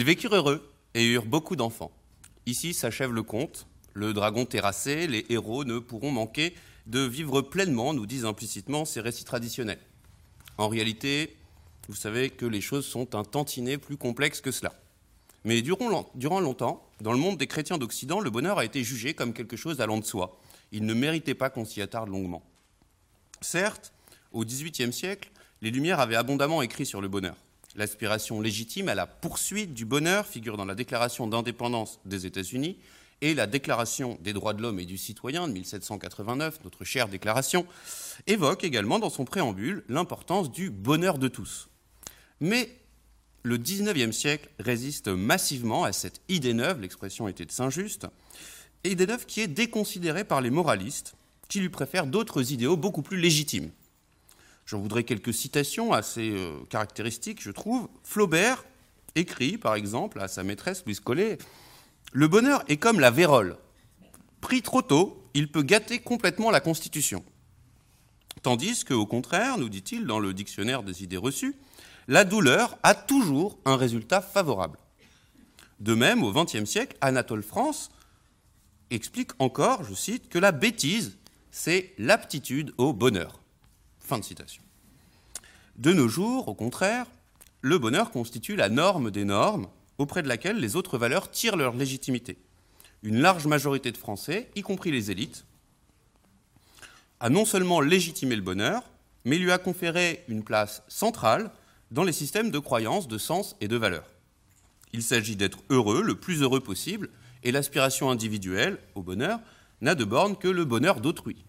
Ils 0.00 0.06
vécurent 0.06 0.34
heureux 0.34 0.66
et 0.94 1.04
eurent 1.04 1.26
beaucoup 1.26 1.56
d'enfants. 1.56 1.90
Ici 2.46 2.72
s'achève 2.72 3.12
le 3.12 3.22
conte. 3.22 3.66
Le 3.92 4.14
dragon 4.14 4.46
terrassé, 4.46 5.06
les 5.06 5.26
héros 5.28 5.66
ne 5.66 5.78
pourront 5.78 6.10
manquer 6.10 6.54
de 6.86 7.00
vivre 7.00 7.42
pleinement, 7.42 7.92
nous 7.92 8.06
disent 8.06 8.24
implicitement 8.24 8.86
ces 8.86 9.02
récits 9.02 9.26
traditionnels. 9.26 9.78
En 10.56 10.68
réalité, 10.68 11.36
vous 11.86 11.94
savez 11.94 12.30
que 12.30 12.46
les 12.46 12.62
choses 12.62 12.86
sont 12.86 13.14
un 13.14 13.24
tantinet 13.24 13.76
plus 13.76 13.98
complexes 13.98 14.40
que 14.40 14.50
cela. 14.50 14.72
Mais 15.44 15.60
durant, 15.60 15.90
longtemps, 16.40 16.88
dans 17.02 17.12
le 17.12 17.18
monde 17.18 17.36
des 17.36 17.46
chrétiens 17.46 17.76
d'Occident, 17.76 18.20
le 18.20 18.30
bonheur 18.30 18.58
a 18.58 18.64
été 18.64 18.82
jugé 18.82 19.12
comme 19.12 19.34
quelque 19.34 19.58
chose 19.58 19.82
allant 19.82 19.98
de 19.98 20.06
soi. 20.06 20.40
Il 20.72 20.86
ne 20.86 20.94
méritait 20.94 21.34
pas 21.34 21.50
qu'on 21.50 21.66
s'y 21.66 21.82
attarde 21.82 22.08
longuement. 22.08 22.42
Certes, 23.42 23.92
au 24.32 24.46
XVIIIe 24.46 24.94
siècle, 24.94 25.30
les 25.60 25.70
Lumières 25.70 26.00
avaient 26.00 26.16
abondamment 26.16 26.62
écrit 26.62 26.86
sur 26.86 27.02
le 27.02 27.08
bonheur. 27.08 27.36
L'aspiration 27.76 28.40
légitime 28.40 28.88
à 28.88 28.96
la 28.96 29.06
poursuite 29.06 29.74
du 29.74 29.84
bonheur 29.84 30.26
figure 30.26 30.56
dans 30.56 30.64
la 30.64 30.74
Déclaration 30.74 31.28
d'indépendance 31.28 32.00
des 32.04 32.26
États-Unis 32.26 32.76
et 33.20 33.32
la 33.32 33.46
Déclaration 33.46 34.18
des 34.22 34.32
droits 34.32 34.54
de 34.54 34.62
l'homme 34.62 34.80
et 34.80 34.86
du 34.86 34.98
citoyen 34.98 35.46
de 35.46 35.52
1789, 35.52 36.64
notre 36.64 36.84
chère 36.84 37.08
déclaration, 37.08 37.66
évoque 38.26 38.64
également 38.64 38.98
dans 38.98 39.10
son 39.10 39.24
préambule 39.24 39.84
l'importance 39.88 40.50
du 40.50 40.70
bonheur 40.70 41.18
de 41.18 41.28
tous. 41.28 41.68
Mais 42.40 42.70
le 43.44 43.56
XIXe 43.56 44.16
siècle 44.16 44.48
résiste 44.58 45.06
massivement 45.06 45.84
à 45.84 45.92
cette 45.92 46.20
idée 46.28 46.54
neuve, 46.54 46.80
l'expression 46.80 47.28
était 47.28 47.46
de 47.46 47.52
Saint-Just, 47.52 48.06
idée 48.82 49.06
neuve 49.06 49.26
qui 49.26 49.42
est 49.42 49.48
déconsidérée 49.48 50.24
par 50.24 50.40
les 50.40 50.50
moralistes, 50.50 51.14
qui 51.48 51.60
lui 51.60 51.68
préfèrent 51.68 52.06
d'autres 52.06 52.52
idéaux 52.52 52.76
beaucoup 52.76 53.02
plus 53.02 53.18
légitimes. 53.18 53.70
J'en 54.70 54.78
voudrais 54.78 55.02
quelques 55.02 55.34
citations 55.34 55.92
assez 55.92 56.30
euh, 56.30 56.60
caractéristiques, 56.68 57.42
je 57.42 57.50
trouve. 57.50 57.88
Flaubert 58.04 58.64
écrit, 59.16 59.58
par 59.58 59.74
exemple, 59.74 60.20
à 60.20 60.28
sa 60.28 60.44
maîtresse 60.44 60.84
Louise 60.86 61.00
Collet 61.00 61.38
Le 62.12 62.28
bonheur 62.28 62.62
est 62.68 62.76
comme 62.76 63.00
la 63.00 63.10
vérole. 63.10 63.56
Pris 64.40 64.62
trop 64.62 64.80
tôt, 64.80 65.24
il 65.34 65.50
peut 65.50 65.64
gâter 65.64 65.98
complètement 65.98 66.52
la 66.52 66.60
Constitution. 66.60 67.24
Tandis 68.42 68.84
qu'au 68.84 69.06
contraire, 69.06 69.58
nous 69.58 69.68
dit-il 69.68 70.06
dans 70.06 70.20
le 70.20 70.32
dictionnaire 70.32 70.84
des 70.84 71.02
idées 71.02 71.16
reçues, 71.16 71.56
la 72.06 72.22
douleur 72.22 72.78
a 72.84 72.94
toujours 72.94 73.58
un 73.64 73.74
résultat 73.74 74.20
favorable. 74.20 74.78
De 75.80 75.94
même, 75.94 76.22
au 76.22 76.32
XXe 76.32 76.64
siècle, 76.64 76.96
Anatole 77.00 77.42
France 77.42 77.90
explique 78.90 79.32
encore, 79.40 79.82
je 79.82 79.94
cite, 79.94 80.28
que 80.28 80.38
la 80.38 80.52
bêtise, 80.52 81.18
c'est 81.50 81.92
l'aptitude 81.98 82.72
au 82.78 82.92
bonheur. 82.92 83.39
De 85.76 85.92
nos 85.92 86.08
jours, 86.08 86.48
au 86.48 86.54
contraire, 86.54 87.06
le 87.60 87.78
bonheur 87.78 88.10
constitue 88.10 88.56
la 88.56 88.68
norme 88.68 89.10
des 89.10 89.24
normes 89.24 89.68
auprès 89.98 90.22
de 90.22 90.28
laquelle 90.28 90.58
les 90.58 90.76
autres 90.76 90.98
valeurs 90.98 91.30
tirent 91.30 91.56
leur 91.56 91.74
légitimité. 91.74 92.38
Une 93.02 93.20
large 93.20 93.46
majorité 93.46 93.92
de 93.92 93.96
Français, 93.96 94.50
y 94.56 94.62
compris 94.62 94.90
les 94.90 95.10
élites, 95.10 95.44
a 97.20 97.28
non 97.28 97.44
seulement 97.44 97.80
légitimé 97.80 98.34
le 98.34 98.42
bonheur, 98.42 98.82
mais 99.24 99.38
lui 99.38 99.52
a 99.52 99.58
conféré 99.58 100.24
une 100.28 100.42
place 100.42 100.82
centrale 100.88 101.50
dans 101.90 102.04
les 102.04 102.12
systèmes 102.12 102.50
de 102.50 102.58
croyances, 102.58 103.08
de 103.08 103.18
sens 103.18 103.56
et 103.60 103.68
de 103.68 103.76
valeurs. 103.76 104.08
Il 104.92 105.02
s'agit 105.02 105.36
d'être 105.36 105.58
heureux, 105.68 106.02
le 106.02 106.14
plus 106.14 106.42
heureux 106.42 106.60
possible, 106.60 107.10
et 107.42 107.52
l'aspiration 107.52 108.10
individuelle 108.10 108.78
au 108.94 109.02
bonheur 109.02 109.38
n'a 109.80 109.94
de 109.94 110.04
borne 110.04 110.36
que 110.36 110.48
le 110.48 110.64
bonheur 110.64 111.00
d'autrui. 111.00 111.44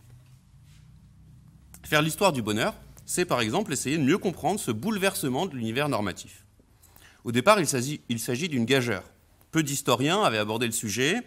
Faire 1.92 2.02
l'histoire 2.02 2.32
du 2.32 2.42
bonheur, 2.42 2.74
c'est 3.06 3.26
par 3.26 3.42
exemple 3.42 3.74
essayer 3.74 3.98
de 3.98 4.04
mieux 4.04 4.18
comprendre 4.18 4.62
ce 4.62 4.72
bouleversement 4.72 5.46
de 5.46 5.58
l'univers 5.58 5.90
normatif. 5.90 6.46
Au 7.26 7.34
départ, 7.34 7.60
il 7.60 7.68
s'agit 7.68 8.48
d'une 8.48 8.64
gageure. 8.64 9.04
Peu 9.52 9.62
d'historiens 9.62 10.24
avaient 10.24 10.38
abordé 10.38 10.68
le 10.68 10.72
sujet, 10.72 11.20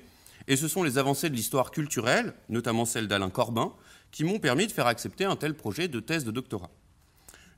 et 0.48 0.56
ce 0.56 0.66
sont 0.66 0.82
les 0.82 0.96
avancées 0.96 1.28
de 1.28 1.34
l'histoire 1.34 1.70
culturelle, 1.70 2.32
notamment 2.48 2.86
celle 2.86 3.08
d'Alain 3.08 3.28
Corbin, 3.28 3.74
qui 4.10 4.24
m'ont 4.24 4.38
permis 4.38 4.66
de 4.66 4.72
faire 4.72 4.86
accepter 4.86 5.26
un 5.26 5.36
tel 5.36 5.52
projet 5.52 5.86
de 5.86 6.00
thèse 6.00 6.24
de 6.24 6.30
doctorat. 6.30 6.70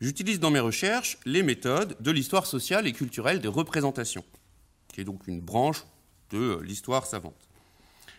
J'utilise 0.00 0.40
dans 0.40 0.50
mes 0.50 0.58
recherches 0.58 1.18
les 1.24 1.44
méthodes 1.44 1.96
de 2.00 2.10
l'histoire 2.10 2.46
sociale 2.46 2.88
et 2.88 2.92
culturelle 2.92 3.40
des 3.40 3.46
représentations, 3.46 4.24
qui 4.92 5.00
est 5.00 5.04
donc 5.04 5.28
une 5.28 5.40
branche 5.40 5.84
de 6.32 6.58
l'histoire 6.60 7.06
savante. 7.06 7.38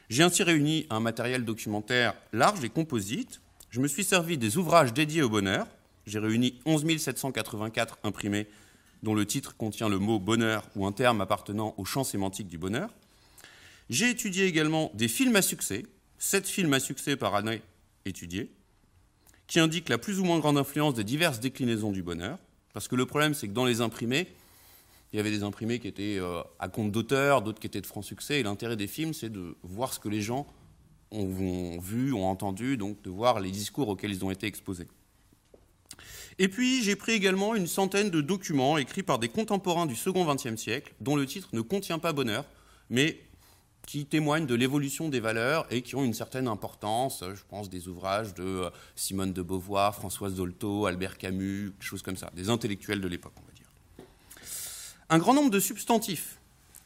J'ai 0.09 0.24
ainsi 0.24 0.44
réuni 0.44 0.88
un 0.90 1.02
matériel 1.02 1.44
documentaire 1.44 2.14
large 2.31 2.64
et 2.64 2.69
composite. 2.69 3.42
Je 3.70 3.82
me 3.82 3.88
suis 3.88 4.06
servi 4.06 4.38
des 4.38 4.58
ouvrages 4.58 4.94
dédiés 4.94 5.22
au 5.22 5.30
bonheur. 5.30 5.68
J'ai 6.06 6.20
réuni 6.20 6.60
11 6.66 6.98
784 6.98 8.00
imprimés 8.04 8.48
dont 9.04 9.14
le 9.14 9.26
titre 9.26 9.58
contient 9.58 9.90
le 9.90 10.00
mot 10.00 10.20
bonheur 10.20 10.64
ou 10.76 10.88
un 10.88 10.94
terme 10.94 11.20
appartenant 11.20 11.76
au 11.78 11.84
champ 11.84 12.06
sémantique 12.06 12.48
du 12.48 12.58
bonheur. 12.58 12.90
J'ai 13.90 14.10
étudié 14.10 14.46
également 14.46 14.92
des 14.96 15.10
films 15.10 15.36
à 15.36 15.42
succès, 15.42 15.86
7 16.18 16.48
films 16.48 16.74
à 16.74 16.80
succès 16.80 17.18
par 17.18 17.36
année 17.36 17.62
étudiés, 18.06 18.50
qui 19.48 19.60
indiquent 19.60 19.90
la 19.90 19.98
plus 19.98 20.20
ou 20.20 20.24
moins 20.24 20.40
grande 20.40 20.58
influence 20.58 20.94
des 20.94 21.04
diverses 21.04 21.40
déclinaisons 21.40 21.92
du 21.92 22.04
bonheur. 22.04 22.40
Parce 22.74 22.88
que 22.88 22.96
le 22.96 23.06
problème, 23.06 23.34
c'est 23.34 23.48
que 23.48 23.54
dans 23.54 23.66
les 23.66 23.82
imprimés, 23.82 24.28
il 25.12 25.18
y 25.18 25.20
avait 25.20 25.32
des 25.32 25.44
imprimés 25.44 25.80
qui 25.80 25.88
étaient 25.88 26.18
euh, 26.20 26.42
à 26.60 26.70
compte 26.70 26.92
d'auteur, 26.92 27.42
d'autres 27.42 27.60
qui 27.60 27.68
étaient 27.68 27.82
de 27.82 27.86
franc 27.86 28.02
succès. 28.02 28.40
Et 28.40 28.44
l'intérêt 28.44 28.76
des 28.76 28.88
films, 28.88 29.14
c'est 29.14 29.30
de 29.30 29.56
voir 29.64 29.94
ce 29.94 30.00
que 30.00 30.10
les 30.10 30.22
gens 30.22 30.48
ont, 31.12 31.79
vu, 31.79 32.13
ont 32.13 32.25
entendu, 32.25 32.78
donc 32.78 33.01
de 33.01 33.09
voir 33.09 33.40
les 33.40 33.51
discours 33.51 33.88
auxquels 33.90 34.12
ils 34.12 34.25
ont 34.25 34.31
été 34.31 34.47
exposés. 34.47 34.88
Et 36.40 36.50
puis, 36.50 36.84
j'ai 36.84 36.95
pris 36.95 37.13
également 37.13 37.56
une 37.56 37.68
centaine 37.68 38.12
de 38.12 38.22
documents 38.22 38.78
écrits 38.78 39.03
par 39.03 39.18
des 39.18 39.29
contemporains 39.29 39.88
du 39.88 39.95
second 39.95 40.31
XXe 40.31 40.56
siècle, 40.56 40.94
dont 41.01 41.16
le 41.16 41.25
titre 41.25 41.50
ne 41.53 41.62
contient 41.62 41.97
pas 41.97 42.13
bonheur, 42.13 42.45
mais 42.90 43.19
qui 43.88 44.06
témoignent 44.06 44.45
de 44.45 44.53
l'évolution 44.53 45.09
des 45.09 45.22
valeurs 45.22 45.66
et 45.72 45.81
qui 45.81 45.95
ont 45.95 46.03
une 46.03 46.13
certaine 46.13 46.47
importance. 46.47 47.24
Je 47.24 47.41
pense 47.50 47.69
des 47.69 47.88
ouvrages 47.88 48.34
de 48.34 48.44
euh, 48.44 48.69
Simone 48.95 49.31
de 49.34 49.41
Beauvoir, 49.41 49.95
Françoise 49.95 50.35
Dolto, 50.35 50.85
Albert 50.85 51.18
Camus, 51.18 51.72
choses 51.79 52.01
comme 52.01 52.18
ça, 52.18 52.29
des 52.35 52.50
intellectuels 52.50 53.01
de 53.01 53.07
l'époque. 53.07 53.34
Un 55.09 55.19
grand 55.19 55.34
nombre 55.34 55.50
de 55.50 55.59
substantifs 55.62 56.38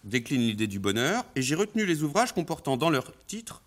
déclinent 0.03 0.41
l'idée 0.41 0.67
du 0.67 0.79
bonheur, 0.79 1.25
et 1.35 1.41
j'ai 1.41 1.55
retenu 1.55 1.85
les 1.85 2.03
ouvrages 2.03 2.33
comportant 2.33 2.77
dans 2.77 2.91
leur 2.91 3.11
titre 3.25 3.63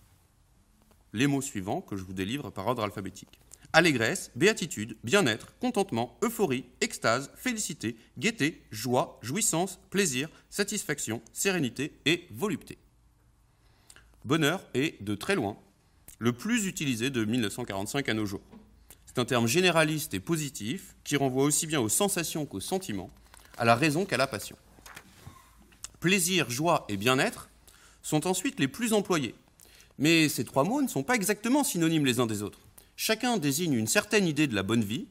les 1.14 1.26
mots 1.26 1.40
suivants 1.40 1.80
que 1.80 1.96
je 1.96 2.02
vous 2.02 2.12
délivre 2.12 2.50
par 2.50 2.66
ordre 2.66 2.82
alphabétique. 2.82 3.40
Allégresse, 3.72 4.30
béatitude, 4.36 4.96
bien-être, 5.02 5.54
contentement, 5.58 6.18
euphorie, 6.22 6.66
extase, 6.80 7.30
félicité, 7.34 7.96
gaieté, 8.18 8.62
joie, 8.70 9.18
jouissance, 9.22 9.80
plaisir, 9.90 10.28
satisfaction, 10.50 11.22
sérénité 11.32 11.94
et 12.04 12.26
volupté. 12.30 12.78
Bonheur 14.24 14.62
est, 14.74 15.02
de 15.02 15.14
très 15.14 15.34
loin, 15.34 15.56
le 16.18 16.32
plus 16.32 16.66
utilisé 16.66 17.10
de 17.10 17.24
1945 17.24 18.08
à 18.08 18.14
nos 18.14 18.26
jours. 18.26 18.42
C'est 19.06 19.18
un 19.18 19.24
terme 19.24 19.46
généraliste 19.46 20.14
et 20.14 20.20
positif 20.20 20.96
qui 21.04 21.16
renvoie 21.16 21.44
aussi 21.44 21.66
bien 21.66 21.80
aux 21.80 21.88
sensations 21.88 22.46
qu'aux 22.46 22.60
sentiments, 22.60 23.10
à 23.56 23.64
la 23.64 23.76
raison 23.76 24.04
qu'à 24.04 24.16
la 24.16 24.26
passion. 24.26 24.56
Plaisir, 26.00 26.50
joie 26.50 26.84
et 26.88 26.96
bien-être 26.96 27.48
sont 28.02 28.26
ensuite 28.26 28.58
les 28.58 28.68
plus 28.68 28.92
employés. 28.92 29.34
Mais 29.98 30.28
ces 30.28 30.44
trois 30.44 30.64
mots 30.64 30.82
ne 30.82 30.88
sont 30.88 31.02
pas 31.02 31.14
exactement 31.14 31.64
synonymes 31.64 32.06
les 32.06 32.20
uns 32.20 32.26
des 32.26 32.42
autres. 32.42 32.60
Chacun 32.96 33.36
désigne 33.36 33.74
une 33.74 33.86
certaine 33.86 34.26
idée 34.26 34.46
de 34.46 34.54
la 34.54 34.62
bonne 34.62 34.84
vie, 34.84 35.06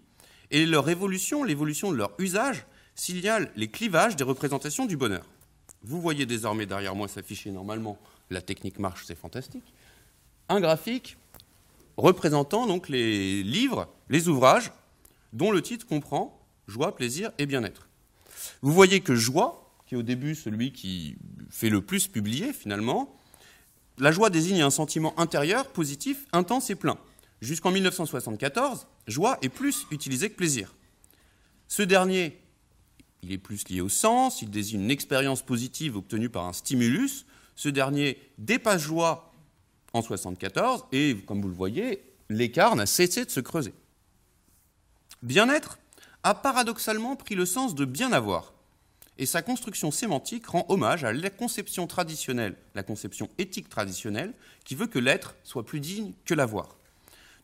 et 0.51 0.65
leur 0.65 0.87
évolution, 0.89 1.43
l'évolution 1.43 1.91
de 1.91 1.97
leur 1.97 2.11
usage, 2.19 2.65
signale 2.95 3.51
les 3.55 3.69
clivages 3.69 4.15
des 4.15 4.23
représentations 4.23 4.85
du 4.85 4.97
bonheur. 4.97 5.25
Vous 5.83 5.99
voyez 5.99 6.25
désormais 6.25 6.65
derrière 6.65 6.95
moi 6.95 7.07
s'afficher 7.07 7.51
normalement 7.51 7.97
la 8.29 8.41
technique 8.41 8.79
marche, 8.79 9.03
c'est 9.05 9.17
fantastique. 9.17 9.73
Un 10.49 10.61
graphique 10.61 11.17
représentant 11.97 12.67
donc 12.67 12.89
les 12.89 13.43
livres, 13.43 13.87
les 14.09 14.27
ouvrages 14.27 14.71
dont 15.33 15.51
le 15.51 15.61
titre 15.61 15.87
comprend 15.87 16.39
joie, 16.67 16.95
plaisir 16.95 17.31
et 17.37 17.45
bien-être. 17.45 17.87
Vous 18.61 18.71
voyez 18.71 19.01
que 19.01 19.15
joie, 19.15 19.71
qui 19.85 19.95
est 19.95 19.97
au 19.97 20.03
début 20.03 20.35
celui 20.35 20.71
qui 20.71 21.15
fait 21.49 21.69
le 21.69 21.81
plus 21.81 22.07
publier 22.07 22.53
finalement, 22.53 23.15
la 23.97 24.11
joie 24.11 24.29
désigne 24.29 24.61
un 24.61 24.69
sentiment 24.69 25.17
intérieur, 25.19 25.67
positif, 25.67 26.25
intense 26.31 26.69
et 26.69 26.75
plein. 26.75 26.97
Jusqu'en 27.41 27.71
1974, 27.71 28.87
joie 29.07 29.37
est 29.41 29.49
plus 29.49 29.85
utilisé 29.91 30.29
que 30.29 30.35
plaisir. 30.35 30.73
Ce 31.67 31.83
dernier, 31.83 32.39
il 33.21 33.31
est 33.31 33.37
plus 33.37 33.67
lié 33.69 33.81
au 33.81 33.89
sens, 33.89 34.41
il 34.41 34.49
désigne 34.49 34.81
une 34.81 34.91
expérience 34.91 35.41
positive 35.41 35.97
obtenue 35.97 36.29
par 36.29 36.45
un 36.45 36.53
stimulus. 36.53 37.25
Ce 37.55 37.69
dernier 37.69 38.17
dépasse 38.37 38.81
joie 38.81 39.31
en 39.93 39.99
1974 39.99 40.85
et, 40.91 41.17
comme 41.27 41.41
vous 41.41 41.49
le 41.49 41.53
voyez, 41.53 42.03
l'écart 42.29 42.75
n'a 42.75 42.85
cessé 42.85 43.25
de 43.25 43.29
se 43.29 43.39
creuser. 43.39 43.73
Bien-être 45.21 45.77
a 46.23 46.33
paradoxalement 46.33 47.15
pris 47.15 47.35
le 47.35 47.45
sens 47.45 47.75
de 47.75 47.85
bien 47.85 48.11
avoir, 48.11 48.53
et 49.17 49.25
sa 49.25 49.41
construction 49.41 49.91
sémantique 49.91 50.47
rend 50.47 50.65
hommage 50.69 51.03
à 51.03 51.13
la 51.13 51.29
conception 51.29 51.87
traditionnelle, 51.87 52.55
la 52.75 52.83
conception 52.83 53.29
éthique 53.37 53.69
traditionnelle, 53.69 54.33
qui 54.65 54.75
veut 54.75 54.87
que 54.87 54.99
l'être 54.99 55.35
soit 55.43 55.65
plus 55.65 55.79
digne 55.79 56.13
que 56.25 56.33
l'avoir. 56.33 56.77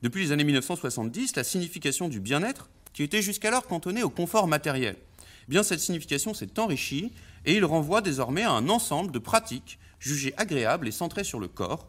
Depuis 0.02 0.24
les 0.24 0.32
années 0.32 0.44
1970, 0.44 1.36
la 1.36 1.44
signification 1.44 2.08
du 2.08 2.20
bien-être, 2.20 2.70
qui 2.94 3.04
était 3.04 3.22
jusqu'alors 3.22 3.68
cantonnée 3.68 4.04
au 4.04 4.10
confort 4.10 4.48
matériel, 4.48 4.96
eh 4.98 5.52
bien 5.52 5.64
cette 5.64 5.80
signification 5.80 6.34
s'est 6.34 6.60
enrichie 6.60 7.12
et 7.46 7.56
il 7.56 7.66
renvoie 7.66 8.02
désormais 8.02 8.44
à 8.44 8.52
un 8.52 8.70
ensemble 8.70 9.12
de 9.12 9.20
pratiques 9.20 9.78
jugées 10.00 10.34
agréables 10.38 10.88
et 10.88 10.92
centrées 10.92 11.24
sur 11.24 11.40
le 11.40 11.48
corps, 11.48 11.88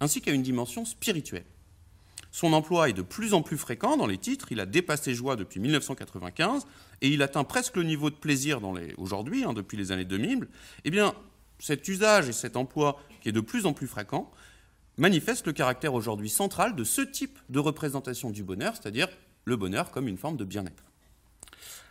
ainsi 0.00 0.20
qu'à 0.20 0.32
une 0.32 0.42
dimension 0.42 0.84
spirituelle. 0.84 1.44
Son 2.32 2.54
emploi 2.54 2.88
est 2.88 2.94
de 2.94 3.02
plus 3.02 3.34
en 3.34 3.42
plus 3.42 3.58
fréquent 3.58 3.96
dans 3.96 4.06
les 4.06 4.18
titres, 4.18 4.48
il 4.50 4.60
a 4.60 4.66
dépassé 4.66 5.14
joie 5.14 5.36
depuis 5.36 5.60
1995, 5.60 6.66
et 7.02 7.08
il 7.08 7.22
atteint 7.22 7.44
presque 7.44 7.76
le 7.76 7.82
niveau 7.82 8.08
de 8.08 8.14
plaisir 8.14 8.60
aujourd'hui, 8.96 9.44
hein, 9.44 9.52
depuis 9.52 9.76
les 9.76 9.92
années 9.92 10.04
2000. 10.04 10.48
Eh 10.84 10.90
bien, 10.90 11.14
cet 11.58 11.86
usage 11.88 12.28
et 12.28 12.32
cet 12.32 12.56
emploi 12.56 12.98
qui 13.20 13.28
est 13.28 13.32
de 13.32 13.40
plus 13.40 13.66
en 13.66 13.72
plus 13.72 13.88
fréquent 13.88 14.30
manifeste 14.96 15.46
le 15.46 15.52
caractère 15.52 15.94
aujourd'hui 15.94 16.30
central 16.30 16.76
de 16.76 16.84
ce 16.84 17.02
type 17.02 17.38
de 17.48 17.58
représentation 17.58 18.30
du 18.30 18.44
bonheur, 18.44 18.74
c'est-à-dire 18.76 19.08
le 19.44 19.56
bonheur 19.56 19.90
comme 19.90 20.06
une 20.06 20.16
forme 20.16 20.36
de 20.36 20.44
bien-être. 20.44 20.84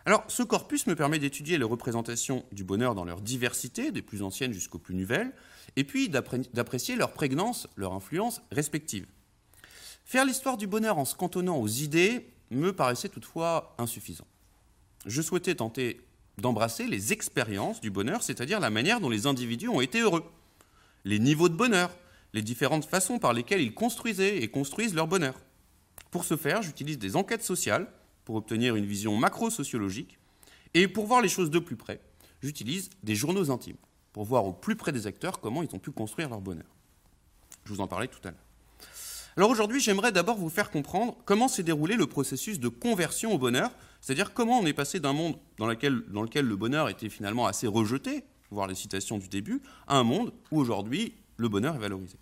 Alors, 0.06 0.24
ce 0.30 0.44
corpus 0.44 0.88
me 0.88 0.96
permet 0.96 1.20
d'étudier 1.20 1.58
les 1.58 1.64
représentations 1.64 2.46
du 2.52 2.64
bonheur 2.64 2.96
dans 2.96 3.06
leur 3.06 3.22
diversité, 3.22 3.92
des 3.92 4.02
plus 4.02 4.24
anciennes 4.24 4.54
jusqu'aux 4.54 4.80
plus 4.80 4.96
nouvelles, 4.96 5.32
et 5.76 5.84
puis 5.84 6.10
d'apprécier 6.10 6.96
leur 6.96 7.12
prégnance, 7.12 7.68
leur 7.76 7.94
influence 7.94 8.42
respective. 8.52 9.06
Faire 10.06 10.26
l'histoire 10.26 10.58
du 10.58 10.68
bonheur 10.68 10.98
en 10.98 11.06
se 11.06 11.16
cantonnant 11.16 11.58
aux 11.58 11.68
idées 11.68 12.28
me 12.50 12.74
paraissait 12.74 13.10
toutefois 13.10 13.76
insuffisant. 13.78 14.26
Je 15.06 15.22
souhaitais 15.22 15.56
tenter 15.56 16.02
d'embrasser 16.38 16.88
les 16.88 17.14
expériences 17.14 17.82
du 17.82 17.90
bonheur, 17.90 18.24
c'est-à-dire 18.24 18.60
la 18.60 18.70
manière 18.70 19.00
dont 19.00 19.10
les 19.10 19.28
individus 19.28 19.70
ont 19.70 19.82
été 19.82 20.00
heureux, 20.00 20.24
les 21.06 21.20
niveaux 21.20 21.50
de 21.50 21.56
bonheur, 21.56 21.96
les 22.34 22.42
différentes 22.42 22.86
façons 22.86 23.20
par 23.20 23.34
lesquelles 23.34 23.62
ils 23.62 23.74
construisaient 23.74 24.38
et 24.38 24.48
construisent 24.48 24.94
leur 24.94 25.08
bonheur. 25.08 25.36
Pour 26.12 26.24
ce 26.24 26.38
faire, 26.38 26.62
j'utilise 26.62 26.98
des 26.98 27.16
enquêtes 27.16 27.44
sociales 27.44 27.88
pour 28.26 28.36
obtenir 28.36 28.76
une 28.76 28.86
vision 28.86 29.18
macro-sociologique, 29.18 30.18
et 30.74 30.88
pour 30.88 31.06
voir 31.06 31.22
les 31.22 31.30
choses 31.30 31.50
de 31.50 31.60
plus 31.60 31.76
près, 31.76 32.00
j'utilise 32.42 32.90
des 33.04 33.16
journaux 33.16 33.52
intimes 33.52 33.78
pour 34.14 34.24
voir 34.24 34.46
au 34.46 34.54
plus 34.54 34.76
près 34.76 34.92
des 34.92 35.08
acteurs 35.08 35.40
comment 35.40 35.64
ils 35.64 35.76
ont 35.76 35.80
pu 35.80 35.92
construire 35.92 36.30
leur 36.30 36.42
bonheur. 36.42 36.68
Je 37.66 37.74
vous 37.74 37.82
en 37.82 37.88
parlais 37.88 38.08
tout 38.08 38.20
à 38.24 38.32
l'heure. 38.32 38.40
Alors 39.38 39.50
aujourd'hui, 39.50 39.80
j'aimerais 39.80 40.12
d'abord 40.12 40.38
vous 40.38 40.50
faire 40.50 40.70
comprendre 40.72 41.18
comment 41.26 41.48
s'est 41.48 41.64
déroulé 41.64 41.96
le 41.96 42.08
processus 42.08 42.60
de 42.60 42.68
conversion 42.68 43.34
au 43.34 43.38
bonheur, 43.38 43.72
c'est-à-dire 44.02 44.34
comment 44.34 44.60
on 44.60 44.66
est 44.66 44.74
passé 44.74 45.00
d'un 45.00 45.14
monde 45.14 45.38
dans 45.58 45.68
lequel, 45.68 46.04
le 46.04 46.56
bonheur 46.56 46.90
était 46.90 47.10
finalement 47.10 47.46
assez 47.46 47.68
rejeté, 47.68 48.24
voir 48.50 48.68
les 48.68 48.76
citations 48.76 49.20
du 49.20 49.28
début, 49.28 49.62
à 49.88 49.98
un 49.98 50.04
monde 50.04 50.34
où 50.52 50.60
aujourd'hui 50.60 51.14
le 51.38 51.48
bonheur 51.48 51.76
est 51.76 51.80
valorisé. 51.80 52.18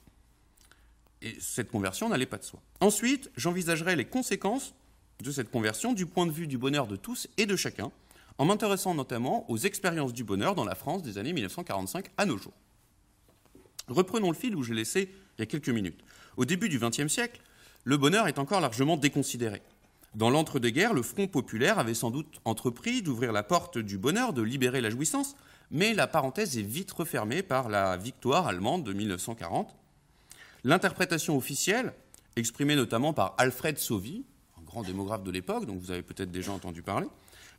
Et 1.21 1.35
cette 1.39 1.71
conversion 1.71 2.09
n'allait 2.09 2.25
pas 2.25 2.37
de 2.37 2.43
soi. 2.43 2.61
Ensuite, 2.81 3.31
j'envisagerai 3.35 3.95
les 3.95 4.05
conséquences 4.05 4.73
de 5.23 5.31
cette 5.31 5.51
conversion 5.51 5.93
du 5.93 6.05
point 6.05 6.25
de 6.25 6.31
vue 6.31 6.47
du 6.47 6.57
bonheur 6.57 6.87
de 6.87 6.95
tous 6.95 7.27
et 7.37 7.45
de 7.45 7.55
chacun, 7.55 7.91
en 8.37 8.45
m'intéressant 8.45 8.93
notamment 8.93 9.49
aux 9.49 9.57
expériences 9.57 10.13
du 10.13 10.23
bonheur 10.23 10.55
dans 10.55 10.63
la 10.63 10.75
France 10.75 11.01
des 11.01 11.17
années 11.17 11.33
1945 11.33 12.05
à 12.17 12.25
nos 12.25 12.37
jours. 12.37 12.53
Reprenons 13.87 14.29
le 14.29 14.35
fil 14.35 14.55
où 14.55 14.63
j'ai 14.63 14.73
laissé 14.73 15.13
il 15.37 15.41
y 15.41 15.43
a 15.43 15.45
quelques 15.45 15.69
minutes. 15.69 15.99
Au 16.37 16.45
début 16.45 16.69
du 16.69 16.79
XXe 16.79 17.07
siècle, 17.07 17.41
le 17.83 17.97
bonheur 17.97 18.27
est 18.27 18.39
encore 18.39 18.61
largement 18.61 18.97
déconsidéré. 18.97 19.61
Dans 20.15 20.29
l'entre-deux-guerres, 20.29 20.93
le 20.93 21.03
Front 21.03 21.27
populaire 21.27 21.77
avait 21.77 21.93
sans 21.93 22.09
doute 22.09 22.41
entrepris 22.45 23.01
d'ouvrir 23.01 23.31
la 23.31 23.43
porte 23.43 23.77
du 23.77 23.97
bonheur, 23.97 24.33
de 24.33 24.41
libérer 24.41 24.81
la 24.81 24.89
jouissance, 24.89 25.35
mais 25.71 25.93
la 25.93 26.07
parenthèse 26.07 26.57
est 26.57 26.63
vite 26.63 26.91
refermée 26.91 27.43
par 27.43 27.69
la 27.69 27.95
victoire 27.95 28.47
allemande 28.47 28.83
de 28.83 28.93
1940. 28.93 29.75
L'interprétation 30.63 31.37
officielle, 31.37 31.93
exprimée 32.35 32.75
notamment 32.75 33.13
par 33.13 33.35
Alfred 33.37 33.77
Sauvy, 33.77 34.25
un 34.59 34.63
grand 34.63 34.81
démographe 34.83 35.23
de 35.23 35.31
l'époque, 35.31 35.65
dont 35.65 35.75
vous 35.75 35.91
avez 35.91 36.01
peut-être 36.01 36.31
déjà 36.31 36.51
entendu 36.51 36.81
parler, 36.81 37.07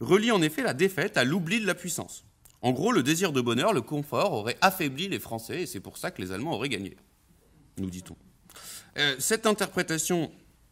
relie 0.01 0.33
en 0.33 0.43
effet 0.43 0.63
la 0.63 0.75
défaite 0.75 1.17
à 1.17 1.25
l'oubli 1.25 1.61
de 1.61 1.67
la 1.67 1.77
puissance. 1.77 2.25
En 2.63 2.73
gros, 2.73 2.93
le 2.93 3.03
désir 3.03 3.33
de 3.33 3.41
bonheur, 3.41 3.73
le 3.73 3.81
confort, 3.81 4.33
aurait 4.33 4.59
affaibli 4.61 5.09
les 5.09 5.21
Français, 5.21 5.63
et 5.63 5.67
c'est 5.67 5.81
pour 5.81 5.97
ça 5.97 6.11
que 6.11 6.21
les 6.21 6.33
Allemands 6.33 6.55
auraient 6.55 6.69
gagné, 6.69 6.97
nous 7.79 7.91
dit-on. 7.91 8.17
Euh, 8.99 9.15
cette 9.19 9.47
interprétation, 9.47 10.31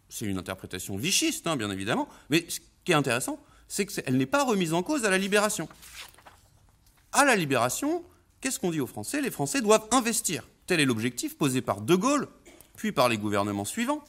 c'est 0.09 0.27
une 0.27 0.39
interprétation 0.39 0.97
vichiste, 0.97 1.47
hein, 1.47 1.57
bien 1.57 1.71
évidemment, 1.71 2.09
mais 2.31 2.45
ce 2.49 2.61
qui 2.85 2.93
est 2.93 2.95
intéressant, 2.95 3.39
c'est 3.69 3.87
qu'elle 3.87 4.17
n'est 4.17 4.27
pas 4.27 4.45
remise 4.45 4.73
en 4.73 4.83
cause 4.83 5.05
à 5.05 5.11
la 5.11 5.19
libération. 5.19 5.69
À 7.13 7.25
la 7.25 7.37
libération, 7.37 8.05
qu'est-ce 8.41 8.59
qu'on 8.59 8.71
dit 8.71 8.81
aux 8.81 8.87
Français? 8.87 9.21
Les 9.21 9.31
Français 9.31 9.61
doivent 9.61 9.87
investir. 9.91 10.49
Tel 10.67 10.81
est 10.81 10.85
l'objectif 10.85 11.37
posé 11.37 11.61
par 11.61 11.81
De 11.81 11.95
Gaulle, 11.95 12.29
puis 12.77 12.93
par 12.93 13.09
les 13.09 13.19
gouvernements 13.19 13.65
suivants. 13.65 14.03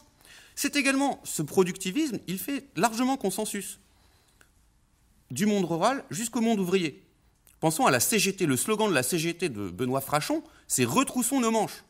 C'est 0.55 0.75
également 0.75 1.21
ce 1.23 1.41
productivisme, 1.41 2.19
il 2.27 2.37
fait 2.37 2.67
largement 2.75 3.17
consensus. 3.17 3.79
Du 5.31 5.45
monde 5.45 5.65
rural 5.65 6.03
jusqu'au 6.09 6.41
monde 6.41 6.59
ouvrier. 6.59 7.03
Pensons 7.59 7.85
à 7.85 7.91
la 7.91 7.99
CGT. 7.99 8.45
Le 8.45 8.57
slogan 8.57 8.89
de 8.89 8.93
la 8.93 9.03
CGT 9.03 9.49
de 9.49 9.69
Benoît 9.69 10.01
Frachon, 10.01 10.43
c'est 10.67 10.85
Retroussons 10.85 11.39
nos 11.39 11.51
manches 11.51 11.83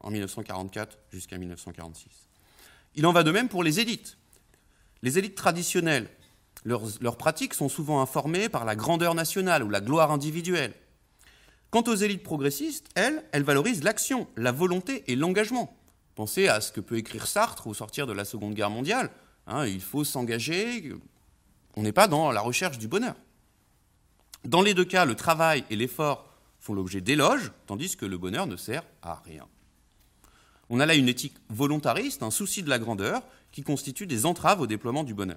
en 0.00 0.10
1944 0.10 0.98
jusqu'à 1.12 1.38
1946. 1.38 2.31
Il 2.94 3.06
en 3.06 3.12
va 3.12 3.22
de 3.22 3.30
même 3.30 3.48
pour 3.48 3.62
les 3.62 3.80
élites. 3.80 4.18
Les 5.02 5.18
élites 5.18 5.34
traditionnelles, 5.34 6.08
leurs, 6.64 7.16
pratiques 7.16 7.54
sont 7.54 7.68
souvent 7.68 8.00
informées 8.00 8.48
par 8.48 8.64
la 8.64 8.76
grandeur 8.76 9.14
nationale 9.14 9.64
ou 9.64 9.70
la 9.70 9.80
gloire 9.80 10.12
individuelle. 10.12 10.74
Quant 11.70 11.82
aux 11.82 11.94
élites 11.94 12.22
progressistes, 12.22 12.88
elles, 12.94 13.24
elles 13.32 13.42
valorisent 13.42 13.82
l'action, 13.82 14.28
la 14.36 14.52
volonté 14.52 15.02
et 15.08 15.16
l'engagement. 15.16 15.76
Pensez 16.14 16.46
à 16.46 16.60
ce 16.60 16.70
que 16.70 16.80
peut 16.80 16.98
écrire 16.98 17.26
Sartre 17.26 17.66
au 17.66 17.74
sortir 17.74 18.06
de 18.06 18.12
la 18.12 18.24
Seconde 18.24 18.54
Guerre 18.54 18.70
mondiale. 18.70 19.10
Hein, 19.46 19.66
il 19.66 19.80
faut 19.80 20.04
s'engager, 20.04 20.92
on 21.76 21.82
n'est 21.82 21.92
pas 21.92 22.06
dans 22.06 22.30
la 22.30 22.42
recherche 22.42 22.78
du 22.78 22.86
bonheur. 22.86 23.16
Dans 24.44 24.62
les 24.62 24.74
deux 24.74 24.84
cas, 24.84 25.04
le 25.04 25.14
travail 25.14 25.64
et 25.70 25.76
l'effort 25.76 26.28
font 26.60 26.74
l'objet 26.74 27.00
d'éloges, 27.00 27.50
tandis 27.66 27.96
que 27.96 28.06
le 28.06 28.18
bonheur 28.18 28.46
ne 28.46 28.56
sert 28.56 28.84
à 29.02 29.22
rien. 29.24 29.48
On 30.74 30.80
a 30.80 30.86
là 30.86 30.94
une 30.94 31.10
éthique 31.10 31.34
volontariste, 31.50 32.22
un 32.22 32.30
souci 32.30 32.62
de 32.62 32.70
la 32.70 32.78
grandeur, 32.78 33.22
qui 33.52 33.62
constitue 33.62 34.06
des 34.06 34.24
entraves 34.24 34.62
au 34.62 34.66
déploiement 34.66 35.04
du 35.04 35.12
bonheur. 35.12 35.36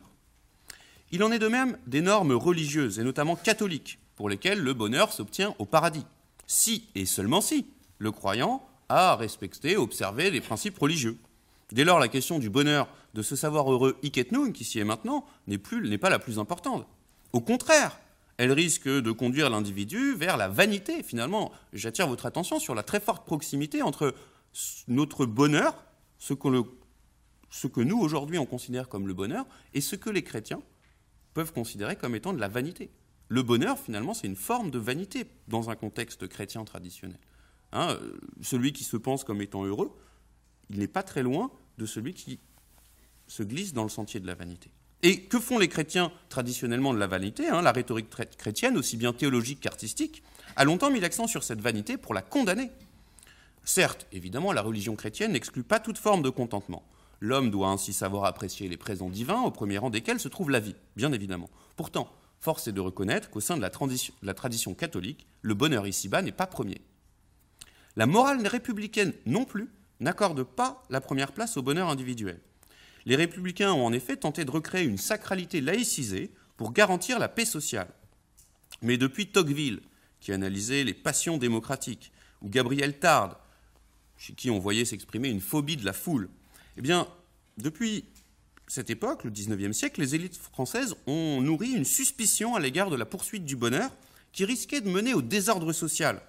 Il 1.12 1.22
en 1.24 1.32
est 1.34 1.40
de 1.40 1.50
même 1.50 1.78
des 1.88 2.00
normes 2.00 2.32
religieuses, 2.32 3.00
et 3.00 3.04
notamment 3.04 3.36
catholiques, 3.36 4.00
pour 4.16 4.30
lesquelles 4.30 4.62
le 4.62 4.74
bonheur 4.74 5.12
s'obtient 5.12 5.54
au 5.60 5.66
paradis, 5.66 6.06
si 6.48 6.88
et 6.96 7.06
seulement 7.06 7.42
si 7.42 7.68
le 7.98 8.14
croyant 8.14 8.66
a 8.88 9.18
respecté, 9.18 9.76
observé 9.76 10.32
les 10.32 10.40
principes 10.40 10.80
religieux. 10.80 11.18
Dès 11.74 11.84
lors, 11.84 12.00
la 12.00 12.08
question 12.08 12.40
du 12.40 12.50
bonheur, 12.50 12.88
de 13.14 13.22
se 13.22 13.36
savoir 13.36 13.70
heureux 13.70 13.98
et 14.04 14.12
qui 14.12 14.64
s'y 14.64 14.80
est 14.80 14.86
maintenant, 14.86 15.26
n'est 15.48 15.98
pas 15.98 16.10
la 16.10 16.20
plus 16.20 16.40
importante. 16.40 16.88
Au 17.34 17.42
contraire, 17.42 18.00
elle 18.38 18.54
risque 18.54 18.88
de 18.88 19.12
conduire 19.12 19.50
l'individu 19.50 20.16
vers 20.16 20.38
la 20.38 20.48
vanité. 20.48 21.04
Finalement, 21.04 21.52
j'attire 21.74 22.08
votre 22.08 22.26
attention 22.26 22.58
sur 22.58 22.74
la 22.74 22.84
très 22.84 23.02
forte 23.02 23.26
proximité 23.26 23.82
entre 23.82 24.14
notre 24.88 25.26
bonheur, 25.26 25.76
ce 26.18 26.34
que, 26.34 27.82
nous 27.82 28.00
aujourd'hui 28.00 28.38
on 28.38 28.46
considère 28.46 28.90
comme 28.90 29.08
le 29.08 29.14
bonheur, 29.14 29.46
et 29.74 29.82
ce 29.82 29.96
que 29.96 30.10
les 30.10 30.24
chrétiens 30.24 30.62
peuvent 31.34 31.54
considérer 31.54 31.96
comme 31.96 32.16
étant 32.16 32.34
de 32.34 32.40
la 32.40 32.48
vanité. 32.48 32.90
Le 33.28 33.42
bonheur, 33.42 33.80
finalement, 33.80 34.14
c'est 34.14 34.28
une 34.28 34.36
forme 34.36 34.70
de 34.70 34.78
vanité 34.78 35.26
dans 35.48 35.70
un 35.70 35.76
contexte 35.76 36.28
chrétien 36.28 36.64
traditionnel. 36.64 37.20
Hein, 37.72 37.90
euh, 37.90 38.18
celui 38.42 38.72
qui 38.72 38.84
se 38.84 38.98
pense 38.98 39.24
comme 39.24 39.42
étant 39.42 39.66
heureux, 39.66 39.92
il 40.70 40.80
n'est 40.80 40.88
pas 40.88 41.04
très 41.04 41.24
loin 41.24 41.52
de 41.78 41.86
celui 41.86 42.14
qui 42.14 42.40
se 43.28 43.44
glisse 43.44 43.74
dans 43.74 43.84
le 43.84 43.90
sentier 43.90 44.20
de 44.20 44.28
la 44.28 44.36
vanité. 44.36 44.70
Et 45.02 45.22
que 45.22 45.40
font 45.40 45.58
les 45.58 45.68
chrétiens 45.68 46.12
traditionnellement 46.30 46.94
de 46.94 47.00
la 47.00 47.08
vanité 47.08 47.48
hein, 47.48 47.62
La 47.62 47.72
rhétorique 47.72 48.10
chrétienne, 48.38 48.78
aussi 48.78 48.96
bien 48.96 49.12
théologique 49.12 49.60
qu'artistique, 49.60 50.24
a 50.56 50.64
longtemps 50.64 50.90
mis 50.90 51.00
l'accent 51.00 51.28
sur 51.28 51.44
cette 51.44 51.62
vanité 51.62 51.98
pour 51.98 52.14
la 52.14 52.22
condamner. 52.22 52.72
Certes, 53.66 54.06
évidemment, 54.12 54.54
la 54.54 54.62
religion 54.62 54.96
chrétienne 54.96 55.32
n'exclut 55.32 55.64
pas 55.64 55.80
toute 55.80 55.98
forme 55.98 56.22
de 56.22 56.30
contentement. 56.30 56.84
L'homme 57.20 57.50
doit 57.50 57.70
ainsi 57.70 57.94
savoir 57.94 58.26
apprécier 58.26 58.70
les 58.70 58.78
présents 58.78 59.10
divins, 59.10 59.42
au 59.42 59.50
premier 59.50 59.80
rang 59.80 59.90
desquels 59.90 60.20
se 60.20 60.28
trouve 60.28 60.52
la 60.52 60.60
vie, 60.60 60.76
bien 60.96 61.12
évidemment. 61.12 61.50
Pourtant, 61.76 62.08
force 62.40 62.68
est 62.68 62.74
de 62.74 62.80
reconnaître 62.80 63.32
qu'au 63.32 63.40
sein 63.40 63.58
de 63.58 63.62
la, 63.62 64.34
tradition 64.34 64.76
catholique, 64.76 65.26
le 65.42 65.56
bonheur 65.56 65.88
ici-bas 65.88 66.22
n'est 66.22 66.32
pas 66.32 66.46
premier. 66.46 66.80
La 67.96 68.06
morale 68.06 68.46
républicaine 68.46 69.14
non 69.26 69.46
plus 69.46 69.72
n'accorde 70.00 70.44
pas 70.44 70.84
la 70.92 71.02
première 71.02 71.32
place 71.32 71.58
au 71.58 71.64
bonheur 71.64 71.90
individuel. 71.90 72.40
Les 73.06 73.16
républicains 73.16 73.74
ont 73.74 73.86
en 73.86 73.94
effet 73.94 74.18
tenté 74.18 74.46
de 74.46 74.52
recréer 74.52 74.86
une 74.86 75.00
sacralité 75.00 75.60
laïcisée 75.60 76.32
pour 76.58 76.72
garantir 76.72 77.18
la 77.18 77.30
paix 77.30 77.46
sociale. 77.46 77.90
Mais 78.84 78.98
depuis 78.98 79.32
Tocqueville, 79.32 79.82
qui 80.20 80.32
analysait 80.32 80.84
les 80.84 80.94
passions 80.94 81.38
démocratiques, 81.38 82.12
ou 82.42 82.50
Gabriel 82.50 83.00
Tarde, 83.00 83.38
chez 84.26 84.34
qui 84.34 84.50
on 84.50 84.58
voyait 84.58 84.86
s'exprimer 84.86 85.30
une 85.30 85.40
phobie 85.40 85.78
de 85.78 85.86
la 85.86 85.94
foule. 85.94 86.30
Eh 86.78 86.82
bien, 86.82 87.08
depuis 87.58 88.06
cette 88.68 88.90
époque, 88.90 89.24
le 89.24 89.30
XIXe 89.30 89.78
siècle, 89.78 90.02
les 90.02 90.16
élites 90.16 90.36
françaises 90.36 90.96
ont 91.06 91.42
nourri 91.42 91.74
une 91.74 91.86
suspicion 91.86 92.56
à 92.56 92.60
l'égard 92.60 92.90
de 92.90 92.96
la 92.96 93.06
poursuite 93.06 93.46
du 93.46 93.56
bonheur 93.56 93.92
qui 94.32 94.44
risquait 94.44 94.82
de 94.82 94.90
mener 94.90 95.14
au 95.14 95.22
désordre 95.22 95.72
social. 95.74 96.22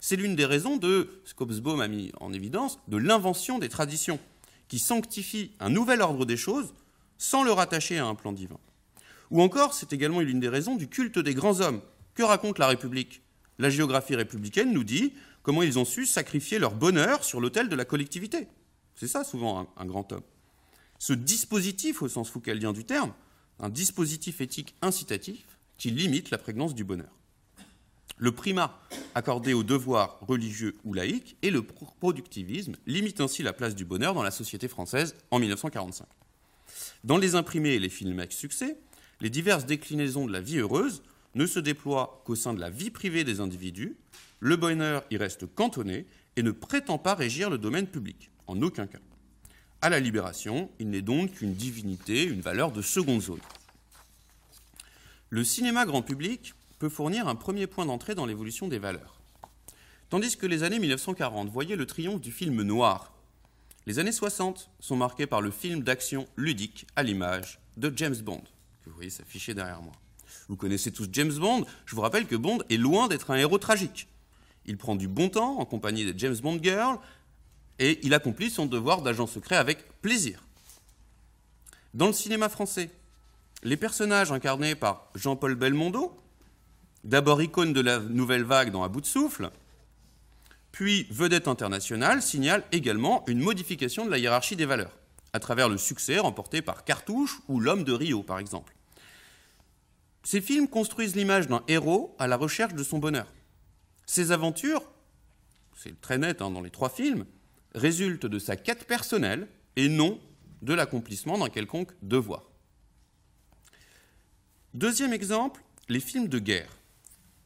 C'est 0.00 0.16
l'une 0.16 0.34
des 0.34 0.44
raisons 0.44 0.76
de, 0.76 1.20
ce 1.24 1.34
qu'Hobsbawm 1.34 1.80
a 1.80 1.86
mis 1.86 2.10
en 2.18 2.32
évidence, 2.32 2.80
de 2.88 2.96
l'invention 2.96 3.60
des 3.60 3.68
traditions, 3.68 4.18
qui 4.66 4.80
sanctifient 4.80 5.52
un 5.60 5.70
nouvel 5.70 6.02
ordre 6.02 6.26
des 6.26 6.36
choses 6.36 6.74
sans 7.16 7.44
le 7.44 7.52
rattacher 7.52 7.98
à 7.98 8.06
un 8.06 8.16
plan 8.16 8.32
divin. 8.32 8.58
Ou 9.30 9.40
encore, 9.40 9.72
c'est 9.72 9.92
également 9.92 10.20
l'une 10.20 10.40
des 10.40 10.48
raisons 10.48 10.74
du 10.74 10.88
culte 10.88 11.20
des 11.20 11.34
grands 11.34 11.60
hommes, 11.60 11.80
Que 12.14 12.24
raconte 12.24 12.58
la 12.58 12.66
République? 12.66 13.22
La 13.58 13.70
géographie 13.70 14.16
républicaine 14.16 14.72
nous 14.72 14.84
dit 14.84 15.12
comment 15.46 15.62
ils 15.62 15.78
ont 15.78 15.84
su 15.84 16.06
sacrifier 16.06 16.58
leur 16.58 16.74
bonheur 16.74 17.22
sur 17.22 17.40
l'autel 17.40 17.68
de 17.68 17.76
la 17.76 17.84
collectivité? 17.84 18.48
C'est 18.96 19.06
ça 19.06 19.22
souvent 19.22 19.68
un, 19.76 19.86
grand 19.86 20.10
homme. 20.10 20.24
Ce 20.98 21.12
dispositif, 21.12 22.02
au 22.02 22.08
sens 22.08 22.28
foucaldien 22.28 22.72
du 22.72 22.84
terme, 22.84 23.12
un 23.60 23.68
dispositif 23.68 24.40
éthique 24.40 24.74
incitatif 24.82 25.44
qui 25.78 25.92
limite 25.92 26.30
la 26.30 26.38
prégnance 26.38 26.74
du 26.74 26.82
bonheur. 26.82 27.12
Le 28.16 28.32
primat 28.32 28.76
accordé 29.14 29.52
aux 29.52 29.62
devoirs 29.62 30.18
religieux 30.22 30.74
ou 30.84 30.94
laïques 30.94 31.36
et 31.42 31.52
le 31.52 31.62
productivisme 31.62 32.74
limitent 32.88 33.20
ainsi 33.20 33.44
la 33.44 33.52
place 33.52 33.76
du 33.76 33.84
bonheur 33.84 34.14
dans 34.14 34.24
la 34.24 34.32
société 34.32 34.66
française 34.66 35.14
en 35.30 35.38
1945. 35.38 36.08
Dans 37.04 37.18
les 37.18 37.36
imprimés 37.36 37.74
et 37.74 37.78
les 37.78 37.88
films 37.88 38.18
avec 38.18 38.32
succès, 38.32 38.76
les 39.20 39.30
diverses 39.30 39.64
déclinaisons 39.64 40.26
de 40.26 40.32
la 40.32 40.40
vie 40.40 40.58
heureuse 40.58 41.04
ne 41.36 41.46
se 41.46 41.60
déploient 41.60 42.20
qu'au 42.24 42.34
sein 42.34 42.52
de 42.52 42.60
la 42.60 42.70
vie 42.70 42.90
privée 42.90 43.22
des 43.22 43.38
individus, 43.38 43.96
le 44.40 44.56
bonheur 44.56 45.04
y 45.10 45.16
reste 45.16 45.46
cantonné 45.54 46.06
et 46.36 46.42
ne 46.42 46.50
prétend 46.50 46.98
pas 46.98 47.14
régir 47.14 47.50
le 47.50 47.58
domaine 47.58 47.86
public, 47.86 48.30
en 48.46 48.60
aucun 48.62 48.86
cas. 48.86 48.98
À 49.82 49.88
la 49.88 50.00
libération, 50.00 50.70
il 50.78 50.90
n'est 50.90 51.02
donc 51.02 51.32
qu'une 51.32 51.54
divinité, 51.54 52.24
une 52.24 52.40
valeur 52.40 52.72
de 52.72 52.82
seconde 52.82 53.22
zone. 53.22 53.40
Le 55.30 55.44
cinéma 55.44 55.86
grand 55.86 56.02
public 56.02 56.54
peut 56.78 56.88
fournir 56.88 57.28
un 57.28 57.34
premier 57.34 57.66
point 57.66 57.86
d'entrée 57.86 58.14
dans 58.14 58.26
l'évolution 58.26 58.68
des 58.68 58.78
valeurs. 58.78 59.20
Tandis 60.08 60.36
que 60.36 60.46
les 60.46 60.62
années 60.62 60.78
1940 60.78 61.48
voyaient 61.48 61.76
le 61.76 61.86
triomphe 61.86 62.20
du 62.20 62.30
film 62.30 62.62
noir, 62.62 63.12
les 63.86 63.98
années 63.98 64.12
60 64.12 64.70
sont 64.80 64.96
marquées 64.96 65.26
par 65.26 65.40
le 65.40 65.50
film 65.50 65.82
d'action 65.82 66.26
ludique 66.36 66.86
à 66.96 67.02
l'image 67.02 67.60
de 67.76 67.92
James 67.96 68.16
Bond, 68.16 68.42
que 68.84 68.90
vous 68.90 68.96
voyez 68.96 69.10
s'afficher 69.10 69.54
derrière 69.54 69.82
moi. 69.82 69.92
Vous 70.48 70.56
connaissez 70.56 70.90
tous 70.92 71.08
James 71.12 71.34
Bond, 71.34 71.64
je 71.86 71.94
vous 71.94 72.02
rappelle 72.02 72.26
que 72.26 72.36
Bond 72.36 72.58
est 72.68 72.76
loin 72.76 73.08
d'être 73.08 73.30
un 73.30 73.36
héros 73.36 73.58
tragique. 73.58 74.08
Il 74.66 74.76
prend 74.76 74.96
du 74.96 75.08
bon 75.08 75.28
temps 75.28 75.58
en 75.58 75.64
compagnie 75.64 76.04
des 76.04 76.18
James 76.18 76.36
Bond 76.36 76.58
Girls 76.62 76.98
et 77.78 78.00
il 78.02 78.14
accomplit 78.14 78.50
son 78.50 78.66
devoir 78.66 79.02
d'agent 79.02 79.26
secret 79.26 79.56
avec 79.56 80.00
plaisir. 80.00 80.42
Dans 81.94 82.08
le 82.08 82.12
cinéma 82.12 82.48
français, 82.48 82.90
les 83.62 83.76
personnages 83.76 84.32
incarnés 84.32 84.74
par 84.74 85.10
Jean-Paul 85.14 85.54
Belmondo, 85.54 86.16
d'abord 87.04 87.40
icône 87.42 87.72
de 87.72 87.80
la 87.80 87.98
nouvelle 88.00 88.44
vague 88.44 88.70
dans 88.70 88.82
À 88.82 88.88
bout 88.88 89.00
de 89.00 89.06
souffle, 89.06 89.50
puis 90.72 91.06
vedette 91.10 91.48
internationale, 91.48 92.20
signalent 92.20 92.64
également 92.70 93.24
une 93.28 93.40
modification 93.40 94.04
de 94.04 94.10
la 94.10 94.18
hiérarchie 94.18 94.56
des 94.56 94.66
valeurs, 94.66 94.94
à 95.32 95.40
travers 95.40 95.68
le 95.68 95.78
succès 95.78 96.18
remporté 96.18 96.60
par 96.60 96.84
Cartouche 96.84 97.40
ou 97.48 97.60
L'homme 97.60 97.84
de 97.84 97.92
Rio, 97.92 98.22
par 98.22 98.38
exemple. 98.38 98.74
Ces 100.22 100.40
films 100.40 100.68
construisent 100.68 101.16
l'image 101.16 101.46
d'un 101.46 101.62
héros 101.68 102.14
à 102.18 102.26
la 102.26 102.36
recherche 102.36 102.74
de 102.74 102.82
son 102.82 102.98
bonheur. 102.98 103.26
Ces 104.06 104.32
aventures, 104.32 104.82
c'est 105.74 106.00
très 106.00 106.18
net 106.18 106.40
hein, 106.40 106.50
dans 106.50 106.62
les 106.62 106.70
trois 106.70 106.88
films, 106.88 107.26
résultent 107.74 108.26
de 108.26 108.38
sa 108.38 108.56
quête 108.56 108.86
personnelle 108.86 109.48
et 109.74 109.88
non 109.88 110.20
de 110.62 110.72
l'accomplissement 110.72 111.38
d'un 111.38 111.50
quelconque 111.50 111.92
devoir. 112.02 112.50
Deuxième 114.74 115.12
exemple, 115.12 115.62
les 115.88 116.00
films 116.00 116.28
de 116.28 116.38
guerre, 116.38 116.70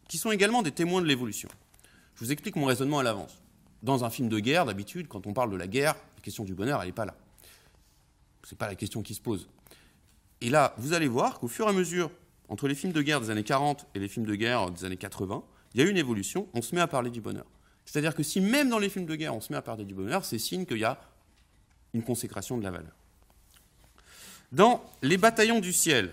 qui 0.08 0.18
sont 0.18 0.30
également 0.30 0.62
des 0.62 0.72
témoins 0.72 1.00
de 1.00 1.06
l'évolution. 1.06 1.48
Je 2.14 2.24
vous 2.24 2.32
explique 2.32 2.56
mon 2.56 2.66
raisonnement 2.66 2.98
à 2.98 3.02
l'avance. 3.02 3.40
Dans 3.82 4.04
un 4.04 4.10
film 4.10 4.28
de 4.28 4.38
guerre, 4.38 4.66
d'habitude, 4.66 5.08
quand 5.08 5.26
on 5.26 5.32
parle 5.32 5.50
de 5.50 5.56
la 5.56 5.66
guerre, 5.66 5.94
la 6.16 6.22
question 6.22 6.44
du 6.44 6.54
bonheur, 6.54 6.80
elle 6.82 6.88
n'est 6.88 6.92
pas 6.92 7.06
là. 7.06 7.16
Ce 8.44 8.54
n'est 8.54 8.58
pas 8.58 8.66
la 8.66 8.74
question 8.74 9.02
qui 9.02 9.14
se 9.14 9.20
pose. 9.20 9.48
Et 10.40 10.50
là, 10.50 10.74
vous 10.78 10.92
allez 10.92 11.08
voir 11.08 11.38
qu'au 11.38 11.48
fur 11.48 11.66
et 11.66 11.70
à 11.70 11.72
mesure, 11.72 12.10
entre 12.48 12.66
les 12.68 12.74
films 12.74 12.92
de 12.92 13.02
guerre 13.02 13.20
des 13.20 13.30
années 13.30 13.44
40 13.44 13.86
et 13.94 13.98
les 13.98 14.08
films 14.08 14.26
de 14.26 14.34
guerre 14.34 14.70
des 14.70 14.84
années 14.84 14.96
80, 14.96 15.44
il 15.74 15.80
y 15.80 15.84
a 15.84 15.88
une 15.88 15.96
évolution, 15.96 16.48
on 16.54 16.62
se 16.62 16.74
met 16.74 16.80
à 16.80 16.86
parler 16.86 17.10
du 17.10 17.20
bonheur. 17.20 17.46
C'est-à-dire 17.84 18.14
que 18.14 18.22
si 18.22 18.40
même 18.40 18.68
dans 18.68 18.78
les 18.78 18.88
films 18.88 19.06
de 19.06 19.16
guerre, 19.16 19.34
on 19.34 19.40
se 19.40 19.52
met 19.52 19.58
à 19.58 19.62
parler 19.62 19.84
du 19.84 19.94
bonheur, 19.94 20.24
c'est 20.24 20.38
signe 20.38 20.66
qu'il 20.66 20.78
y 20.78 20.84
a 20.84 21.00
une 21.94 22.02
consécration 22.02 22.56
de 22.58 22.62
la 22.62 22.70
valeur. 22.70 22.92
Dans 24.52 24.84
Les 25.02 25.16
bataillons 25.16 25.60
du 25.60 25.72
ciel, 25.72 26.12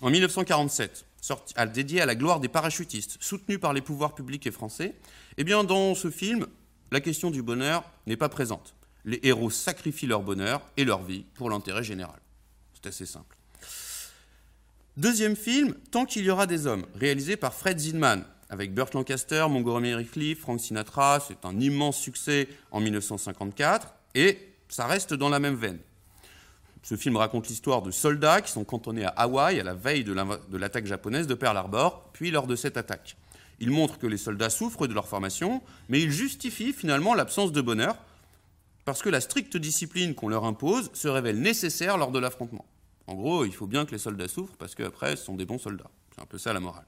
en 0.00 0.10
1947, 0.10 1.04
dédié 1.72 2.00
à 2.00 2.06
la 2.06 2.14
gloire 2.14 2.40
des 2.40 2.48
parachutistes, 2.48 3.16
soutenu 3.20 3.58
par 3.58 3.72
les 3.72 3.80
pouvoirs 3.80 4.14
publics 4.14 4.46
et 4.46 4.50
français, 4.50 4.94
eh 5.36 5.44
bien, 5.44 5.64
dans 5.64 5.94
ce 5.94 6.10
film, 6.10 6.46
la 6.90 7.00
question 7.00 7.30
du 7.30 7.42
bonheur 7.42 7.84
n'est 8.06 8.16
pas 8.16 8.28
présente. 8.28 8.74
Les 9.04 9.20
héros 9.22 9.50
sacrifient 9.50 10.06
leur 10.06 10.22
bonheur 10.22 10.62
et 10.76 10.84
leur 10.84 11.02
vie 11.02 11.24
pour 11.34 11.50
l'intérêt 11.50 11.84
général. 11.84 12.18
C'est 12.74 12.88
assez 12.88 13.06
simple. 13.06 13.36
Deuxième 14.96 15.34
film, 15.34 15.74
Tant 15.90 16.04
qu'il 16.04 16.24
y 16.24 16.30
aura 16.30 16.46
des 16.46 16.68
hommes, 16.68 16.86
réalisé 16.94 17.36
par 17.36 17.52
Fred 17.52 17.80
Zinman, 17.80 18.24
avec 18.48 18.72
Burt 18.72 18.94
Lancaster, 18.94 19.44
Montgomery 19.50 20.06
Cliff, 20.06 20.38
Frank 20.42 20.60
Sinatra. 20.60 21.18
C'est 21.18 21.44
un 21.44 21.58
immense 21.58 21.98
succès 21.98 22.46
en 22.70 22.78
1954 22.78 23.92
et 24.14 24.38
ça 24.68 24.86
reste 24.86 25.12
dans 25.12 25.28
la 25.28 25.40
même 25.40 25.56
veine. 25.56 25.80
Ce 26.84 26.94
film 26.94 27.16
raconte 27.16 27.48
l'histoire 27.48 27.82
de 27.82 27.90
soldats 27.90 28.40
qui 28.40 28.52
sont 28.52 28.62
cantonnés 28.62 29.04
à 29.04 29.08
Hawaï 29.08 29.58
à 29.58 29.64
la 29.64 29.74
veille 29.74 30.04
de 30.04 30.56
l'attaque 30.56 30.86
japonaise 30.86 31.26
de 31.26 31.34
Pearl 31.34 31.56
Harbor, 31.56 32.10
puis 32.12 32.30
lors 32.30 32.46
de 32.46 32.54
cette 32.54 32.76
attaque. 32.76 33.16
Il 33.58 33.72
montre 33.72 33.98
que 33.98 34.06
les 34.06 34.16
soldats 34.16 34.50
souffrent 34.50 34.86
de 34.86 34.94
leur 34.94 35.08
formation, 35.08 35.60
mais 35.88 36.00
il 36.00 36.12
justifie 36.12 36.72
finalement 36.72 37.14
l'absence 37.14 37.50
de 37.50 37.60
bonheur, 37.60 37.96
parce 38.84 39.02
que 39.02 39.08
la 39.08 39.20
stricte 39.20 39.56
discipline 39.56 40.14
qu'on 40.14 40.28
leur 40.28 40.44
impose 40.44 40.90
se 40.92 41.08
révèle 41.08 41.40
nécessaire 41.40 41.98
lors 41.98 42.12
de 42.12 42.20
l'affrontement. 42.20 42.64
En 43.06 43.14
gros, 43.14 43.44
il 43.44 43.52
faut 43.52 43.66
bien 43.66 43.84
que 43.84 43.92
les 43.92 43.98
soldats 43.98 44.28
souffrent, 44.28 44.56
parce 44.56 44.74
qu'après, 44.74 45.16
ce 45.16 45.24
sont 45.24 45.36
des 45.36 45.44
bons 45.44 45.58
soldats. 45.58 45.90
C'est 46.14 46.22
un 46.22 46.26
peu 46.26 46.38
ça 46.38 46.52
la 46.52 46.60
morale. 46.60 46.86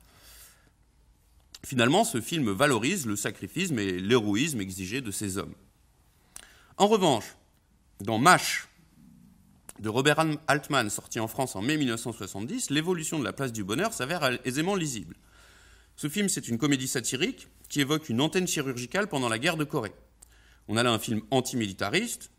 Finalement, 1.64 2.04
ce 2.04 2.20
film 2.20 2.50
valorise 2.50 3.06
le 3.06 3.16
sacrifice 3.16 3.70
et 3.72 3.98
l'héroïsme 3.98 4.60
exigé 4.60 5.00
de 5.00 5.10
ces 5.10 5.36
hommes. 5.36 5.54
En 6.76 6.86
revanche, 6.86 7.36
dans 8.00 8.18
MASH 8.18 8.68
de 9.80 9.88
Robert 9.88 10.24
Altman, 10.46 10.88
sorti 10.90 11.20
en 11.20 11.28
France 11.28 11.56
en 11.56 11.62
mai 11.62 11.76
1970, 11.76 12.70
l'évolution 12.70 13.18
de 13.18 13.24
la 13.24 13.32
place 13.32 13.52
du 13.52 13.64
bonheur 13.64 13.92
s'avère 13.92 14.38
aisément 14.46 14.74
lisible. 14.74 15.16
Ce 15.96 16.08
film, 16.08 16.28
c'est 16.28 16.48
une 16.48 16.58
comédie 16.58 16.88
satirique 16.88 17.48
qui 17.68 17.80
évoque 17.80 18.08
une 18.08 18.20
antenne 18.20 18.46
chirurgicale 18.46 19.08
pendant 19.08 19.28
la 19.28 19.38
guerre 19.38 19.56
de 19.56 19.64
Corée. 19.64 19.94
On 20.68 20.76
a 20.76 20.82
là 20.82 20.92
un 20.92 20.98
film 20.98 21.22
antimilitariste. 21.30 22.30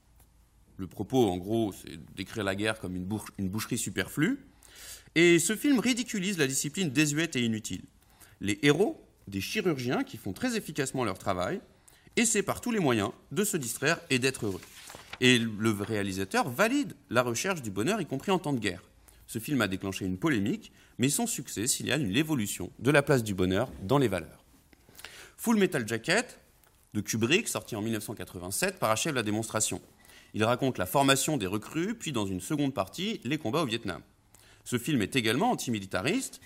Le 0.77 0.88
propos, 0.88 1.27
en 1.27 1.38
gros, 1.38 1.74
c'est 1.74 1.98
d'écrire 2.15 2.43
la 2.43 2.55
guerre 2.55 2.79
comme 2.79 2.96
une, 2.96 3.50
boucherie 3.50 3.77
superflue. 3.77 4.39
Et 5.15 5.39
ce 5.39 5.55
film 5.55 5.79
ridiculise 5.79 6.38
la 6.38 6.48
discipline 6.48 6.91
désuète 6.91 7.36
et 7.36 7.43
inutile. 7.43 7.81
Les 8.39 8.60
héros 8.62 9.03
des 9.27 9.41
chirurgiens 9.41 10.03
qui 10.03 10.17
font 10.17 10.34
très 10.34 10.55
efficacement 10.55 11.03
leur 11.03 11.17
travail, 11.17 11.60
essaient 12.15 12.43
par 12.43 12.62
tous 12.62 12.72
les 12.72 12.79
moyens 12.79 13.12
de 13.31 13.43
se 13.43 13.57
distraire 13.57 14.00
et 14.10 14.19
d'être 14.19 14.46
heureux. 14.46 14.62
Et 15.19 15.38
le 15.39 15.72
réalisateur 15.72 16.50
valide 16.50 16.93
la 17.10 17.24
recherche 17.24 17.62
du 17.62 17.72
bonheur, 17.72 18.01
y 18.01 18.05
compris 18.05 18.31
en 18.31 18.39
temps 18.39 18.53
de 18.53 18.60
guerre. 18.60 18.84
Ce 19.27 19.39
film 19.39 19.62
a 19.62 19.67
déclenché 19.67 20.05
une 20.05 20.17
polémique, 20.17 20.72
mais 20.98 21.10
son 21.10 21.27
succès 21.27 21.67
signale 21.67 22.03
une 22.03 22.15
évolution 22.15 22.72
de 22.79 22.91
la 22.91 23.01
place 23.01 23.24
du 23.24 23.34
bonheur 23.34 23.72
dans 23.84 23.98
les 23.98 24.07
valeurs. 24.07 24.46
Full 25.36 25.57
Metal 25.57 25.88
Jacket 25.88 26.39
de 26.93 27.01
Kubrick, 27.01 27.48
sorti 27.48 27.75
en 27.75 27.81
1987, 27.81 28.79
parachève 28.79 29.13
la 29.13 29.24
démonstration. 29.24 29.81
Il 30.34 30.43
raconte 30.43 30.77
la 30.77 30.86
formation 30.86 31.38
des 31.38 31.48
recrues, 31.48 31.96
puis 31.96 32.12
dans 32.12 32.25
une 32.25 32.41
seconde 32.41 32.74
partie, 32.74 33.22
les 33.24 33.38
combats 33.38 33.62
au 33.62 33.65
Vietnam. 33.65 34.01
Ce 34.63 34.77
film 34.77 35.01
est 35.01 35.15
également 35.15 35.51
antimilitariste. 35.51 36.41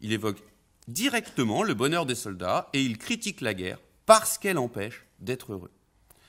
Il 0.00 0.12
évoque 0.12 0.42
directement 0.88 1.62
le 1.62 1.74
bonheur 1.74 2.06
des 2.06 2.14
soldats 2.14 2.68
et 2.72 2.82
il 2.82 2.98
critique 2.98 3.40
la 3.40 3.54
guerre 3.54 3.78
parce 4.06 4.38
qu'elle 4.38 4.58
empêche 4.58 5.04
d'être 5.18 5.52
heureux. 5.52 5.72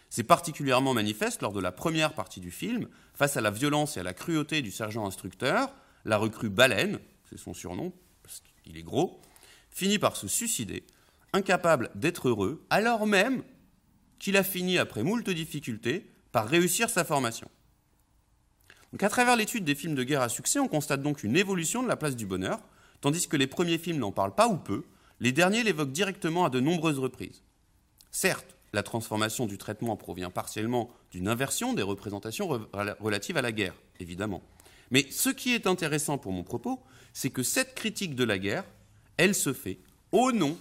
C'est 0.10 0.24
particulièrement 0.24 0.94
manifeste 0.94 1.42
lors 1.42 1.54
de 1.54 1.60
la 1.60 1.72
première 1.72 2.14
partie 2.14 2.40
du 2.40 2.52
film, 2.52 2.88
face 3.14 3.38
à 3.38 3.42
la 3.42 3.52
violence 3.52 3.98
et 3.98 4.00
à 4.00 4.04
la 4.04 4.14
cruauté 4.14 4.62
du 4.62 4.72
sergent 4.72 5.06
instructeur, 5.06 5.74
la 6.06 6.18
recrue 6.18 6.50
Baleine, 6.50 7.00
c'est 7.30 7.38
son 7.38 7.54
surnom, 7.54 7.94
parce 8.24 8.42
qu'il 8.64 8.78
est 8.78 8.84
gros, 8.84 9.22
finit 9.70 10.00
par 10.00 10.16
se 10.16 10.28
suicider, 10.28 10.84
incapable 11.34 11.92
d'être 11.96 12.30
heureux, 12.30 12.66
alors 12.70 13.06
même 13.06 13.44
qu'il 14.18 14.38
a 14.38 14.44
fini, 14.44 14.78
après 14.78 15.04
moult 15.04 15.30
difficultés, 15.30 16.10
par 16.38 16.48
réussir 16.48 16.88
sa 16.92 17.04
formation. 17.04 17.50
Donc 18.92 19.02
à 19.02 19.10
travers 19.10 19.36
l'étude 19.36 19.64
des 19.64 19.74
films 19.74 19.96
de 19.96 20.04
guerre 20.04 20.22
à 20.22 20.30
succès, 20.30 20.60
on 20.60 20.68
constate 20.68 21.02
donc 21.02 21.24
une 21.24 21.36
évolution 21.36 21.82
de 21.82 21.88
la 21.88 21.98
place 21.98 22.16
du 22.16 22.28
bonheur, 22.28 22.60
Tandis 23.02 23.28
que 23.28 23.38
les 23.38 23.48
premiers 23.48 23.80
films 23.80 23.98
n'en 23.98 24.12
parlent 24.12 24.36
pas 24.36 24.48
ou 24.48 24.56
peu, 24.56 24.84
les 25.20 25.32
derniers 25.32 25.64
l'évoquent 25.64 25.92
directement 25.92 26.46
à 26.46 26.52
de 26.52 26.60
nombreuses 26.60 27.00
reprises. 27.00 27.42
Certes, 28.12 28.56
la 28.72 28.84
transformation 28.84 29.48
du 29.48 29.58
traitement 29.58 29.98
provient 29.98 30.30
partiellement 30.30 30.92
d'une 31.10 31.28
inversion 31.28 31.74
des 31.74 31.82
représentations 31.82 32.48
relatives 33.00 33.38
à 33.38 33.42
la 33.42 33.52
guerre, 33.52 33.74
évidemment. 34.00 34.44
Mais 34.92 35.08
ce 35.10 35.32
qui 35.32 35.56
est 35.56 35.66
intéressant 35.66 36.20
pour 36.20 36.34
mon 36.34 36.44
propos, 36.44 36.84
c'est 37.14 37.32
que 37.32 37.42
cette 37.42 37.74
critique 37.74 38.14
de 38.14 38.24
la 38.24 38.38
guerre, 38.38 38.66
elle 39.18 39.34
se 39.34 39.54
fait 39.54 39.80
au 40.12 40.32
nom 40.32 40.56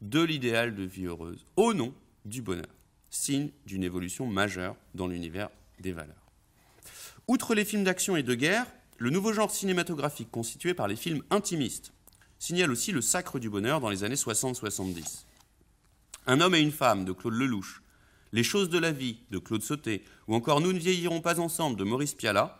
de 0.00 0.22
l'idéal 0.22 0.74
de 0.74 0.82
vie 0.82 1.06
heureuse, 1.06 1.44
au 1.54 1.72
nom 1.72 1.94
du 2.24 2.42
bonheur, 2.42 2.66
signe 3.12 3.50
d'une 3.66 3.84
évolution 3.84 4.26
majeure 4.26 4.74
dans 4.94 5.06
l'univers 5.06 5.50
des 5.78 5.92
valeurs. 5.92 6.16
Outre 7.28 7.54
les 7.54 7.64
films 7.64 7.84
d'action 7.84 8.16
et 8.16 8.22
de 8.22 8.34
guerre, 8.34 8.66
le 8.98 9.10
nouveau 9.10 9.32
genre 9.32 9.50
cinématographique 9.50 10.30
constitué 10.30 10.74
par 10.74 10.88
les 10.88 10.96
films 10.96 11.22
intimistes, 11.30 11.92
signale 12.38 12.70
aussi 12.70 12.90
le 12.90 13.00
sacre 13.00 13.38
du 13.38 13.48
bonheur 13.48 13.80
dans 13.80 13.90
les 13.90 14.02
années 14.02 14.16
60-70. 14.16 15.26
Un 16.26 16.40
homme 16.40 16.54
et 16.54 16.60
une 16.60 16.72
femme 16.72 17.04
de 17.04 17.12
Claude 17.12 17.34
Lelouch, 17.34 17.82
Les 18.32 18.42
choses 18.42 18.70
de 18.70 18.78
la 18.78 18.92
vie 18.92 19.18
de 19.30 19.38
Claude 19.38 19.62
Sauté, 19.62 20.04
ou 20.26 20.34
encore 20.34 20.62
Nous 20.62 20.72
ne 20.72 20.78
vieillirons 20.78 21.20
pas 21.20 21.38
ensemble 21.38 21.76
de 21.76 21.84
Maurice 21.84 22.14
Pialat, 22.14 22.58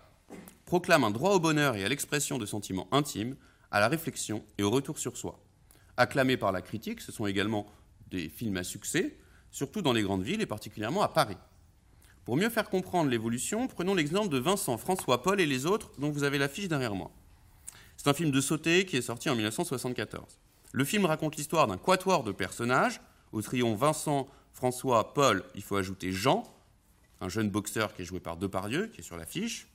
proclament 0.66 1.04
un 1.04 1.10
droit 1.10 1.32
au 1.32 1.40
bonheur 1.40 1.76
et 1.76 1.84
à 1.84 1.88
l'expression 1.88 2.36
de 2.36 2.44
sentiments 2.44 2.88
intimes, 2.92 3.36
à 3.70 3.80
la 3.80 3.88
réflexion 3.88 4.44
et 4.58 4.62
au 4.62 4.70
retour 4.70 4.98
sur 4.98 5.16
soi. 5.16 5.40
Acclamés 5.96 6.36
par 6.36 6.52
la 6.52 6.60
critique, 6.60 7.00
ce 7.00 7.10
sont 7.10 7.26
également 7.26 7.66
des 8.10 8.28
films 8.28 8.58
à 8.58 8.64
succès, 8.64 9.16
surtout 9.52 9.82
dans 9.82 9.92
les 9.92 10.02
grandes 10.02 10.24
villes 10.24 10.40
et 10.40 10.46
particulièrement 10.46 11.02
à 11.02 11.08
Paris. 11.08 11.36
Pour 12.24 12.36
mieux 12.36 12.50
faire 12.50 12.68
comprendre 12.68 13.10
l'évolution, 13.10 13.68
prenons 13.68 13.94
l'exemple 13.94 14.28
de 14.28 14.38
Vincent, 14.38 14.76
François, 14.78 15.22
Paul 15.22 15.40
et 15.40 15.46
les 15.46 15.66
autres 15.66 15.90
dont 15.98 16.10
vous 16.10 16.24
avez 16.24 16.38
l'affiche 16.38 16.68
derrière 16.68 16.94
moi. 16.94 17.10
C'est 17.96 18.08
un 18.08 18.14
film 18.14 18.30
de 18.30 18.40
sauté 18.40 18.86
qui 18.86 18.96
est 18.96 19.02
sorti 19.02 19.28
en 19.28 19.34
1974. 19.34 20.38
Le 20.72 20.84
film 20.84 21.04
raconte 21.04 21.36
l'histoire 21.36 21.66
d'un 21.66 21.76
quatuor 21.76 22.24
de 22.24 22.32
personnages. 22.32 23.00
Au 23.32 23.42
triomphe 23.42 23.78
Vincent, 23.78 24.28
François, 24.52 25.14
Paul, 25.14 25.44
il 25.54 25.62
faut 25.62 25.76
ajouter 25.76 26.12
Jean, 26.12 26.44
un 27.20 27.28
jeune 27.28 27.50
boxeur 27.50 27.94
qui 27.94 28.02
est 28.02 28.04
joué 28.04 28.20
par 28.20 28.36
Depardieu, 28.36 28.86
qui 28.88 29.00
est 29.00 29.04
sur 29.04 29.16
l'affiche. 29.16 29.66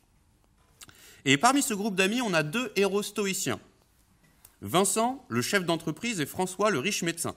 Et 1.25 1.37
parmi 1.37 1.61
ce 1.61 1.73
groupe 1.73 1.95
d'amis, 1.95 2.21
on 2.21 2.33
a 2.33 2.43
deux 2.43 2.71
héros 2.75 3.03
stoïciens. 3.03 3.59
Vincent, 4.61 5.25
le 5.29 5.41
chef 5.41 5.65
d'entreprise, 5.65 6.19
et 6.19 6.25
François, 6.25 6.71
le 6.71 6.79
riche 6.79 7.03
médecin. 7.03 7.35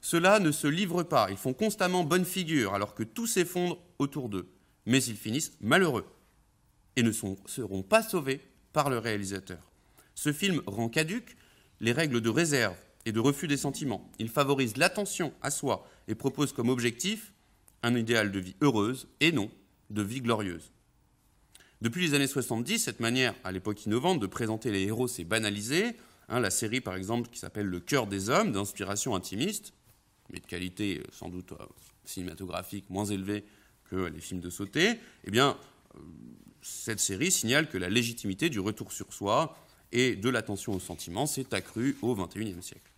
Ceux-là 0.00 0.40
ne 0.40 0.50
se 0.50 0.66
livrent 0.66 1.02
pas, 1.02 1.30
ils 1.30 1.36
font 1.36 1.52
constamment 1.52 2.04
bonne 2.04 2.24
figure 2.24 2.74
alors 2.74 2.94
que 2.94 3.02
tout 3.02 3.26
s'effondre 3.26 3.78
autour 3.98 4.28
d'eux. 4.28 4.48
Mais 4.86 5.02
ils 5.04 5.16
finissent 5.16 5.52
malheureux 5.60 6.06
et 6.96 7.02
ne 7.02 7.12
seront 7.12 7.82
pas 7.82 8.02
sauvés 8.02 8.40
par 8.72 8.90
le 8.90 8.98
réalisateur. 8.98 9.70
Ce 10.14 10.32
film 10.32 10.62
rend 10.66 10.88
caduque 10.88 11.36
les 11.80 11.92
règles 11.92 12.20
de 12.20 12.28
réserve 12.28 12.76
et 13.06 13.12
de 13.12 13.20
refus 13.20 13.48
des 13.48 13.56
sentiments. 13.56 14.10
Il 14.18 14.28
favorise 14.28 14.76
l'attention 14.76 15.32
à 15.42 15.50
soi 15.50 15.86
et 16.08 16.14
propose 16.14 16.52
comme 16.52 16.68
objectif 16.68 17.32
un 17.82 17.94
idéal 17.94 18.30
de 18.30 18.38
vie 18.38 18.56
heureuse 18.60 19.08
et 19.20 19.32
non 19.32 19.50
de 19.90 20.02
vie 20.02 20.20
glorieuse. 20.20 20.70
Depuis 21.80 22.02
les 22.02 22.14
années 22.14 22.26
70, 22.26 22.78
cette 22.78 23.00
manière, 23.00 23.34
à 23.42 23.52
l'époque 23.52 23.86
innovante, 23.86 24.20
de 24.20 24.26
présenter 24.26 24.70
les 24.70 24.82
héros 24.82 25.08
s'est 25.08 25.24
banalisée. 25.24 25.96
Hein, 26.28 26.40
la 26.40 26.50
série, 26.50 26.82
par 26.82 26.94
exemple, 26.94 27.30
qui 27.30 27.38
s'appelle 27.38 27.66
Le 27.66 27.80
cœur 27.80 28.06
des 28.06 28.28
hommes, 28.28 28.52
d'inspiration 28.52 29.14
intimiste, 29.14 29.72
mais 30.32 30.40
de 30.40 30.46
qualité 30.46 30.98
euh, 30.98 31.04
sans 31.12 31.28
doute 31.28 31.52
euh, 31.52 31.64
cinématographique 32.04 32.88
moins 32.90 33.04
élevée 33.04 33.44
que 33.84 33.96
les 33.96 34.20
films 34.20 34.40
de 34.40 34.50
sauté, 34.50 34.98
eh 35.24 35.38
euh, 35.38 35.52
cette 36.62 37.00
série 37.00 37.30
signale 37.30 37.68
que 37.68 37.78
la 37.78 37.88
légitimité 37.88 38.50
du 38.50 38.60
retour 38.60 38.92
sur 38.92 39.12
soi 39.12 39.56
et 39.92 40.14
de 40.14 40.28
l'attention 40.28 40.72
aux 40.74 40.80
sentiments 40.80 41.26
s'est 41.26 41.52
accrue 41.54 41.96
au 42.02 42.14
XXIe 42.14 42.62
siècle. 42.62 42.90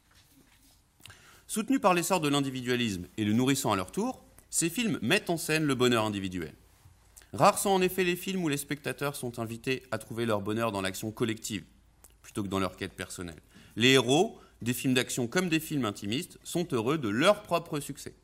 Soutenus 1.47 1.81
par 1.81 1.95
l'essor 1.95 2.21
de 2.21 2.29
l'individualisme 2.29 3.07
et 3.17 3.25
le 3.25 3.33
nourrissant 3.33 3.73
à 3.73 3.77
leur 3.77 3.93
tour, 3.93 4.25
ces 4.51 4.69
films 4.69 4.99
mettent 5.03 5.31
en 5.31 5.37
scène 5.37 5.65
le 5.65 5.75
bonheur 5.75 6.05
individuel. 6.05 6.55
Rares 7.33 7.59
sont 7.59 7.71
en 7.71 7.81
effet 7.81 8.05
les 8.05 8.17
films 8.17 8.45
où 8.45 8.49
les 8.49 8.59
spectateurs 8.59 9.17
sont 9.17 9.39
invités 9.39 9.83
à 9.91 9.99
trouver 9.99 10.27
leur 10.27 10.43
bonheur 10.43 10.73
dans 10.73 10.83
l'action 10.83 11.11
collective, 11.11 11.65
plutôt 12.21 12.43
que 12.43 12.49
dans 12.49 12.59
leur 12.59 12.77
quête 12.77 12.93
personnelle. 12.93 13.41
Les 13.77 13.93
héros, 13.93 14.39
des 14.63 14.73
films 14.73 14.95
d'action 14.95 15.27
comme 15.27 15.49
des 15.49 15.61
films 15.61 15.85
intimistes, 15.85 16.39
sont 16.45 16.67
heureux 16.73 16.99
de 16.99 17.09
leur 17.09 17.43
propre 17.43 17.81
succès. 17.81 18.15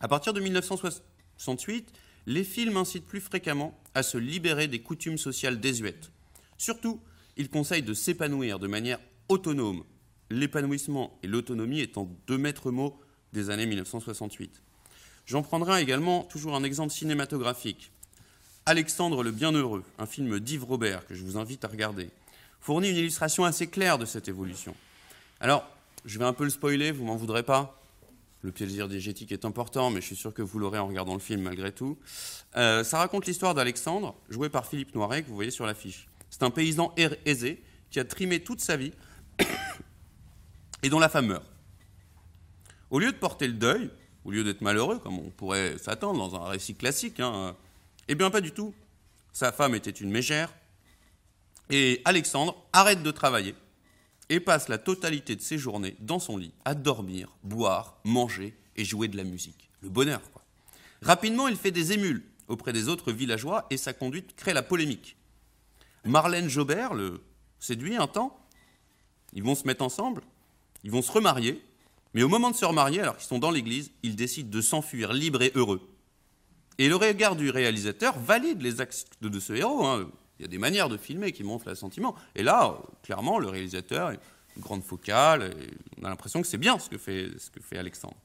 À 0.00 0.06
partir 0.06 0.32
de 0.32 0.40
1968, 0.40 1.92
les 2.26 2.44
films 2.44 2.76
incitent 2.76 3.06
plus 3.06 3.20
fréquemment 3.20 3.80
à 3.94 4.02
se 4.02 4.18
libérer 4.18 4.68
des 4.68 4.80
coutumes 4.80 5.18
sociales 5.18 5.60
désuètes. 5.60 6.10
Surtout, 6.58 7.00
ils 7.36 7.48
conseillent 7.48 7.82
de 7.82 7.94
s'épanouir 7.94 8.58
de 8.58 8.66
manière 8.66 9.00
autonome, 9.28 9.84
l'épanouissement 10.30 11.18
et 11.22 11.26
l'autonomie 11.26 11.80
étant 11.80 12.08
deux 12.26 12.38
maîtres 12.38 12.70
mots 12.70 13.00
des 13.32 13.50
années 13.50 13.66
1968. 13.66 14.62
J'en 15.26 15.42
prendrai 15.42 15.80
également 15.82 16.24
toujours 16.24 16.54
un 16.54 16.64
exemple 16.64 16.92
cinématographique. 16.92 17.92
Alexandre 18.66 19.22
le 19.22 19.30
Bienheureux, 19.30 19.84
un 19.98 20.06
film 20.06 20.38
d'Yves 20.38 20.64
Robert 20.64 21.06
que 21.06 21.14
je 21.14 21.22
vous 21.22 21.38
invite 21.38 21.64
à 21.64 21.68
regarder, 21.68 22.10
fournit 22.60 22.90
une 22.90 22.96
illustration 22.96 23.44
assez 23.44 23.68
claire 23.68 23.98
de 23.98 24.04
cette 24.04 24.28
évolution. 24.28 24.74
Alors, 25.40 25.64
je 26.04 26.18
vais 26.18 26.24
un 26.24 26.32
peu 26.32 26.42
le 26.42 26.50
spoiler, 26.50 26.90
vous 26.90 27.04
m'en 27.04 27.14
voudrez 27.14 27.44
pas 27.44 27.80
Le 28.42 28.50
plaisir 28.50 28.88
diégétique 28.88 29.30
est 29.30 29.44
important, 29.44 29.90
mais 29.90 30.00
je 30.00 30.06
suis 30.06 30.16
sûr 30.16 30.34
que 30.34 30.42
vous 30.42 30.58
l'aurez 30.58 30.78
en 30.80 30.88
regardant 30.88 31.14
le 31.14 31.20
film 31.20 31.42
malgré 31.42 31.70
tout. 31.70 31.96
Euh, 32.56 32.82
ça 32.82 32.98
raconte 32.98 33.26
l'histoire 33.26 33.54
d'Alexandre, 33.54 34.16
joué 34.28 34.48
par 34.48 34.66
Philippe 34.66 34.94
Noiret, 34.96 35.22
que 35.22 35.28
vous 35.28 35.36
voyez 35.36 35.52
sur 35.52 35.64
l'affiche. 35.64 36.08
C'est 36.30 36.42
un 36.42 36.50
paysan 36.50 36.92
aisé 37.24 37.62
qui 37.90 38.00
a 38.00 38.04
trimé 38.04 38.40
toute 38.40 38.60
sa 38.60 38.76
vie 38.76 38.92
et 40.82 40.88
dont 40.88 40.98
la 40.98 41.08
femme 41.08 41.26
meurt. 41.26 41.46
Au 42.90 42.98
lieu 42.98 43.12
de 43.12 43.16
porter 43.16 43.46
le 43.46 43.54
deuil, 43.54 43.90
au 44.24 44.32
lieu 44.32 44.42
d'être 44.42 44.60
malheureux, 44.60 44.98
comme 44.98 45.20
on 45.20 45.30
pourrait 45.30 45.78
s'attendre 45.78 46.18
dans 46.18 46.42
un 46.42 46.48
récit 46.48 46.74
classique, 46.74 47.20
hein, 47.20 47.54
eh 48.08 48.16
bien 48.16 48.30
pas 48.30 48.40
du 48.40 48.50
tout. 48.50 48.74
Sa 49.32 49.52
femme 49.52 49.76
était 49.76 49.90
une 49.90 50.10
mégère, 50.10 50.52
et 51.70 52.02
Alexandre 52.04 52.56
arrête 52.72 53.04
de 53.04 53.10
travailler 53.12 53.54
et 54.28 54.40
passe 54.40 54.68
la 54.68 54.78
totalité 54.78 55.36
de 55.36 55.40
ses 55.40 55.58
journées 55.58 55.96
dans 56.00 56.18
son 56.18 56.36
lit 56.36 56.52
à 56.64 56.74
dormir, 56.74 57.36
boire, 57.42 57.98
manger 58.04 58.54
et 58.76 58.84
jouer 58.84 59.08
de 59.08 59.16
la 59.16 59.24
musique. 59.24 59.70
Le 59.80 59.88
bonheur, 59.88 60.20
quoi. 60.32 60.42
Rapidement, 61.02 61.48
il 61.48 61.56
fait 61.56 61.70
des 61.70 61.92
émules 61.92 62.24
auprès 62.48 62.72
des 62.72 62.88
autres 62.88 63.12
villageois 63.12 63.66
et 63.70 63.76
sa 63.76 63.92
conduite 63.92 64.34
crée 64.36 64.52
la 64.52 64.62
polémique. 64.62 65.16
Marlène 66.04 66.48
Jobert 66.48 66.94
le 66.94 67.22
séduit 67.58 67.96
un 67.96 68.06
temps, 68.06 68.38
ils 69.32 69.42
vont 69.42 69.54
se 69.54 69.66
mettre 69.66 69.84
ensemble, 69.84 70.22
ils 70.84 70.90
vont 70.90 71.02
se 71.02 71.12
remarier, 71.12 71.62
mais 72.14 72.22
au 72.22 72.28
moment 72.28 72.50
de 72.50 72.56
se 72.56 72.64
remarier, 72.64 73.00
alors 73.00 73.16
qu'ils 73.16 73.26
sont 73.26 73.38
dans 73.38 73.50
l'église, 73.50 73.92
ils 74.02 74.16
décident 74.16 74.50
de 74.50 74.60
s'enfuir 74.60 75.12
libres 75.12 75.42
et 75.42 75.52
heureux. 75.54 75.86
Et 76.78 76.88
le 76.88 76.96
regard 76.96 77.36
du 77.36 77.50
réalisateur 77.50 78.18
valide 78.18 78.62
les 78.62 78.80
actes 78.80 79.08
de 79.20 79.40
ce 79.40 79.52
héros. 79.52 79.84
Hein. 79.84 80.10
Il 80.38 80.42
y 80.42 80.44
a 80.44 80.48
des 80.48 80.58
manières 80.58 80.88
de 80.88 80.96
filmer 80.96 81.32
qui 81.32 81.44
montrent 81.44 81.68
l'assentiment. 81.68 82.14
Et 82.34 82.42
là, 82.42 82.78
clairement, 83.02 83.38
le 83.38 83.48
réalisateur, 83.48 84.10
une 84.10 84.18
grande 84.62 84.84
focale, 84.84 85.54
on 86.00 86.04
a 86.04 86.08
l'impression 86.08 86.40
que 86.40 86.46
c'est 86.46 86.58
bien 86.58 86.78
ce 86.78 86.88
que 86.88 86.98
fait, 86.98 87.30
ce 87.38 87.50
que 87.50 87.60
fait 87.60 87.78
Alexandre. 87.78 88.16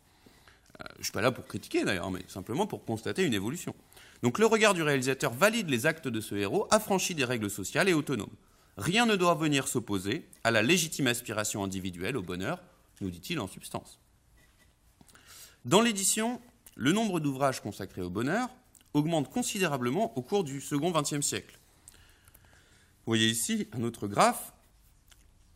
Euh, 0.81 0.85
je 0.95 0.99
ne 0.99 1.03
suis 1.03 1.13
pas 1.13 1.21
là 1.21 1.31
pour 1.31 1.45
critiquer 1.45 1.83
d'ailleurs, 1.83 2.11
mais 2.11 2.21
simplement 2.27 2.67
pour 2.67 2.85
constater 2.85 3.23
une 3.23 3.33
évolution. 3.33 3.75
Donc 4.21 4.39
le 4.39 4.45
regard 4.45 4.73
du 4.73 4.83
réalisateur 4.83 5.33
valide 5.33 5.69
les 5.69 5.85
actes 5.85 6.07
de 6.07 6.21
ce 6.21 6.35
héros, 6.35 6.67
affranchi 6.71 7.15
des 7.15 7.25
règles 7.25 7.49
sociales 7.49 7.89
et 7.89 7.93
autonome. 7.93 8.31
Rien 8.77 9.05
ne 9.05 9.15
doit 9.15 9.35
venir 9.35 9.67
s'opposer 9.67 10.25
à 10.43 10.51
la 10.51 10.61
légitime 10.61 11.07
aspiration 11.07 11.63
individuelle 11.63 12.17
au 12.17 12.23
bonheur 12.23 12.59
nous 13.03 13.11
dit-il 13.11 13.39
en 13.39 13.47
substance. 13.47 13.99
Dans 15.65 15.81
l'édition, 15.81 16.41
le 16.75 16.91
nombre 16.91 17.19
d'ouvrages 17.19 17.61
consacrés 17.61 18.01
au 18.01 18.09
bonheur 18.09 18.49
augmente 18.93 19.29
considérablement 19.29 20.17
au 20.17 20.21
cours 20.21 20.43
du 20.43 20.61
second 20.61 20.91
XXe 20.91 21.21
siècle. 21.21 21.59
Vous 23.05 23.11
voyez 23.11 23.27
ici 23.27 23.67
un 23.73 23.83
autre 23.83 24.07
graphe. 24.07 24.53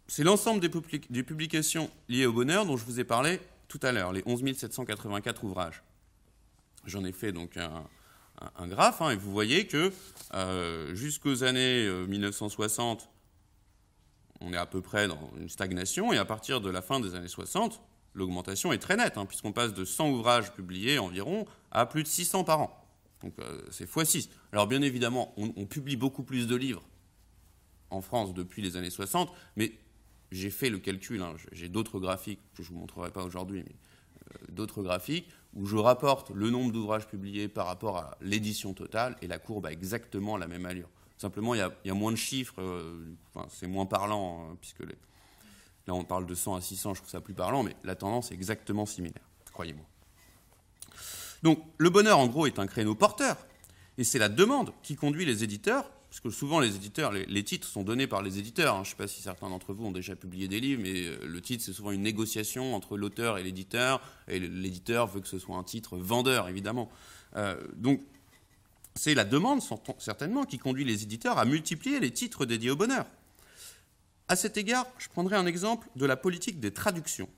C'est 0.07 0.23
l'ensemble 0.23 0.59
des, 0.59 1.23
publications 1.23 1.89
liées 2.09 2.25
au 2.25 2.33
bonheur 2.33 2.65
dont 2.65 2.77
je 2.77 2.85
vous 2.85 2.99
ai 2.99 3.03
parlé 3.03 3.39
tout 3.67 3.79
à 3.83 3.91
l'heure, 3.91 4.13
les 4.13 4.23
11 4.25 4.53
784 4.55 5.43
ouvrages. 5.43 5.83
J'en 6.85 7.03
ai 7.03 7.11
fait 7.11 7.33
donc 7.33 7.57
un, 7.57 8.67
graphe, 8.67 9.01
hein, 9.01 9.11
et 9.11 9.15
vous 9.17 9.31
voyez 9.31 9.67
que 9.67 9.91
euh, 10.33 10.95
jusqu'aux 10.95 11.43
années 11.43 11.89
1960, 12.07 13.01
euh, 13.01 13.05
on 14.39 14.53
est 14.53 14.57
à 14.57 14.65
peu 14.65 14.81
près 14.81 15.07
dans 15.07 15.31
une 15.37 15.49
stagnation, 15.49 16.13
et 16.13 16.17
à 16.17 16.25
partir 16.25 16.61
de 16.61 16.69
la 16.69 16.81
fin 16.81 17.01
des 17.01 17.15
années 17.15 17.27
60, 17.27 17.81
l'augmentation 18.13 18.71
est 18.71 18.77
très 18.77 18.95
nette, 18.95 19.17
hein, 19.17 19.25
puisqu'on 19.25 19.51
passe 19.51 19.73
de 19.73 19.85
100 19.85 20.09
ouvrages 20.09 20.53
publiés 20.53 20.99
environ 20.99 21.45
à 21.71 21.85
plus 21.85 22.03
de 22.03 22.07
600 22.07 22.43
par 22.43 22.61
an. 22.61 22.83
Donc 23.21 23.33
euh, 23.39 23.61
c'est 23.71 23.89
x6. 23.89 24.29
Alors 24.51 24.67
bien 24.67 24.81
évidemment, 24.81 25.33
on, 25.37 25.65
publie 25.65 25.95
beaucoup 25.95 26.23
plus 26.23 26.47
de 26.47 26.55
livres 26.55 26.83
en 27.89 28.01
France 28.01 28.33
depuis 28.33 28.61
les 28.61 28.77
années 28.77 28.89
60, 28.89 29.31
mais 29.55 29.73
j'ai 30.31 30.49
fait 30.49 30.69
le 30.69 30.79
calcul, 30.79 31.21
hein, 31.21 31.35
j'ai 31.51 31.69
d'autres 31.69 31.99
graphiques 31.99 32.41
que 32.55 32.63
je 32.63 32.69
ne 32.69 32.75
vous 32.75 32.81
montrerai 32.81 33.11
pas 33.11 33.23
aujourd'hui, 33.23 33.63
mais 33.65 33.75
euh, 34.33 34.45
d'autres 34.49 34.83
graphiques 34.83 35.29
où 35.53 35.65
je 35.65 35.77
rapporte 35.77 36.29
le 36.31 36.49
nombre 36.49 36.71
d'ouvrages 36.71 37.07
publiés 37.07 37.47
par 37.47 37.65
rapport 37.65 37.97
à 37.97 38.17
l'édition 38.21 38.73
totale, 38.73 39.15
et 39.21 39.27
la 39.27 39.39
courbe 39.39 39.65
a 39.65 39.71
exactement 39.71 40.37
la 40.37 40.47
même 40.47 40.65
allure. 40.65 40.89
Simplement, 41.17 41.55
il 41.55 41.67
y 41.83 41.89
a, 41.89 41.93
moins 41.93 42.11
de 42.11 42.17
chiffres, 42.17 42.61
euh, 42.61 43.15
c'est 43.49 43.67
moins 43.67 43.87
parlant, 43.87 44.51
hein, 44.51 44.57
puisque 44.61 44.81
là 44.81 45.93
on 45.93 46.03
parle 46.03 46.27
de 46.27 46.35
100 46.35 46.55
à 46.55 46.61
600, 46.61 46.93
je 46.93 46.99
trouve 46.99 47.09
ça 47.09 47.21
plus 47.21 47.33
parlant, 47.33 47.63
mais 47.63 47.75
la 47.83 47.95
tendance 47.95 48.31
est 48.31 48.35
exactement 48.35 48.85
similaire, 48.85 49.23
croyez-moi. 49.51 49.85
Donc 51.41 51.63
le 51.77 51.89
bonheur, 51.89 52.19
en 52.19 52.27
gros, 52.27 52.45
est 52.45 52.59
un 52.59 52.67
créneau 52.67 52.93
porteur, 52.93 53.37
et 53.97 54.03
c'est 54.03 54.19
la 54.19 54.29
demande 54.29 54.73
qui 54.83 54.95
conduit 54.95 55.25
les 55.25 55.43
éditeurs, 55.43 55.89
parce 56.09 56.21
que 56.21 56.29
souvent 56.29 56.59
les 56.59 56.75
éditeurs, 56.75 57.11
les, 57.11 57.43
titres 57.43 57.67
sont 57.67 57.83
donnés 57.83 58.07
par 58.07 58.21
les 58.21 58.39
éditeurs, 58.39 58.75
hein. 58.75 58.83
je 58.83 58.89
ne 58.89 58.91
sais 58.91 58.97
pas 58.97 59.07
si 59.07 59.21
certains 59.21 59.49
d'entre 59.49 59.73
vous 59.73 59.85
ont 59.85 59.91
déjà 59.91 60.15
publié 60.15 60.47
des 60.47 60.59
livres, 60.59 60.81
mais 60.81 61.05
euh, 61.05 61.19
le 61.25 61.41
titre 61.41 61.63
c'est 61.63 61.73
souvent 61.73 61.91
une 61.91 62.01
négociation 62.01 62.75
entre 62.75 62.97
l'auteur 62.97 63.37
et 63.37 63.43
l'éditeur, 63.43 64.01
et 64.27 64.39
l'éditeur 64.39 65.07
veut 65.07 65.19
que 65.19 65.27
ce 65.27 65.37
soit 65.37 65.57
un 65.57 65.63
titre 65.63 65.97
vendeur, 65.97 66.47
évidemment. 66.47 66.89
Euh, 67.35 67.61
donc 67.75 68.01
c'est 68.95 69.13
la 69.13 69.25
demande, 69.25 69.61
certainement, 69.99 70.43
qui 70.43 70.57
conduit 70.57 70.83
les 70.83 71.03
éditeurs 71.03 71.37
à 71.37 71.45
multiplier 71.45 71.99
les 71.99 72.11
titres 72.11 72.45
dédiés 72.45 72.71
au 72.71 72.75
bonheur. 72.75 73.05
À 74.27 74.35
cet 74.35 74.57
égard, 74.57 74.87
je 74.97 75.07
prendrai 75.07 75.35
un 75.35 75.45
exemple 75.45 75.87
de 75.95 76.05
la 76.05 76.17
politique 76.17 76.59
des 76.59 76.71
traductions. 76.71 77.29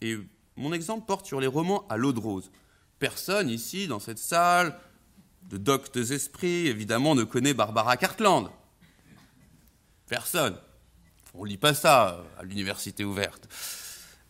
Et 0.00 0.16
mon 0.56 0.72
exemple 0.72 1.06
porte 1.06 1.26
sur 1.26 1.40
les 1.40 1.46
romans 1.46 1.86
à 1.88 1.96
l'eau 1.96 2.12
de 2.12 2.20
rose. 2.20 2.50
Personne 2.98 3.50
ici, 3.50 3.86
dans 3.86 4.00
cette 4.00 4.18
salle, 4.18 4.78
de 5.42 5.56
doctes 5.56 5.96
esprits, 5.96 6.66
évidemment, 6.66 7.14
ne 7.14 7.24
connaît 7.24 7.54
Barbara 7.54 7.96
Cartland. 7.96 8.50
Personne. 10.08 10.56
On 11.34 11.44
lit 11.44 11.56
pas 11.56 11.74
ça 11.74 12.24
à 12.38 12.42
l'université 12.42 13.04
ouverte. 13.04 13.48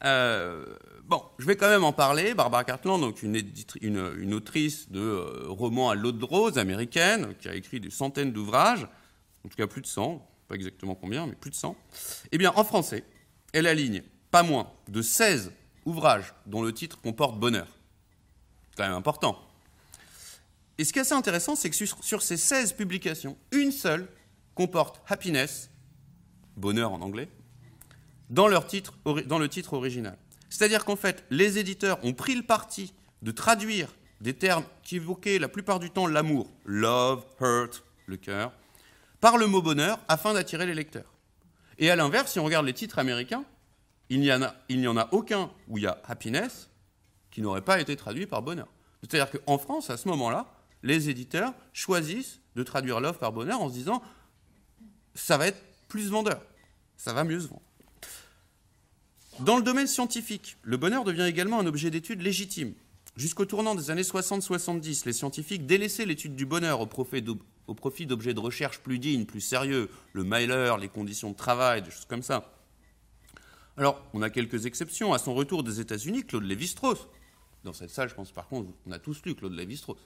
Euh, 0.04 0.64
bon, 1.04 1.22
je 1.38 1.46
vais 1.46 1.56
quand 1.56 1.68
même 1.68 1.84
en 1.84 1.92
parler. 1.92 2.34
Barbara 2.34 2.64
Cartland, 2.64 3.00
donc 3.00 3.22
une, 3.22 3.40
une, 3.80 4.34
autrice 4.34 4.90
de 4.90 5.00
euh, 5.00 5.46
romans 5.48 5.90
à 5.90 5.94
l'eau 5.94 6.12
de 6.12 6.24
rose 6.24 6.58
américaine, 6.58 7.34
qui 7.40 7.48
a 7.48 7.54
écrit 7.54 7.80
des 7.80 7.90
centaines 7.90 8.32
d'ouvrages, 8.32 8.86
en 9.44 9.48
tout 9.48 9.56
cas 9.56 9.66
plus 9.66 9.82
de 9.82 9.86
100, 9.86 10.24
pas 10.48 10.54
exactement 10.54 10.94
combien, 10.94 11.26
mais 11.26 11.34
plus 11.34 11.50
de 11.50 11.56
100. 11.56 11.76
Eh 12.32 12.38
bien, 12.38 12.52
en 12.54 12.64
français, 12.64 13.04
elle 13.52 13.66
aligne 13.66 14.02
pas 14.30 14.42
moins 14.42 14.70
de 14.88 15.02
16 15.02 15.52
ouvrages 15.84 16.34
dont 16.46 16.62
le 16.62 16.72
titre 16.72 17.00
comporte 17.00 17.38
bonheur. 17.38 17.66
C'est 18.70 18.76
quand 18.76 18.88
même 18.88 18.96
important. 18.96 19.47
Et 20.78 20.84
ce 20.84 20.92
qui 20.92 21.00
est 21.00 21.02
assez 21.02 21.14
intéressant, 21.14 21.56
c'est 21.56 21.70
que 21.70 21.76
sur 21.76 22.22
ces 22.22 22.36
16 22.36 22.72
publications, 22.74 23.36
une 23.50 23.72
seule 23.72 24.08
comporte 24.54 25.02
happiness, 25.08 25.70
bonheur 26.56 26.92
en 26.92 27.00
anglais, 27.00 27.28
dans, 28.30 28.48
leur 28.48 28.66
titre, 28.66 28.94
dans 29.26 29.38
le 29.38 29.48
titre 29.48 29.74
original. 29.74 30.16
C'est-à-dire 30.50 30.84
qu'en 30.84 30.96
fait, 30.96 31.24
les 31.30 31.58
éditeurs 31.58 31.98
ont 32.04 32.12
pris 32.12 32.34
le 32.34 32.42
parti 32.42 32.94
de 33.22 33.30
traduire 33.30 33.88
des 34.20 34.34
termes 34.34 34.64
qui 34.82 34.96
évoquaient 34.96 35.38
la 35.38 35.48
plupart 35.48 35.78
du 35.78 35.90
temps 35.90 36.06
l'amour, 36.06 36.50
love, 36.64 37.24
hurt, 37.40 37.84
le 38.06 38.16
cœur, 38.16 38.52
par 39.20 39.36
le 39.36 39.46
mot 39.46 39.62
bonheur 39.62 39.98
afin 40.08 40.34
d'attirer 40.34 40.66
les 40.66 40.74
lecteurs. 40.74 41.12
Et 41.78 41.90
à 41.90 41.96
l'inverse, 41.96 42.32
si 42.32 42.38
on 42.38 42.44
regarde 42.44 42.66
les 42.66 42.72
titres 42.72 42.98
américains, 42.98 43.44
il 44.08 44.20
n'y 44.20 44.32
en 44.32 44.42
a, 44.42 44.54
il 44.68 44.86
en 44.88 44.96
a 44.96 45.08
aucun 45.12 45.50
où 45.68 45.78
il 45.78 45.84
y 45.84 45.86
a 45.86 46.00
happiness 46.06 46.70
qui 47.30 47.42
n'aurait 47.42 47.62
pas 47.62 47.80
été 47.80 47.94
traduit 47.94 48.26
par 48.26 48.42
bonheur. 48.42 48.68
C'est-à-dire 49.02 49.30
qu'en 49.30 49.58
France, 49.58 49.90
à 49.90 49.96
ce 49.96 50.08
moment-là, 50.08 50.57
les 50.82 51.10
éditeurs 51.10 51.54
choisissent 51.72 52.40
de 52.56 52.62
traduire 52.62 53.00
love 53.00 53.18
par 53.18 53.32
bonheur 53.32 53.60
en 53.60 53.68
se 53.68 53.74
disant 53.74 54.02
ça 55.14 55.36
va 55.36 55.48
être 55.48 55.62
plus 55.88 56.10
vendeur, 56.10 56.40
ça 56.96 57.12
va 57.12 57.24
mieux 57.24 57.40
se 57.40 57.48
vendre. 57.48 57.62
Dans 59.40 59.56
le 59.56 59.62
domaine 59.62 59.86
scientifique, 59.86 60.56
le 60.62 60.76
bonheur 60.76 61.04
devient 61.04 61.22
également 61.22 61.60
un 61.60 61.66
objet 61.66 61.90
d'étude 61.90 62.22
légitime. 62.22 62.74
Jusqu'au 63.16 63.44
tournant 63.44 63.74
des 63.74 63.90
années 63.90 64.02
60-70, 64.02 65.06
les 65.06 65.12
scientifiques 65.12 65.66
délaissaient 65.66 66.06
l'étude 66.06 66.36
du 66.36 66.46
bonheur 66.46 66.80
au 66.80 66.86
profit 66.86 68.06
d'objets 68.06 68.34
de 68.34 68.40
recherche 68.40 68.80
plus 68.80 68.98
dignes, 68.98 69.26
plus 69.26 69.40
sérieux, 69.40 69.90
le 70.12 70.24
mailer, 70.24 70.76
les 70.78 70.88
conditions 70.88 71.30
de 71.30 71.36
travail, 71.36 71.82
des 71.82 71.90
choses 71.90 72.04
comme 72.04 72.22
ça. 72.22 72.52
Alors, 73.76 74.04
on 74.12 74.22
a 74.22 74.30
quelques 74.30 74.66
exceptions. 74.66 75.12
À 75.12 75.18
son 75.18 75.34
retour 75.34 75.62
des 75.62 75.80
États-Unis, 75.80 76.24
Claude 76.26 76.44
Lévi-Strauss, 76.44 77.08
dans 77.64 77.72
cette 77.72 77.90
salle, 77.90 78.08
je 78.08 78.14
pense 78.14 78.32
par 78.32 78.48
contre, 78.48 78.72
on 78.86 78.92
a 78.92 78.98
tous 78.98 79.20
lu 79.24 79.34
Claude 79.34 79.52
Lévi-Strauss. 79.52 79.98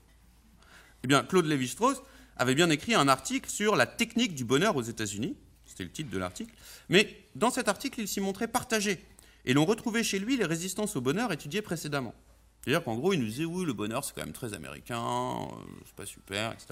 Eh 1.05 1.07
bien, 1.07 1.23
Claude 1.23 1.47
Lévi-Strauss 1.47 2.03
avait 2.37 2.55
bien 2.55 2.71
écrit 2.71 2.95
un 2.95 3.09
article 3.09 3.51
sur 3.51 3.77
la 3.77 3.87
technique 3.87 4.35
du 4.35 4.45
bonheur 4.45 4.77
aux 4.77 4.83
États-Unis. 4.83 5.37
C'était 5.67 5.85
le 5.85 5.91
titre 5.91 6.11
de 6.11 6.19
l'article. 6.19 6.53
Mais 6.89 7.25
dans 7.35 7.51
cet 7.51 7.69
article, 7.69 8.01
il 8.01 8.09
s'y 8.09 8.21
montrait 8.21 8.49
partagé 8.49 9.05
et 9.45 9.55
l'on 9.55 9.65
retrouvait 9.65 10.05
chez 10.05 10.19
lui 10.19 10.37
les 10.37 10.45
résistances 10.45 10.97
au 10.97 11.01
bonheur 11.01 11.33
étudiées 11.33 11.63
précédemment. 11.63 12.15
C'est-à-dire 12.61 12.85
qu'en 12.85 12.97
gros, 12.97 13.13
il 13.13 13.21
nous 13.21 13.27
disait 13.27 13.45
oui, 13.45 13.65
le 13.65 13.73
bonheur, 13.73 14.05
c'est 14.05 14.15
quand 14.15 14.25
même 14.25 14.33
très 14.33 14.55
américain, 14.55 15.03
euh, 15.03 15.57
c'est 15.85 15.97
pas 15.97 16.07
super, 16.07 16.53
etc. 16.53 16.69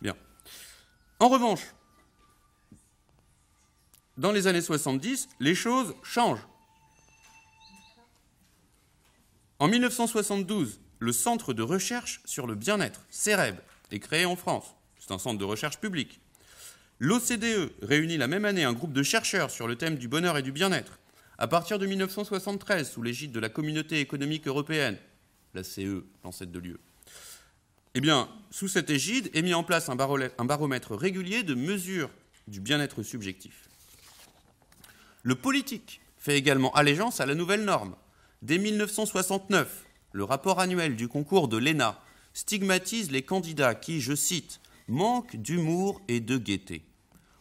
Bien. 0.00 0.16
En 1.18 1.28
revanche, 1.28 1.74
dans 4.16 4.32
les 4.32 4.46
années 4.46 4.62
70, 4.62 5.28
les 5.40 5.54
choses 5.54 5.94
changent. 6.02 6.46
En 9.58 9.68
1972, 9.68 10.80
le 11.00 11.12
Centre 11.12 11.52
de 11.54 11.62
recherche 11.62 12.20
sur 12.24 12.46
le 12.46 12.54
bien-être, 12.54 13.00
CEREB, 13.10 13.56
est 13.90 13.98
créé 13.98 14.26
en 14.26 14.36
France. 14.36 14.76
C'est 14.98 15.12
un 15.12 15.18
centre 15.18 15.38
de 15.38 15.44
recherche 15.44 15.78
public. 15.80 16.20
L'OCDE 17.00 17.72
réunit 17.82 18.18
la 18.18 18.28
même 18.28 18.44
année 18.44 18.64
un 18.64 18.74
groupe 18.74 18.92
de 18.92 19.02
chercheurs 19.02 19.50
sur 19.50 19.66
le 19.66 19.76
thème 19.76 19.96
du 19.96 20.06
bonheur 20.06 20.36
et 20.36 20.42
du 20.42 20.52
bien-être. 20.52 20.98
À 21.38 21.48
partir 21.48 21.78
de 21.78 21.86
1973, 21.86 22.90
sous 22.90 23.02
l'égide 23.02 23.32
de 23.32 23.40
la 23.40 23.48
Communauté 23.48 23.98
économique 23.98 24.46
européenne, 24.46 24.98
la 25.54 25.64
CE, 25.64 26.04
l'ancêtre 26.22 26.52
de 26.52 26.58
l'UE, 26.58 26.76
eh 27.94 28.00
bien, 28.00 28.28
sous 28.50 28.68
cette 28.68 28.90
égide 28.90 29.30
est 29.34 29.42
mis 29.42 29.54
en 29.54 29.64
place 29.64 29.88
un 29.88 29.96
baromètre 29.96 30.94
régulier 30.94 31.42
de 31.42 31.54
mesures 31.54 32.10
du 32.46 32.60
bien-être 32.60 33.02
subjectif. 33.02 33.68
Le 35.22 35.34
politique 35.34 36.02
fait 36.18 36.36
également 36.36 36.72
allégeance 36.74 37.20
à 37.20 37.26
la 37.26 37.34
nouvelle 37.34 37.64
norme. 37.64 37.96
Dès 38.42 38.58
1969, 38.58 39.86
le 40.12 40.24
rapport 40.24 40.60
annuel 40.60 40.96
du 40.96 41.08
concours 41.08 41.48
de 41.48 41.56
l'ENA 41.56 42.00
stigmatise 42.32 43.10
les 43.10 43.22
candidats 43.22 43.74
qui, 43.74 44.00
je 44.00 44.14
cite, 44.14 44.60
manquent 44.88 45.36
d'humour 45.36 46.00
et 46.08 46.20
de 46.20 46.38
gaieté. 46.38 46.82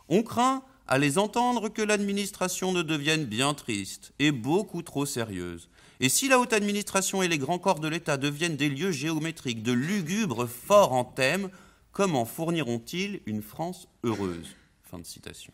On 0.07 0.23
craint 0.23 0.63
à 0.87 0.97
les 0.97 1.17
entendre 1.17 1.69
que 1.69 1.81
l'administration 1.81 2.71
ne 2.71 2.81
devienne 2.81 3.25
bien 3.25 3.53
triste 3.53 4.13
et 4.19 4.31
beaucoup 4.31 4.81
trop 4.81 5.05
sérieuse. 5.05 5.69
Et 5.99 6.09
si 6.09 6.27
la 6.27 6.39
haute 6.39 6.53
administration 6.53 7.21
et 7.21 7.27
les 7.27 7.37
grands 7.37 7.59
corps 7.59 7.79
de 7.79 7.87
l'État 7.87 8.17
deviennent 8.17 8.55
des 8.55 8.69
lieux 8.69 8.91
géométriques 8.91 9.63
de 9.63 9.73
lugubres 9.73 10.47
forts 10.47 10.93
en 10.93 11.03
thème, 11.03 11.49
comment 11.91 12.25
fourniront-ils 12.25 13.21
une 13.25 13.41
France 13.41 13.87
heureuse? 14.03 14.55
Fin 14.83 14.97
de 14.97 15.05
citation. 15.05 15.53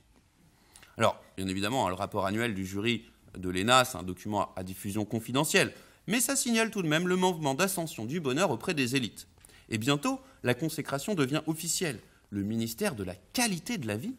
Alors, 0.98 1.22
bien 1.36 1.48
évidemment, 1.48 1.90
le 1.90 1.96
rapport 1.96 2.26
annuel 2.26 2.54
du 2.54 2.66
jury 2.66 3.04
de 3.38 3.50
l'ENA, 3.50 3.84
c'est 3.84 3.98
un 3.98 4.04
document 4.04 4.54
à 4.56 4.64
diffusion 4.64 5.04
confidentielle, 5.04 5.74
mais 6.08 6.20
ça 6.20 6.36
signale 6.36 6.72
tout 6.72 6.82
de 6.82 6.88
même 6.88 7.08
le 7.08 7.16
mouvement 7.16 7.54
d'ascension 7.54 8.06
du 8.06 8.20
bonheur 8.20 8.52
auprès 8.52 8.74
des 8.74 8.96
élites. 8.96 9.28
Et 9.70 9.78
bientôt, 9.78 10.20
la 10.44 10.54
consécration 10.54 11.16
devient 11.16 11.42
officielle. 11.48 12.00
Le 12.30 12.44
ministère 12.44 12.96
de 12.96 13.04
la 13.04 13.16
qualité 13.16 13.78
de 13.78 13.88
la 13.88 13.98
vie 13.98 14.16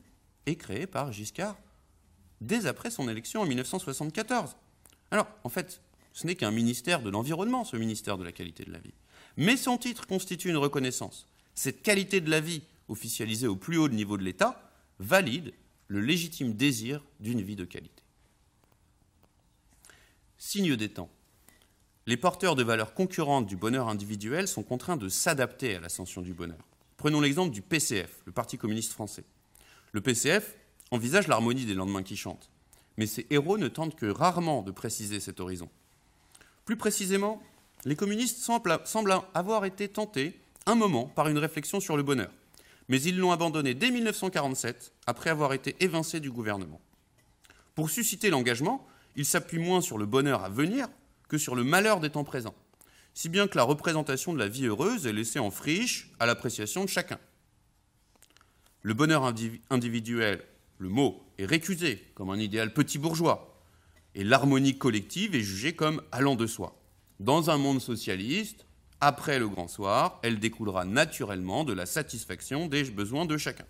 est 0.46 0.56
créé 0.56 0.86
par 0.86 1.12
Giscard 1.12 1.56
dès 2.40 2.66
après 2.66 2.90
son 2.90 3.08
élection 3.08 3.42
en 3.42 3.46
1974. 3.46 4.56
Alors, 5.10 5.28
en 5.44 5.48
fait, 5.48 5.80
ce 6.12 6.26
n'est 6.26 6.34
qu'un 6.34 6.50
ministère 6.50 7.02
de 7.02 7.10
l'environnement, 7.10 7.64
ce 7.64 7.76
ministère 7.76 8.18
de 8.18 8.24
la 8.24 8.32
qualité 8.32 8.64
de 8.64 8.72
la 8.72 8.78
vie. 8.78 8.94
Mais 9.36 9.56
son 9.56 9.78
titre 9.78 10.06
constitue 10.06 10.48
une 10.48 10.56
reconnaissance. 10.56 11.28
Cette 11.54 11.82
qualité 11.82 12.20
de 12.20 12.30
la 12.30 12.40
vie, 12.40 12.62
officialisée 12.88 13.46
au 13.46 13.56
plus 13.56 13.78
haut 13.78 13.88
niveau 13.88 14.16
de 14.16 14.22
l'État, 14.22 14.70
valide 14.98 15.52
le 15.88 16.00
légitime 16.00 16.54
désir 16.54 17.02
d'une 17.20 17.42
vie 17.42 17.56
de 17.56 17.64
qualité. 17.64 18.02
Signe 20.38 20.76
des 20.76 20.88
temps. 20.88 21.10
Les 22.08 22.16
porteurs 22.16 22.54
de 22.54 22.62
valeurs 22.62 22.94
concurrentes 22.94 23.46
du 23.46 23.56
bonheur 23.56 23.88
individuel 23.88 24.46
sont 24.46 24.62
contraints 24.62 24.96
de 24.96 25.08
s'adapter 25.08 25.74
à 25.74 25.80
l'ascension 25.80 26.22
du 26.22 26.34
bonheur. 26.34 26.64
Prenons 26.98 27.20
l'exemple 27.20 27.50
du 27.50 27.62
PCF, 27.62 28.22
le 28.26 28.30
Parti 28.30 28.58
communiste 28.58 28.92
français. 28.92 29.24
Le 29.90 30.00
PCF 30.00 30.54
envisage 30.92 31.26
l'harmonie 31.26 31.64
des 31.64 31.74
lendemains 31.74 32.04
qui 32.04 32.16
chantent, 32.16 32.48
mais 32.96 33.06
ses 33.06 33.26
héros 33.30 33.58
ne 33.58 33.66
tentent 33.66 33.96
que 33.96 34.06
rarement 34.06 34.62
de 34.62 34.70
préciser 34.70 35.18
cet 35.18 35.40
horizon. 35.40 35.68
Plus 36.64 36.76
précisément, 36.76 37.42
les 37.84 37.96
communistes 37.96 38.38
semblent 38.38 39.20
avoir 39.34 39.64
été 39.64 39.88
tentés 39.88 40.38
un 40.66 40.76
moment 40.76 41.06
par 41.06 41.26
une 41.26 41.38
réflexion 41.38 41.80
sur 41.80 41.96
le 41.96 42.04
bonheur, 42.04 42.30
mais 42.88 43.02
ils 43.02 43.18
l'ont 43.18 43.32
abandonné 43.32 43.74
dès 43.74 43.90
1947, 43.90 44.92
après 45.08 45.30
avoir 45.30 45.54
été 45.54 45.74
évincés 45.80 46.20
du 46.20 46.30
gouvernement. 46.30 46.80
Pour 47.74 47.90
susciter 47.90 48.30
l'engagement, 48.30 48.86
ils 49.16 49.26
s'appuient 49.26 49.58
moins 49.58 49.80
sur 49.80 49.98
le 49.98 50.06
bonheur 50.06 50.44
à 50.44 50.48
venir 50.48 50.86
que 51.28 51.38
sur 51.38 51.54
le 51.54 51.64
malheur 51.64 52.00
des 52.00 52.10
temps 52.10 52.24
présents, 52.24 52.54
si 53.14 53.28
bien 53.28 53.48
que 53.48 53.56
la 53.56 53.64
représentation 53.64 54.32
de 54.34 54.38
la 54.38 54.48
vie 54.48 54.66
heureuse 54.66 55.06
est 55.06 55.12
laissée 55.12 55.38
en 55.38 55.50
friche 55.50 56.10
à 56.18 56.26
l'appréciation 56.26 56.84
de 56.84 56.88
chacun. 56.88 57.18
Le 58.82 58.94
bonheur 58.94 59.24
individuel, 59.70 60.44
le 60.78 60.88
mot, 60.88 61.24
est 61.38 61.46
récusé 61.46 62.12
comme 62.14 62.30
un 62.30 62.38
idéal 62.38 62.72
petit 62.72 62.98
bourgeois, 62.98 63.60
et 64.14 64.24
l'harmonie 64.24 64.78
collective 64.78 65.34
est 65.34 65.42
jugée 65.42 65.74
comme 65.74 66.02
allant 66.12 66.36
de 66.36 66.46
soi. 66.46 66.80
Dans 67.18 67.50
un 67.50 67.56
monde 67.56 67.80
socialiste, 67.80 68.66
après 69.00 69.38
le 69.38 69.48
grand 69.48 69.68
soir, 69.68 70.20
elle 70.22 70.38
découlera 70.38 70.84
naturellement 70.84 71.64
de 71.64 71.72
la 71.72 71.86
satisfaction 71.86 72.66
des 72.66 72.84
besoins 72.84 73.26
de 73.26 73.36
chacun. 73.36 73.66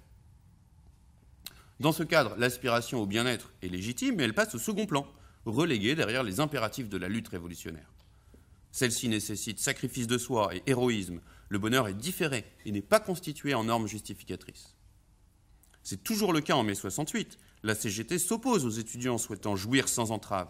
Dans 1.80 1.92
ce 1.92 2.02
cadre, 2.02 2.34
l'aspiration 2.38 3.00
au 3.00 3.06
bien-être 3.06 3.52
est 3.62 3.68
légitime, 3.68 4.16
mais 4.16 4.24
elle 4.24 4.34
passe 4.34 4.54
au 4.54 4.58
second 4.58 4.86
plan, 4.86 5.06
reléguée 5.46 5.94
derrière 5.94 6.22
les 6.22 6.40
impératifs 6.40 6.88
de 6.88 6.98
la 6.98 7.08
lutte 7.08 7.28
révolutionnaire. 7.28 7.92
Celle-ci 8.72 9.08
nécessite 9.08 9.58
sacrifice 9.58 10.06
de 10.06 10.18
soi 10.18 10.54
et 10.54 10.62
héroïsme. 10.66 11.20
Le 11.48 11.58
bonheur 11.58 11.88
est 11.88 11.94
différé 11.94 12.44
et 12.64 12.72
n'est 12.72 12.82
pas 12.82 13.00
constitué 13.00 13.54
en 13.54 13.64
normes 13.64 13.86
justificatrices. 13.86 14.74
C'est 15.82 16.02
toujours 16.02 16.32
le 16.32 16.40
cas 16.40 16.56
en 16.56 16.62
mai 16.62 16.74
68. 16.74 17.38
La 17.62 17.74
CGT 17.74 18.18
s'oppose 18.18 18.66
aux 18.66 18.70
étudiants 18.70 19.18
souhaitant 19.18 19.56
jouir 19.56 19.88
sans 19.88 20.10
entrave, 20.10 20.48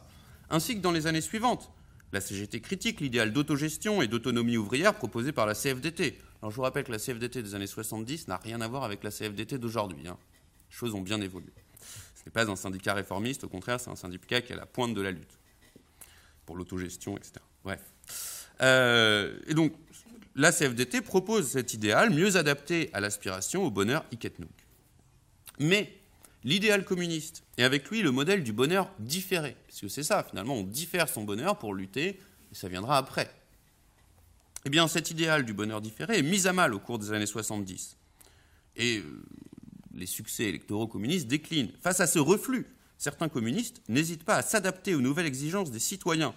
ainsi 0.50 0.74
que 0.74 0.80
dans 0.80 0.92
les 0.92 1.06
années 1.06 1.20
suivantes. 1.20 1.70
La 2.12 2.20
CGT 2.20 2.60
critique 2.60 3.00
l'idéal 3.00 3.32
d'autogestion 3.32 4.00
et 4.00 4.08
d'autonomie 4.08 4.56
ouvrière 4.56 4.94
proposé 4.94 5.32
par 5.32 5.46
la 5.46 5.54
CFDT. 5.54 6.18
Alors 6.40 6.50
je 6.50 6.56
vous 6.56 6.62
rappelle 6.62 6.84
que 6.84 6.92
la 6.92 6.98
CFDT 6.98 7.42
des 7.42 7.54
années 7.54 7.66
70 7.66 8.28
n'a 8.28 8.38
rien 8.38 8.60
à 8.60 8.68
voir 8.68 8.84
avec 8.84 9.04
la 9.04 9.10
CFDT 9.10 9.58
d'aujourd'hui. 9.58 10.08
Hein. 10.08 10.16
Les 10.70 10.76
choses 10.76 10.94
ont 10.94 11.00
bien 11.00 11.20
évolué. 11.20 11.52
N'est 12.26 12.32
pas 12.32 12.48
un 12.50 12.56
syndicat 12.56 12.94
réformiste, 12.94 13.44
au 13.44 13.48
contraire, 13.48 13.80
c'est 13.80 13.90
un 13.90 13.96
syndicat 13.96 14.40
qui 14.40 14.52
est 14.52 14.56
à 14.56 14.58
la 14.58 14.66
pointe 14.66 14.94
de 14.94 15.00
la 15.00 15.10
lutte 15.10 15.38
pour 16.44 16.56
l'autogestion, 16.56 17.16
etc. 17.16 17.34
Bref. 17.64 17.80
Euh, 18.62 19.38
et 19.46 19.54
donc, 19.54 19.72
la 20.34 20.52
CFDT 20.52 21.00
propose 21.00 21.48
cet 21.48 21.74
idéal 21.74 22.10
mieux 22.10 22.36
adapté 22.36 22.90
à 22.92 23.00
l'aspiration 23.00 23.64
au 23.64 23.70
bonheur 23.70 24.04
Iketnouk. 24.12 24.50
Mais 25.58 25.92
l'idéal 26.44 26.84
communiste, 26.84 27.42
et 27.58 27.64
avec 27.64 27.88
lui 27.90 28.02
le 28.02 28.10
modèle 28.10 28.44
du 28.44 28.52
bonheur 28.52 28.90
différé, 28.98 29.56
puisque 29.66 29.90
c'est 29.90 30.02
ça, 30.02 30.22
finalement, 30.22 30.54
on 30.54 30.62
diffère 30.62 31.08
son 31.08 31.24
bonheur 31.24 31.58
pour 31.58 31.74
lutter, 31.74 32.08
et 32.08 32.54
ça 32.54 32.68
viendra 32.68 32.98
après. 32.98 33.30
Eh 34.64 34.70
bien, 34.70 34.88
cet 34.88 35.10
idéal 35.10 35.44
du 35.44 35.54
bonheur 35.54 35.80
différé 35.80 36.18
est 36.18 36.22
mis 36.22 36.46
à 36.46 36.52
mal 36.52 36.74
au 36.74 36.78
cours 36.78 36.98
des 36.98 37.12
années 37.12 37.26
70. 37.26 37.96
Et 38.76 38.98
euh, 38.98 39.22
les 39.96 40.06
succès 40.06 40.44
électoraux 40.44 40.86
communistes 40.86 41.26
déclinent. 41.26 41.72
Face 41.80 42.00
à 42.00 42.06
ce 42.06 42.18
reflux, 42.18 42.66
certains 42.98 43.28
communistes 43.28 43.82
n'hésitent 43.88 44.24
pas 44.24 44.36
à 44.36 44.42
s'adapter 44.42 44.94
aux 44.94 45.00
nouvelles 45.00 45.26
exigences 45.26 45.70
des 45.70 45.78
citoyens. 45.78 46.34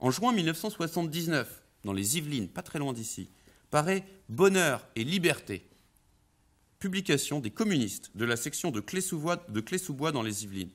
En 0.00 0.10
juin 0.10 0.32
1979, 0.32 1.62
dans 1.84 1.92
les 1.92 2.18
Yvelines, 2.18 2.48
pas 2.48 2.62
très 2.62 2.78
loin 2.78 2.92
d'ici, 2.92 3.30
paraît 3.70 4.04
Bonheur 4.28 4.86
et 4.96 5.04
liberté, 5.04 5.66
publication 6.78 7.40
des 7.40 7.50
communistes 7.50 8.10
de 8.14 8.24
la 8.24 8.36
section 8.36 8.70
de 8.70 8.80
Clé-sous-Bois 8.80 10.12
dans 10.12 10.22
les 10.22 10.44
Yvelines. 10.44 10.70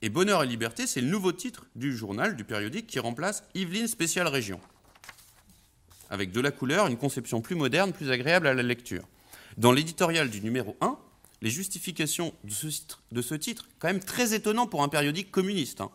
Et 0.00 0.08
Bonheur 0.08 0.42
et 0.42 0.46
liberté, 0.46 0.86
c'est 0.86 1.00
le 1.00 1.08
nouveau 1.08 1.32
titre 1.32 1.66
du 1.76 1.96
journal, 1.96 2.36
du 2.36 2.44
périodique, 2.44 2.86
qui 2.86 2.98
remplace 2.98 3.44
Yvelines 3.54 3.86
spéciale 3.86 4.26
région. 4.26 4.60
Avec 6.10 6.32
de 6.32 6.40
la 6.40 6.50
couleur, 6.50 6.88
une 6.88 6.96
conception 6.96 7.40
plus 7.40 7.54
moderne, 7.54 7.92
plus 7.92 8.10
agréable 8.10 8.46
à 8.46 8.54
la 8.54 8.62
lecture. 8.62 9.04
Dans 9.58 9.72
l'éditorial 9.72 10.30
du 10.30 10.40
numéro 10.40 10.76
1, 10.80 10.98
les 11.42 11.50
justifications 11.50 12.32
de 12.44 12.52
ce, 13.20 13.34
titre, 13.34 13.68
quand 13.80 13.88
même 13.88 14.00
très 14.00 14.32
étonnant 14.32 14.68
pour 14.68 14.82
un 14.82 14.88
périodique 14.88 15.32
communiste. 15.32 15.80
Hein. 15.80 15.90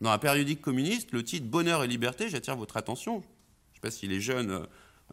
Dans 0.00 0.10
un 0.10 0.18
périodique 0.18 0.60
communiste, 0.60 1.12
le 1.12 1.22
titre 1.22 1.46
Bonheur 1.46 1.84
et 1.84 1.86
liberté, 1.86 2.28
j'attire 2.28 2.56
votre 2.56 2.76
attention. 2.76 3.14
Je 3.14 3.18
ne 3.18 3.74
sais 3.74 3.80
pas 3.80 3.90
si 3.92 4.08
les 4.08 4.20
jeunes 4.20 4.50
euh, 4.50 4.66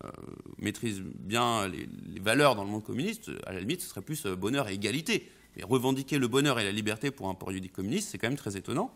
euh, 0.03 0.09
maîtrisent 0.57 1.01
bien 1.01 1.67
les, 1.67 1.87
valeurs 2.19 2.55
dans 2.55 2.63
le 2.63 2.69
monde 2.71 2.83
communiste. 2.83 3.29
À 3.45 3.53
la 3.53 3.59
limite, 3.59 3.81
ce 3.81 3.89
serait 3.89 4.01
plus 4.01 4.25
euh, 4.25 4.35
bonheur 4.35 4.67
et 4.67 4.73
égalité. 4.73 5.31
Mais 5.55 5.63
revendiquer 5.63 6.17
le 6.17 6.27
bonheur 6.27 6.59
et 6.59 6.63
la 6.63 6.71
liberté 6.71 7.11
pour 7.11 7.29
un 7.29 7.35
périodique 7.35 7.73
communiste, 7.73 8.09
c'est 8.09 8.17
quand 8.17 8.27
même 8.27 8.37
très 8.37 8.57
étonnant. 8.57 8.91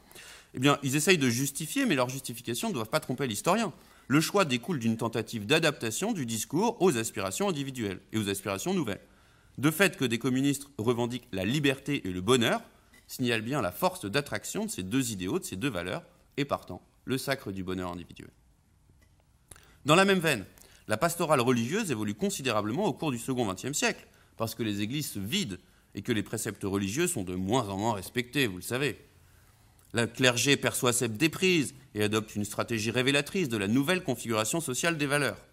Eh 0.56 0.60
bien, 0.60 0.80
ils 0.82 0.96
essayent 0.96 1.20
de 1.20 1.30
justifier, 1.30 1.86
mais 1.86 1.96
leurs 1.96 2.10
justifications 2.10 2.70
ne 2.70 2.74
doivent 2.74 2.90
pas 2.90 3.00
tromper 3.00 3.28
l'historien. 3.28 3.72
Le 4.08 4.22
choix 4.22 4.44
découle 4.44 4.80
d'une 4.80 4.98
tentative 4.98 5.46
d'adaptation 5.46 6.14
du 6.14 6.26
discours 6.26 6.82
aux 6.82 6.98
aspirations 6.98 7.48
individuelles 7.48 8.00
et 8.12 8.18
aux 8.18 8.28
aspirations 8.28 8.74
nouvelles. 8.74 9.02
De 9.60 9.72
fait 9.72 9.98
que 9.98 10.06
des 10.06 10.20
communistes 10.20 10.68
revendiquent 10.78 11.28
la 11.34 11.44
liberté 11.44 12.08
et 12.08 12.14
le 12.14 12.22
bonheur 12.22 12.62
signale 13.08 13.42
bien 13.42 13.62
la 13.62 13.74
force 13.74 14.06
d'attraction 14.06 14.64
de 14.64 14.70
ces 14.70 14.84
deux 14.84 15.12
idéaux, 15.12 15.38
de 15.38 15.44
ces 15.44 15.58
deux 15.58 15.70
valeurs, 15.70 16.06
et 16.38 16.46
partant 16.46 16.82
le 17.04 17.18
sacre 17.18 17.52
du 17.52 17.62
bonheur 17.62 17.92
individuel. 17.92 18.30
Dans 19.84 19.96
la 19.96 20.06
même 20.06 20.20
veine, 20.20 20.46
la 20.88 20.96
pastorale 20.96 21.42
religieuse 21.42 21.92
évolue 21.92 22.16
considérablement 22.16 22.86
au 22.86 22.94
cours 22.94 23.12
du 23.12 23.18
second 23.18 23.52
XXe 23.52 23.78
siècle, 23.78 24.08
parce 24.38 24.56
que 24.56 24.64
les 24.64 24.80
églises 24.80 25.12
se 25.12 25.20
vident 25.20 25.58
et 25.94 26.04
que 26.04 26.14
les 26.14 26.24
préceptes 26.24 26.64
religieux 26.64 27.08
sont 27.08 27.24
de 27.24 27.36
moins 27.36 27.68
en 27.68 27.78
moins 27.78 27.96
respectés, 27.96 28.48
vous 28.48 28.58
le 28.58 28.62
savez. 28.62 28.98
Le 29.92 30.06
clergé 30.06 30.56
perçoit 30.56 30.94
cette 30.94 31.18
déprise 31.18 31.76
et 31.96 32.04
adopte 32.04 32.34
une 32.34 32.46
stratégie 32.46 32.92
révélatrice 32.92 33.50
de 33.50 33.58
la 33.58 33.68
nouvelle 33.68 34.06
configuration 34.06 34.62
sociale 34.62 34.98
des 34.98 35.08
valeurs. 35.08 35.46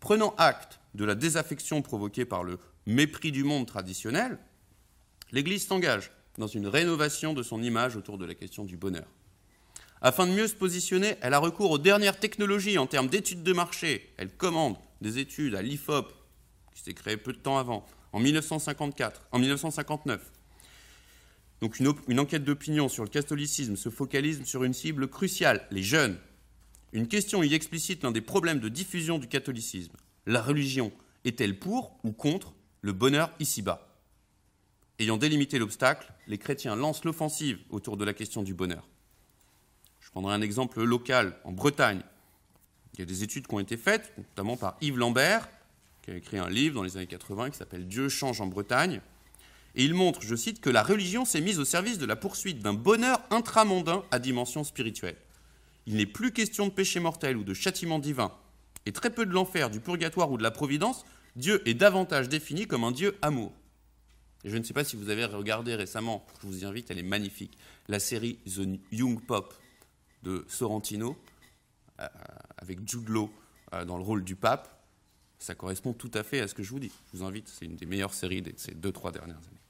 Prenant 0.00 0.34
acte 0.38 0.80
de 0.94 1.04
la 1.04 1.14
désaffection 1.14 1.82
provoquée 1.82 2.24
par 2.24 2.42
le 2.42 2.58
mépris 2.88 3.30
du 3.30 3.44
monde 3.44 3.66
traditionnel, 3.66 4.38
l'Église 5.30 5.66
s'engage 5.66 6.10
dans 6.38 6.46
une 6.46 6.66
rénovation 6.66 7.34
de 7.34 7.42
son 7.42 7.62
image 7.62 7.96
autour 7.96 8.16
de 8.16 8.24
la 8.24 8.34
question 8.34 8.64
du 8.64 8.76
bonheur. 8.76 9.06
Afin 10.00 10.26
de 10.26 10.32
mieux 10.32 10.48
se 10.48 10.54
positionner, 10.54 11.16
elle 11.20 11.34
a 11.34 11.38
recours 11.38 11.70
aux 11.70 11.78
dernières 11.78 12.18
technologies 12.18 12.78
en 12.78 12.86
termes 12.86 13.08
d'études 13.08 13.42
de 13.42 13.52
marché. 13.52 14.14
Elle 14.16 14.30
commande 14.30 14.76
des 15.02 15.18
études 15.18 15.54
à 15.54 15.60
l'IFOP, 15.60 16.14
qui 16.74 16.82
s'est 16.82 16.94
créé 16.94 17.18
peu 17.18 17.32
de 17.32 17.38
temps 17.38 17.58
avant, 17.58 17.84
en 18.12 18.20
1954, 18.20 19.28
en 19.32 19.38
1959. 19.38 20.32
Donc 21.60 21.80
une, 21.80 21.92
une 22.06 22.20
enquête 22.20 22.44
d'opinion 22.44 22.88
sur 22.88 23.04
le 23.04 23.10
catholicisme 23.10 23.76
se 23.76 23.90
focalise 23.90 24.44
sur 24.44 24.64
une 24.64 24.72
cible 24.72 25.08
cruciale, 25.08 25.66
les 25.70 25.82
jeunes. 25.82 26.18
Une 26.92 27.08
question 27.08 27.42
y 27.42 27.52
explicite 27.52 28.02
l'un 28.02 28.12
des 28.12 28.22
problèmes 28.22 28.60
de 28.60 28.68
diffusion 28.70 29.18
du 29.18 29.28
catholicisme. 29.28 29.96
La 30.24 30.40
religion 30.40 30.90
est-elle 31.24 31.58
pour 31.58 31.98
ou 32.02 32.12
contre 32.12 32.54
le 32.80 32.92
bonheur 32.92 33.30
ici-bas 33.40 33.84
Ayant 34.98 35.16
délimité 35.16 35.58
l'obstacle, 35.58 36.12
les 36.26 36.38
chrétiens 36.38 36.74
lancent 36.74 37.04
l'offensive 37.04 37.58
autour 37.70 37.96
de 37.96 38.04
la 38.04 38.14
question 38.14 38.42
du 38.42 38.54
bonheur. 38.54 38.86
Je 40.00 40.10
prendrai 40.10 40.34
un 40.34 40.40
exemple 40.40 40.82
local, 40.82 41.36
en 41.44 41.52
Bretagne. 41.52 42.02
Il 42.94 43.00
y 43.00 43.02
a 43.02 43.06
des 43.06 43.22
études 43.22 43.46
qui 43.46 43.54
ont 43.54 43.60
été 43.60 43.76
faites, 43.76 44.12
notamment 44.16 44.56
par 44.56 44.76
Yves 44.80 44.98
Lambert, 44.98 45.48
qui 46.02 46.10
a 46.10 46.16
écrit 46.16 46.38
un 46.38 46.48
livre 46.48 46.74
dans 46.74 46.82
les 46.82 46.96
années 46.96 47.06
80 47.06 47.50
qui 47.50 47.58
s'appelle 47.58 47.86
Dieu 47.86 48.08
change 48.08 48.40
en 48.40 48.46
Bretagne. 48.46 49.00
Et 49.76 49.84
il 49.84 49.94
montre, 49.94 50.22
je 50.22 50.34
cite, 50.34 50.60
que 50.60 50.70
la 50.70 50.82
religion 50.82 51.24
s'est 51.24 51.40
mise 51.40 51.60
au 51.60 51.64
service 51.64 51.98
de 51.98 52.06
la 52.06 52.16
poursuite 52.16 52.60
d'un 52.60 52.74
bonheur 52.74 53.20
intramondain 53.30 54.02
à 54.10 54.18
dimension 54.18 54.64
spirituelle. 54.64 55.16
Il 55.86 55.96
n'est 55.96 56.06
plus 56.06 56.32
question 56.32 56.66
de 56.66 56.72
péché 56.72 56.98
mortel 56.98 57.36
ou 57.36 57.44
de 57.44 57.54
châtiment 57.54 57.98
divin, 57.98 58.32
et 58.86 58.92
très 58.92 59.10
peu 59.10 59.26
de 59.26 59.32
l'enfer, 59.32 59.70
du 59.70 59.80
purgatoire 59.80 60.30
ou 60.30 60.38
de 60.38 60.42
la 60.42 60.50
providence. 60.50 61.04
Dieu 61.38 61.62
est 61.68 61.74
davantage 61.74 62.28
défini 62.28 62.66
comme 62.66 62.82
un 62.82 62.90
Dieu 62.90 63.16
amour. 63.22 63.52
Je 64.44 64.56
ne 64.56 64.64
sais 64.64 64.74
pas 64.74 64.82
si 64.82 64.96
vous 64.96 65.08
avez 65.08 65.24
regardé 65.24 65.76
récemment, 65.76 66.26
je 66.42 66.48
vous 66.48 66.64
y 66.64 66.64
invite, 66.64 66.90
elle 66.90 66.98
est 66.98 67.04
magnifique, 67.04 67.56
la 67.86 68.00
série 68.00 68.38
The 68.44 68.66
Young 68.90 69.24
Pop 69.24 69.54
de 70.24 70.44
Sorrentino, 70.48 71.16
euh, 72.00 72.08
avec 72.56 72.80
Jude 72.88 73.08
Law 73.08 73.30
euh, 73.72 73.84
dans 73.84 73.96
le 73.96 74.02
rôle 74.02 74.24
du 74.24 74.34
pape. 74.34 74.82
Ça 75.38 75.54
correspond 75.54 75.92
tout 75.92 76.10
à 76.14 76.24
fait 76.24 76.40
à 76.40 76.48
ce 76.48 76.54
que 76.54 76.64
je 76.64 76.70
vous 76.70 76.80
dis. 76.80 76.90
Je 77.12 77.18
vous 77.18 77.24
invite, 77.24 77.48
c'est 77.48 77.66
une 77.66 77.76
des 77.76 77.86
meilleures 77.86 78.14
séries 78.14 78.42
de 78.42 78.52
ces 78.56 78.74
deux, 78.74 78.90
trois 78.90 79.12
dernières 79.12 79.36
années, 79.36 79.62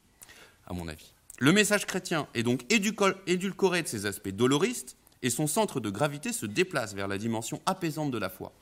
à 0.66 0.72
mon 0.72 0.88
avis. 0.88 1.12
Le 1.38 1.52
message 1.52 1.84
chrétien 1.84 2.28
est 2.32 2.44
donc 2.44 2.64
édulcoré 2.72 3.82
de 3.82 3.88
ses 3.88 4.06
aspects 4.06 4.30
doloristes, 4.30 4.96
et 5.20 5.28
son 5.28 5.46
centre 5.46 5.80
de 5.80 5.90
gravité 5.90 6.32
se 6.32 6.46
déplace 6.46 6.94
vers 6.94 7.08
la 7.08 7.18
dimension 7.18 7.60
apaisante 7.66 8.10
de 8.10 8.18
la 8.18 8.30
foi. 8.30 8.54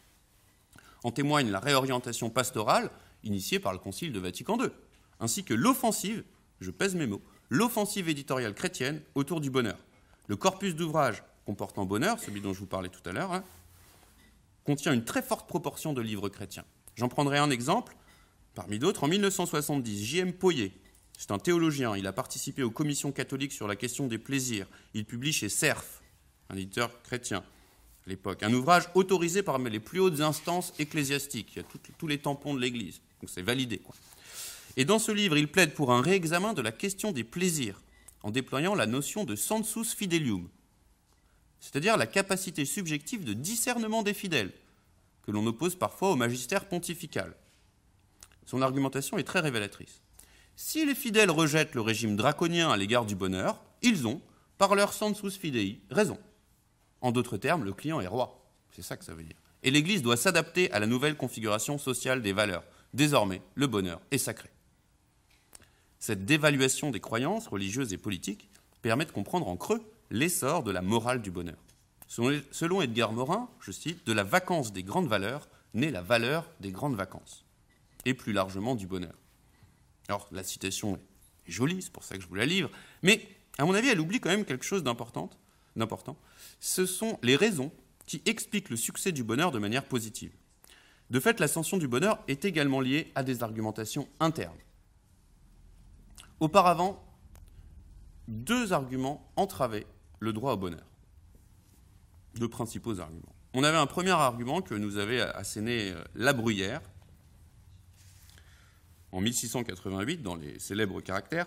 En 1.05 1.11
témoigne 1.11 1.51
la 1.51 1.61
réorientation 1.61 2.31
pastorale 2.31 2.91
initiée 3.23 3.59
par 3.59 3.73
le 3.73 3.79
Concile 3.79 4.13
de 4.13 4.21
Vatican 4.21 4.59
II, 4.59 4.71
ainsi 5.21 5.45
que 5.45 5.55
l'offensive, 5.55 6.25
je 6.61 6.71
pèse 6.71 6.95
mes 6.95 7.07
mots, 7.07 7.23
l'offensive 7.51 8.09
éditoriale 8.09 8.55
chrétienne 8.55 9.03
autour 9.15 9.41
du 9.41 9.51
bonheur. 9.51 9.79
Le 10.27 10.37
corpus 10.37 10.75
d'ouvrages 10.75 11.23
comportant 11.45 11.87
bonheur, 11.87 12.19
celui 12.19 12.41
dont 12.41 12.53
je 12.53 12.59
vous 12.59 12.67
parlais 12.67 12.89
tout 12.89 13.09
à 13.09 13.13
l'heure, 13.13 13.33
hein, 13.33 13.45
contient 14.65 14.93
une 14.93 15.05
très 15.05 15.23
forte 15.23 15.49
proportion 15.49 15.93
de 15.93 16.01
livres 16.01 16.29
chrétiens. 16.29 16.65
J'en 16.97 17.09
prendrai 17.09 17.39
un 17.39 17.51
exemple, 17.51 17.97
parmi 18.55 18.79
d'autres. 18.79 19.05
En 19.05 19.09
1970, 19.09 20.05
J.M. 20.05 20.33
Poyer, 20.33 20.73
c'est 21.17 21.31
un 21.31 21.39
théologien, 21.39 21.97
il 21.97 22.07
a 22.07 22.13
participé 22.13 22.63
aux 22.63 22.71
commissions 22.71 23.13
catholiques 23.13 23.53
sur 23.53 23.69
la 23.69 23.77
question 23.77 24.07
des 24.09 24.19
plaisirs. 24.19 24.67
Il 24.93 25.05
publie 25.05 25.33
chez 25.33 25.49
Cerf, 25.49 26.03
un 26.51 26.57
éditeur 26.57 27.01
chrétien 27.03 27.45
l'époque, 28.07 28.43
un 28.43 28.53
ouvrage 28.53 28.89
autorisé 28.95 29.43
par 29.43 29.59
les 29.59 29.81
plus 29.81 30.01
hautes 30.01 30.21
instances 30.21 30.73
ecclésiastiques. 30.79 31.53
Il 31.55 31.59
y 31.59 31.65
a 31.65 31.67
tous 31.99 32.07
les 32.07 32.19
tampons 32.19 32.55
de 32.55 32.61
l'Église, 32.61 33.01
donc 33.21 33.31
c'est 33.31 33.43
validé. 33.43 33.81
Et 34.77 34.85
dans 34.85 34.99
ce 34.99 35.13
livre, 35.13 35.37
il 35.37 35.49
plaide 35.49 35.75
pour 35.75 35.93
un 35.93 36.03
réexamen 36.03 36.53
de 36.53 36.63
la 36.63 36.73
question 36.73 37.13
des 37.13 37.25
plaisirs, 37.25 37.83
en 38.23 38.31
déployant 38.31 38.75
la 38.75 38.87
notion 38.87 39.25
de 39.25 39.37
sensus 39.37 39.95
fidelium, 39.95 40.49
c'est-à-dire 41.61 41.97
la 41.97 42.07
capacité 42.07 42.65
subjective 42.65 43.25
de 43.25 43.33
discernement 43.33 44.03
des 44.03 44.15
fidèles, 44.15 44.53
que 45.23 45.33
l'on 45.33 45.47
oppose 45.47 45.75
parfois 45.75 46.11
au 46.11 46.17
magistère 46.17 46.69
pontifical. 46.69 47.35
Son 48.45 48.63
argumentation 48.63 49.19
est 49.19 49.25
très 49.25 49.41
révélatrice. 49.41 50.01
Si 50.55 50.87
les 50.87 50.95
fidèles 50.95 51.31
rejettent 51.31 51.75
le 51.75 51.81
régime 51.81 52.17
draconien 52.17 52.71
à 52.71 52.77
l'égard 52.77 53.05
du 53.05 53.17
bonheur, 53.17 53.63
ils 53.83 54.07
ont, 54.07 54.23
par 54.59 54.75
leur 54.75 54.93
sensus 54.93 55.37
fidei, 55.37 55.81
raison. 55.91 56.19
En 57.01 57.13
d'autres 57.13 57.37
termes, 57.37 57.65
le 57.65 57.73
client 57.73 58.01
est 58.01 58.07
roi. 58.07 58.47
C'est 58.71 58.83
ça 58.83 58.97
que 58.97 59.05
ça 59.05 59.15
veut 59.15 59.25
dire. 59.25 59.37
Et 59.63 59.71
l'Église 59.71 60.03
doit 60.03 60.17
s'adapter 60.17 60.71
à 60.73 60.79
la 60.79 60.87
nouvelle 60.87 61.17
configuration 61.17 61.79
sociale 61.79 62.23
des 62.23 62.33
valeurs. 62.33 62.65
Désormais, 62.95 63.43
le 63.55 63.67
bonheur 63.67 64.01
est 64.11 64.19
sacré. 64.19 64.51
Cette 65.99 66.25
dévaluation 66.25 66.91
des 66.91 67.01
croyances 67.01 67.49
religieuses 67.49 67.93
et 67.93 67.99
politiques 67.99 68.49
permet 68.83 69.07
de 69.07 69.13
comprendre 69.13 69.49
en 69.49 69.57
creux 69.57 69.83
l'essor 70.11 70.63
de 70.63 70.71
la 70.71 70.83
morale 70.83 71.23
du 71.23 71.31
bonheur. 71.31 71.59
Selon 72.07 72.81
Edgar 72.81 73.13
Morin, 73.13 73.51
je 73.61 73.73
cite, 73.73 74.07
de 74.07 74.13
la 74.13 74.23
vacance 74.23 74.73
des 74.73 74.85
grandes 74.85 75.09
valeurs 75.09 75.49
naît 75.75 75.91
la 75.91 76.03
valeur 76.03 76.49
des 76.61 76.71
grandes 76.71 76.95
vacances, 76.95 77.45
et 78.05 78.15
plus 78.15 78.33
largement 78.33 78.77
du 78.77 78.87
bonheur. 78.87 79.15
Alors, 80.09 80.29
la 80.31 80.45
citation 80.45 80.95
est 80.95 81.51
jolie, 81.51 81.83
c'est 81.83 81.93
pour 81.93 82.05
ça 82.05 82.17
que 82.17 82.23
je 82.23 82.29
vous 82.29 82.37
la 82.37 82.47
livre, 82.47 82.71
mais 83.03 83.27
à 83.59 83.65
mon 83.65 83.75
avis, 83.75 83.89
elle 83.89 84.01
oublie 84.01 84.21
quand 84.21 84.31
même 84.31 84.45
quelque 84.45 84.65
chose 84.65 84.85
d'important. 84.85 85.31
Ce 86.61 86.87
sont 86.87 87.19
les 87.23 87.37
raisons 87.37 87.73
qui 88.07 88.23
expliquent 88.25 88.71
le 88.71 88.77
succès 88.77 89.13
du 89.13 89.25
bonheur 89.25 89.51
de 89.51 89.59
manière 89.59 89.85
positive. 89.85 90.33
De 91.11 91.21
fait, 91.21 91.41
l'ascension 91.41 91.77
du 91.77 91.89
bonheur 91.89 92.23
est 92.29 92.45
également 92.45 92.81
liée 92.81 93.13
à 93.15 93.23
des 93.23 93.43
argumentations 93.43 94.09
internes. 94.21 94.59
Auparavant, 96.41 97.03
deux 98.29 98.73
arguments 98.73 99.31
entravaient 99.37 99.87
le 100.19 100.33
droit 100.33 100.53
au 100.53 100.57
bonheur. 100.57 100.87
Deux 102.35 102.49
principaux 102.49 103.01
arguments. 103.01 103.35
On 103.55 103.63
avait 103.63 103.79
un 103.79 103.87
premier 103.87 104.11
argument 104.11 104.61
que 104.61 104.75
nous 104.75 104.99
avait 104.99 105.21
asséné 105.21 105.91
euh, 105.91 106.05
La 106.15 106.33
Bruyère 106.33 106.83
en 109.13 109.21
1688 109.21 110.23
dans 110.23 110.35
les 110.35 110.59
célèbres 110.59 111.01
caractères. 111.01 111.47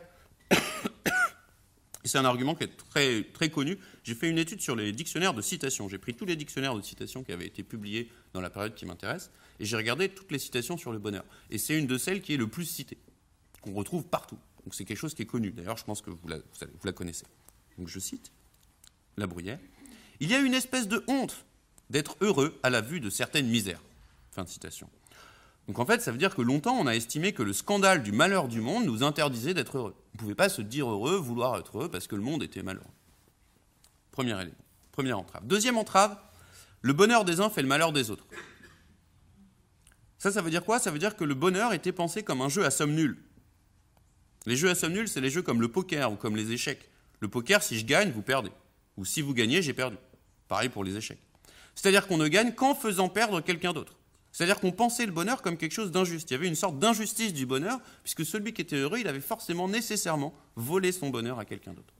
C'est 2.09 2.17
un 2.17 2.25
argument 2.25 2.55
qui 2.55 2.63
est 2.63 2.75
très, 2.89 3.23
très 3.23 3.49
connu. 3.49 3.77
J'ai 4.03 4.15
fait 4.15 4.29
une 4.29 4.39
étude 4.39 4.61
sur 4.61 4.75
les 4.75 4.91
dictionnaires 4.91 5.35
de 5.35 5.43
citation. 5.43 5.87
J'ai 5.87 5.99
pris 5.99 6.15
tous 6.15 6.25
les 6.25 6.35
dictionnaires 6.35 6.75
de 6.75 6.81
citation 6.81 7.23
qui 7.23 7.31
avaient 7.31 7.45
été 7.45 7.61
publiés 7.61 8.09
dans 8.33 8.41
la 8.41 8.49
période 8.49 8.73
qui 8.73 8.87
m'intéresse 8.87 9.29
et 9.59 9.65
j'ai 9.65 9.77
regardé 9.77 10.09
toutes 10.09 10.31
les 10.31 10.39
citations 10.39 10.75
sur 10.75 10.91
le 10.91 10.97
bonheur. 10.97 11.23
Et 11.51 11.59
c'est 11.59 11.77
une 11.77 11.85
de 11.85 11.99
celles 11.99 12.21
qui 12.21 12.33
est 12.33 12.37
le 12.37 12.47
plus 12.47 12.65
citée, 12.65 12.97
qu'on 13.61 13.73
retrouve 13.73 14.05
partout. 14.05 14.39
Donc 14.63 14.73
c'est 14.73 14.85
quelque 14.85 14.97
chose 14.97 15.13
qui 15.13 15.21
est 15.21 15.27
connu. 15.27 15.51
D'ailleurs, 15.51 15.77
je 15.77 15.83
pense 15.83 16.01
que 16.01 16.09
vous 16.09 16.27
la, 16.27 16.37
vous 16.37 16.85
la 16.85 16.93
connaissez. 16.93 17.25
Donc 17.77 17.87
je 17.87 17.99
cite 17.99 18.31
La 19.15 19.27
Bruyère. 19.27 19.59
Il 20.19 20.31
y 20.31 20.33
a 20.33 20.39
une 20.39 20.55
espèce 20.55 20.87
de 20.87 21.03
honte 21.07 21.45
d'être 21.91 22.17
heureux 22.21 22.59
à 22.63 22.71
la 22.71 22.81
vue 22.81 22.99
de 23.01 23.11
certaines 23.11 23.47
misères. 23.47 23.81
Fin 24.31 24.43
de 24.43 24.49
citation. 24.49 24.89
Donc 25.67 25.77
en 25.77 25.85
fait, 25.85 26.01
ça 26.01 26.11
veut 26.11 26.17
dire 26.17 26.33
que 26.33 26.41
longtemps, 26.41 26.75
on 26.75 26.87
a 26.87 26.95
estimé 26.95 27.33
que 27.33 27.43
le 27.43 27.53
scandale 27.53 28.01
du 28.01 28.11
malheur 28.11 28.47
du 28.47 28.61
monde 28.61 28.85
nous 28.85 29.03
interdisait 29.03 29.53
d'être 29.53 29.77
heureux. 29.77 29.95
On 30.13 30.15
ne 30.15 30.19
pouvait 30.19 30.35
pas 30.35 30.49
se 30.49 30.61
dire 30.61 30.89
heureux, 30.89 31.17
vouloir 31.17 31.57
être 31.57 31.77
heureux, 31.77 31.89
parce 31.89 32.07
que 32.07 32.15
le 32.15 32.21
monde 32.21 32.43
était 32.43 32.63
malheureux. 32.63 32.85
Premier 34.11 34.39
élément, 34.41 34.55
première 34.91 35.19
entrave. 35.19 35.45
Deuxième 35.45 35.77
entrave, 35.77 36.17
le 36.81 36.93
bonheur 36.93 37.25
des 37.25 37.39
uns 37.39 37.49
fait 37.49 37.61
le 37.61 37.67
malheur 37.67 37.93
des 37.93 38.09
autres. 38.09 38.25
Ça, 40.17 40.31
ça 40.31 40.41
veut 40.41 40.49
dire 40.49 40.65
quoi? 40.65 40.79
Ça 40.79 40.91
veut 40.91 40.99
dire 40.99 41.15
que 41.15 41.23
le 41.23 41.33
bonheur 41.35 41.73
était 41.73 41.91
pensé 41.91 42.23
comme 42.23 42.41
un 42.41 42.49
jeu 42.49 42.65
à 42.65 42.71
somme 42.71 42.93
nulle. 42.93 43.17
Les 44.45 44.55
jeux 44.55 44.69
à 44.69 44.75
somme 44.75 44.93
nulle, 44.93 45.07
c'est 45.07 45.21
les 45.21 45.29
jeux 45.29 45.41
comme 45.41 45.61
le 45.61 45.69
poker 45.69 46.11
ou 46.11 46.15
comme 46.15 46.35
les 46.35 46.51
échecs. 46.51 46.89
Le 47.19 47.27
poker, 47.27 47.61
si 47.63 47.77
je 47.77 47.85
gagne, 47.85 48.11
vous 48.11 48.21
perdez. 48.21 48.51
Ou 48.97 49.05
si 49.05 49.21
vous 49.21 49.33
gagnez, 49.33 49.61
j'ai 49.61 49.73
perdu. 49.73 49.97
Pareil 50.47 50.69
pour 50.69 50.83
les 50.83 50.97
échecs. 50.97 51.19
C'est-à-dire 51.75 52.07
qu'on 52.07 52.17
ne 52.17 52.27
gagne 52.27 52.53
qu'en 52.53 52.75
faisant 52.75 53.07
perdre 53.07 53.41
quelqu'un 53.41 53.71
d'autre. 53.71 53.98
C'est-à-dire 54.31 54.59
qu'on 54.59 54.71
pensait 54.71 55.05
le 55.05 55.11
bonheur 55.11 55.41
comme 55.41 55.57
quelque 55.57 55.71
chose 55.71 55.91
d'injuste. 55.91 56.29
Il 56.29 56.33
y 56.33 56.37
avait 56.37 56.47
une 56.47 56.55
sorte 56.55 56.77
d'injustice 56.77 57.33
du 57.33 57.45
bonheur, 57.45 57.79
puisque 58.03 58.25
celui 58.25 58.53
qui 58.53 58.61
était 58.61 58.75
heureux, 58.75 58.99
il 58.99 59.07
avait 59.07 59.21
forcément 59.21 59.67
nécessairement 59.67 60.33
volé 60.55 60.91
son 60.91 61.09
bonheur 61.09 61.39
à 61.39 61.45
quelqu'un 61.45 61.73
d'autre. 61.73 61.93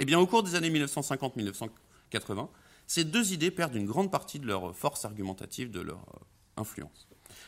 Eh 0.00 0.04
bien, 0.04 0.18
au 0.18 0.26
cours 0.26 0.42
des 0.42 0.54
années 0.54 0.70
1950-1980, 0.70 2.48
ces 2.86 3.04
deux 3.04 3.32
idées 3.32 3.50
perdent 3.50 3.74
une 3.74 3.86
grande 3.86 4.10
partie 4.10 4.38
de 4.38 4.46
leur 4.46 4.74
force 4.74 5.04
argumentative, 5.04 5.70
de 5.70 5.80
leur 5.80 6.00
euh, 6.00 6.60
influence. 6.60 7.06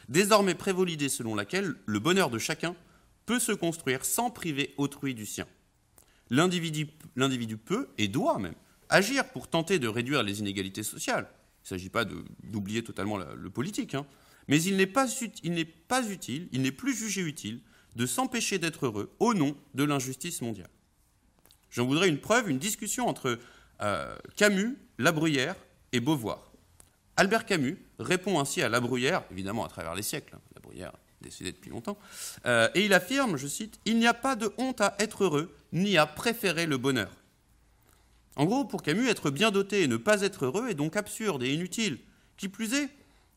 Désormais 0.09 0.55
prévaut 0.55 0.85
l'idée 0.85 1.09
selon 1.09 1.35
laquelle 1.35 1.75
le 1.85 1.99
bonheur 1.99 2.31
de 2.31 2.39
chacun 2.39 2.77
peut 3.27 3.39
se 3.39 3.53
construire 3.53 4.05
sans 4.05 4.31
priver 4.31 4.75
autrui 4.77 5.15
du 5.15 5.27
sien. 5.27 5.47
L'individu 6.31 6.87
peut, 7.57 7.89
et 7.99 8.09
doit 8.09 8.39
même, 8.39 8.55
agir 8.89 9.29
pour 9.31 9.49
tenter 9.49 9.79
de 9.79 9.89
réduire 9.89 10.23
les 10.23 10.41
inégalités 10.41 10.83
sociales, 10.83 11.29
il 11.67 11.75
ne 11.75 11.79
s'agit 11.79 11.91
pas 11.91 12.05
d'oublier 12.05 12.85
totalement 12.85 13.17
le 13.17 13.51
politique, 13.51 13.97
hein. 13.97 14.07
mais 14.47 14.63
il 14.63 14.77
n'est 14.77 14.87
pas, 14.87 15.09
utile, 15.21 16.49
il 16.53 16.63
n'est 16.63 16.71
plus 16.71 16.95
jugé 16.95 17.23
utile 17.23 17.61
de 17.97 18.07
s'empêcher 18.07 18.59
d'être 18.59 18.87
heureux 18.87 19.11
au 19.19 19.35
nom 19.35 19.57
de 19.75 19.83
l'injustice 19.83 20.43
mondiale. 20.43 20.71
J'en 21.71 21.85
voudrais 21.85 22.09
une 22.09 22.21
preuve, 22.21 22.49
une 22.49 22.61
discussion 22.61 23.09
entre 23.09 23.41
euh, 23.81 24.17
Camus, 24.37 24.77
La 24.99 25.11
Bruyère 25.11 25.57
et 25.91 25.99
Beauvoir. 25.99 26.53
Albert 27.17 27.47
Camus 27.47 27.79
répond 27.99 28.39
ainsi 28.39 28.63
à 28.63 28.69
La 28.69 28.79
Bruyère, 28.79 29.25
évidemment 29.33 29.65
à 29.65 29.69
travers 29.69 29.97
les 29.97 30.03
siècles, 30.03 30.37
hein, 30.37 30.41
La 30.55 30.61
Bruyère 30.61 30.93
depuis 31.41 31.71
longtemps, 31.71 31.99
euh, 32.47 32.69
et 32.77 32.85
il 32.85 32.93
affirme, 32.93 33.37
je 33.37 33.49
cite, 33.49 33.81
Il 33.85 33.99
n'y 33.99 34.07
a 34.07 34.15
pas 34.15 34.37
de 34.37 34.53
honte 34.59 34.81
à 34.81 34.95
être 35.01 35.25
heureux, 35.25 35.53
ni 35.73 35.99
à 35.99 36.07
préférer 36.07 36.67
le 36.67 36.77
bonheur. 36.77 37.11
En 38.37 38.45
gros, 38.45 38.65
pour 38.65 38.83
Camus, 38.83 39.09
être 39.09 39.31
bien 39.31 39.51
doté 39.51 39.83
et 39.83 39.89
ne 39.89 39.97
pas 39.97 40.21
être 40.21 40.45
heureux 40.45 40.69
est 40.69 40.75
donc 40.75 40.97
absurde 40.97 41.43
et 41.43 41.53
inutile. 41.53 41.99
Qui 42.37 42.49
plus 42.49 42.75
est, 42.75 42.91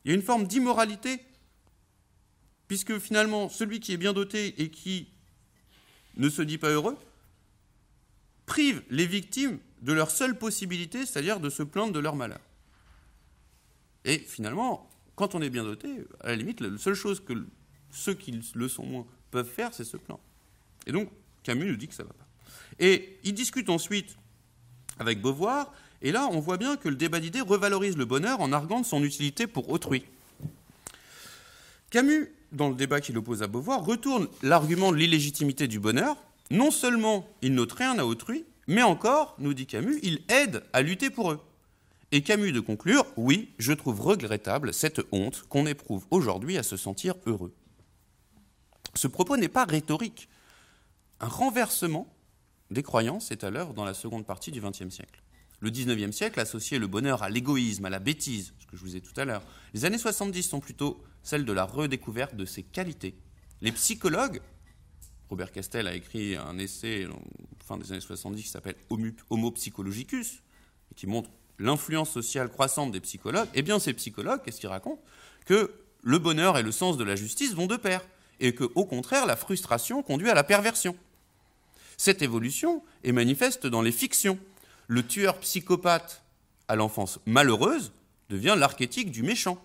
il 0.04 0.10
y 0.10 0.12
a 0.12 0.16
une 0.16 0.22
forme 0.22 0.46
d'immoralité, 0.46 1.22
puisque 2.68 3.00
finalement, 3.00 3.48
celui 3.48 3.80
qui 3.80 3.94
est 3.94 3.98
bien 3.98 4.14
doté 4.14 4.62
et 4.62 4.70
qui 4.70 5.08
ne 6.18 6.30
se 6.30 6.42
dit 6.42 6.58
pas 6.58 6.70
heureux, 6.70 6.98
prive 8.46 8.84
les 8.90 9.06
victimes 9.06 9.60
de 9.82 9.94
leur 9.94 10.12
seule 10.12 10.38
possibilité, 10.38 11.06
c'est-à-dire 11.06 11.40
de 11.40 11.50
se 11.50 11.64
plaindre 11.64 11.94
de 11.94 12.00
leur 12.00 12.16
malheur. 12.16 12.42
Et 14.04 14.20
finalement, 14.20 14.90
quand 15.16 15.34
on 15.34 15.42
est 15.42 15.50
bien 15.50 15.64
doté, 15.64 15.88
à 16.22 16.28
la 16.28 16.36
limite, 16.36 16.60
la 16.60 16.78
seule 16.78 16.94
chose 16.94 17.24
que 17.24 17.34
ceux 17.92 18.14
qui 18.14 18.42
le 18.54 18.68
sont 18.68 18.86
moins 18.86 19.08
peuvent 19.32 19.50
faire, 19.50 19.74
c'est 19.74 19.86
se 19.86 19.98
plaindre. 19.98 20.22
Et 20.88 20.92
donc, 20.92 21.10
Camus 21.44 21.66
nous 21.66 21.78
dit 21.78 21.88
que 21.88 21.94
ça 21.94 22.04
ne 22.04 22.08
va 22.10 22.14
pas. 22.14 22.28
Et 22.80 23.18
il 23.24 23.34
discute 23.34 23.70
ensuite 23.70 24.18
avec 25.00 25.22
Beauvoir. 25.22 25.74
Et 26.02 26.12
là, 26.12 26.28
on 26.32 26.40
voit 26.40 26.58
bien 26.58 26.78
que 26.78 26.88
le 26.88 26.96
débat 26.96 27.20
d'idées 27.20 27.42
revalorise 27.42 27.98
le 27.98 28.06
bonheur 28.06 28.40
en 28.42 28.52
arguant 28.52 28.80
de 28.82 28.86
son 28.86 29.04
utilité 29.04 29.48
pour 29.48 29.70
autrui. 29.70 30.06
Camus, 31.90 32.32
dans 32.52 32.70
le 32.70 32.76
débat 32.76 33.02
qu'il 33.02 33.18
oppose 33.18 33.42
à 33.44 33.48
Beauvoir, 33.48 33.84
retourne 33.84 34.28
l'argument 34.44 34.92
de 34.92 34.98
l'illégitimité 34.98 35.68
du 35.68 35.80
bonheur. 35.80 36.16
Non 36.52 36.72
seulement 36.72 37.28
il 37.42 37.54
n'ôte 37.54 37.74
rien 37.74 37.98
à 38.00 38.06
autrui, 38.06 38.46
mais 38.68 38.84
encore, 38.84 39.36
nous 39.40 39.54
dit 39.54 39.66
Camus, 39.66 40.00
il 40.04 40.22
aide 40.30 40.64
à 40.74 40.82
lutter 40.82 41.10
pour 41.10 41.32
eux. 41.32 41.40
Et 42.12 42.22
Camus 42.22 42.52
de 42.52 42.60
conclure, 42.60 43.06
oui, 43.18 43.50
je 43.60 43.74
trouve 43.74 44.02
regrettable 44.02 44.74
cette 44.74 45.02
honte 45.12 45.44
qu'on 45.50 45.68
éprouve 45.68 46.06
aujourd'hui 46.10 46.58
à 46.58 46.64
se 46.64 46.78
sentir 46.78 47.16
heureux. 47.26 47.54
Ce 48.96 49.08
propos 49.08 49.38
n'est 49.38 49.48
pas 49.48 49.66
rhétorique. 49.66 50.28
Un 51.20 51.28
renversement 51.28 52.08
des 52.72 52.84
croyances 52.84 53.32
est 53.32 53.44
à 53.44 53.50
l'œuvre 53.50 53.74
dans 53.74 53.86
la 53.86 53.94
seconde 53.94 54.26
partie 54.26 54.52
du 54.52 54.62
XXe 54.62 54.90
siècle. 54.90 55.22
Le 55.60 55.70
XIXe 55.70 56.16
siècle 56.16 56.40
associait 56.40 56.80
le 56.80 56.88
bonheur 56.88 57.24
à 57.24 57.30
l'égoïsme, 57.30 57.86
à 57.86 57.90
la 57.90 58.00
bêtise, 58.00 58.54
ce 58.60 58.66
que 58.66 58.78
je 58.78 58.82
vous 58.82 58.96
ai 58.96 59.02
tout 59.02 59.14
à 59.18 59.26
l'heure. 59.26 59.44
Les 59.74 59.86
années 59.86 59.98
70 59.98 60.44
sont 60.44 60.60
plutôt 60.60 61.04
celles 61.22 61.46
de 61.46 61.52
la 61.52 61.66
redécouverte 61.66 62.36
de 62.36 62.46
ses 62.46 62.64
qualités. 62.64 63.16
Les 63.62 63.72
psychologues, 63.74 64.42
Robert 65.30 65.52
Castel 65.52 65.88
a 65.88 65.96
écrit 65.96 66.38
un 66.38 66.58
essai 66.58 67.06
en 67.08 67.22
fin 67.64 67.78
des 67.78 67.92
années 67.92 68.02
70 68.02 68.42
qui 68.42 68.50
s'appelle 68.50 68.76
Homo 69.30 69.52
Psychologicus, 69.52 70.42
et 70.92 70.96
qui 70.96 71.08
montre 71.08 71.30
l'influence 71.60 72.10
sociale 72.10 72.50
croissante 72.50 72.92
des 72.92 73.02
psychologues. 73.02 73.50
Eh 73.54 73.62
bien, 73.62 73.80
ces 73.80 73.94
psychologues, 73.94 74.42
qu'est-ce 74.44 74.62
qu'ils 74.62 74.70
racontent? 74.70 75.04
Que 75.46 75.74
le 76.02 76.20
bonheur 76.20 76.58
et 76.58 76.64
le 76.64 76.72
sens 76.72 76.96
de 76.96 77.04
la 77.04 77.18
justice 77.18 77.54
vont 77.54 77.68
de 77.68 77.76
pair, 77.76 78.02
et 78.40 78.56
que, 78.56 78.64
au 78.76 78.86
contraire, 78.86 79.26
la 79.26 79.36
frustration 79.36 80.02
conduit 80.02 80.30
à 80.30 80.34
la 80.34 80.46
perversion. 80.46 80.96
Cette 82.00 82.22
évolution 82.22 82.82
est 83.04 83.12
manifeste 83.12 83.68
dans 83.68 83.82
les 83.82 83.92
fictions. 83.92 84.40
Le 84.88 85.06
tueur 85.06 85.38
psychopathe 85.42 86.24
à 86.70 86.78
l'enfance 86.78 87.20
malheureuse 87.26 87.92
devient 88.30 88.56
l'archétype 88.58 89.12
du 89.12 89.22
méchant. 89.22 89.62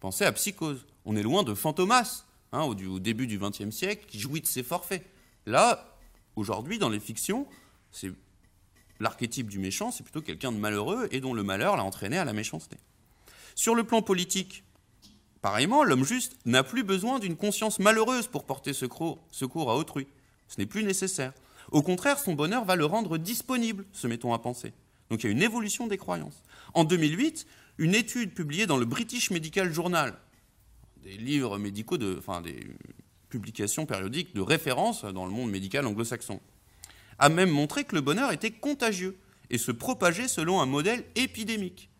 Pensez 0.00 0.24
à 0.24 0.32
Psychose. 0.32 0.86
On 1.04 1.16
est 1.16 1.22
loin 1.22 1.42
de 1.42 1.52
Fantomas, 1.52 2.24
hein, 2.52 2.62
au, 2.62 2.98
début 2.98 3.26
du 3.26 3.38
XXe 3.38 3.68
siècle, 3.76 4.06
qui 4.08 4.18
jouit 4.18 4.40
de 4.40 4.46
ses 4.46 4.62
forfaits. 4.62 5.04
Là, 5.44 5.98
aujourd'hui, 6.34 6.78
dans 6.78 6.88
les 6.88 6.98
fictions, 6.98 7.46
c'est 7.90 8.10
l'archétype 8.98 9.50
du 9.50 9.58
méchant, 9.58 9.90
c'est 9.90 10.02
plutôt 10.02 10.22
quelqu'un 10.22 10.52
de 10.52 10.56
malheureux 10.58 11.08
et 11.10 11.20
dont 11.20 11.34
le 11.34 11.42
malheur 11.42 11.76
l'a 11.76 11.84
entraîné 11.84 12.16
à 12.16 12.24
la 12.24 12.32
méchanceté. 12.32 12.78
Sur 13.54 13.74
le 13.74 13.84
plan 13.84 14.00
politique, 14.00 14.64
pareillement, 15.42 15.84
l'homme 15.84 16.06
juste 16.06 16.38
n'a 16.46 16.64
plus 16.64 16.84
besoin 16.84 17.18
d'une 17.18 17.36
conscience 17.36 17.80
malheureuse 17.80 18.28
pour 18.28 18.46
porter 18.46 18.72
secours 18.72 19.20
à 19.70 19.76
autrui. 19.76 20.06
Ce 20.48 20.58
n'est 20.58 20.66
plus 20.66 20.82
nécessaire. 20.82 21.34
Au 21.76 21.82
contraire, 21.82 22.18
son 22.18 22.32
bonheur 22.32 22.64
va 22.64 22.74
le 22.74 22.86
rendre 22.86 23.18
disponible, 23.18 23.84
se 23.92 24.06
mettons 24.06 24.32
à 24.32 24.38
penser. 24.38 24.72
Donc 25.10 25.22
il 25.22 25.26
y 25.26 25.28
a 25.28 25.32
une 25.32 25.42
évolution 25.42 25.86
des 25.86 25.98
croyances. 25.98 26.42
En 26.72 26.84
2008, 26.84 27.46
une 27.76 27.94
étude 27.94 28.32
publiée 28.32 28.64
dans 28.64 28.78
le 28.78 28.86
British 28.86 29.30
Medical 29.30 29.70
Journal, 29.70 30.14
des 31.02 31.18
livres 31.18 31.58
médicaux, 31.58 31.98
de, 31.98 32.16
enfin 32.18 32.40
des 32.40 32.66
publications 33.28 33.84
périodiques 33.84 34.34
de 34.34 34.40
référence 34.40 35.04
dans 35.04 35.26
le 35.26 35.30
monde 35.32 35.50
médical 35.50 35.86
anglo-saxon, 35.86 36.40
a 37.18 37.28
même 37.28 37.50
montré 37.50 37.84
que 37.84 37.94
le 37.94 38.00
bonheur 38.00 38.32
était 38.32 38.52
contagieux 38.52 39.18
et 39.50 39.58
se 39.58 39.70
propageait 39.70 40.28
selon 40.28 40.62
un 40.62 40.66
modèle 40.66 41.04
épidémique. 41.14 41.90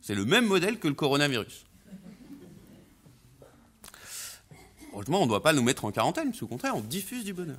C'est 0.00 0.14
le 0.14 0.24
même 0.24 0.46
modèle 0.46 0.78
que 0.78 0.88
le 0.88 0.94
coronavirus. 0.94 1.66
Heureusement, 4.94 5.20
on 5.20 5.24
ne 5.24 5.28
doit 5.28 5.42
pas 5.42 5.52
nous 5.52 5.62
mettre 5.62 5.84
en 5.84 5.92
quarantaine, 5.92 6.30
parce 6.30 6.40
contraire, 6.48 6.74
on 6.74 6.80
diffuse 6.80 7.26
du 7.26 7.34
bonheur. 7.34 7.58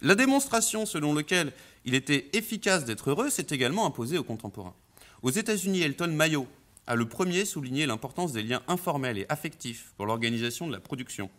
La 0.00 0.14
démonstration 0.14 0.86
selon 0.86 1.14
laquelle 1.14 1.52
il 1.84 1.94
était 1.94 2.28
efficace 2.32 2.84
d'être 2.84 3.10
heureux 3.10 3.30
s'est 3.30 3.46
également 3.50 3.86
imposée 3.86 4.18
aux 4.18 4.24
contemporains. 4.24 4.74
Aux 5.22 5.30
États-Unis, 5.30 5.82
Elton 5.82 6.08
Mayo 6.08 6.46
a 6.86 6.94
le 6.94 7.08
premier 7.08 7.44
souligné 7.44 7.86
l'importance 7.86 8.32
des 8.32 8.42
liens 8.42 8.62
informels 8.68 9.18
et 9.18 9.26
affectifs 9.28 9.92
pour 9.96 10.06
l'organisation 10.06 10.66
de 10.66 10.72
la 10.72 10.80
production 10.80 11.30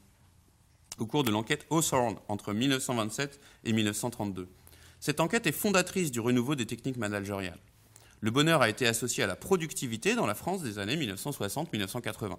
au 0.98 1.06
cours 1.06 1.24
de 1.24 1.32
l'enquête 1.32 1.66
Hawthorne 1.70 2.18
entre 2.28 2.54
1927 2.54 3.40
et 3.64 3.72
1932. 3.72 4.50
Cette 5.00 5.22
enquête 5.22 5.48
est 5.48 5.54
fondatrice 5.54 6.12
du 6.12 6.20
renouveau 6.20 6.56
des 6.56 6.66
techniques 6.66 6.98
managériales. 6.98 7.60
Le 8.20 8.32
bonheur 8.32 8.62
a 8.62 8.70
été 8.70 8.86
associé 8.86 9.24
à 9.24 9.28
la 9.28 9.38
productivité 9.38 10.14
dans 10.16 10.26
la 10.26 10.36
France 10.36 10.62
des 10.62 10.78
années 10.78 10.98
1960-1980 10.98 12.36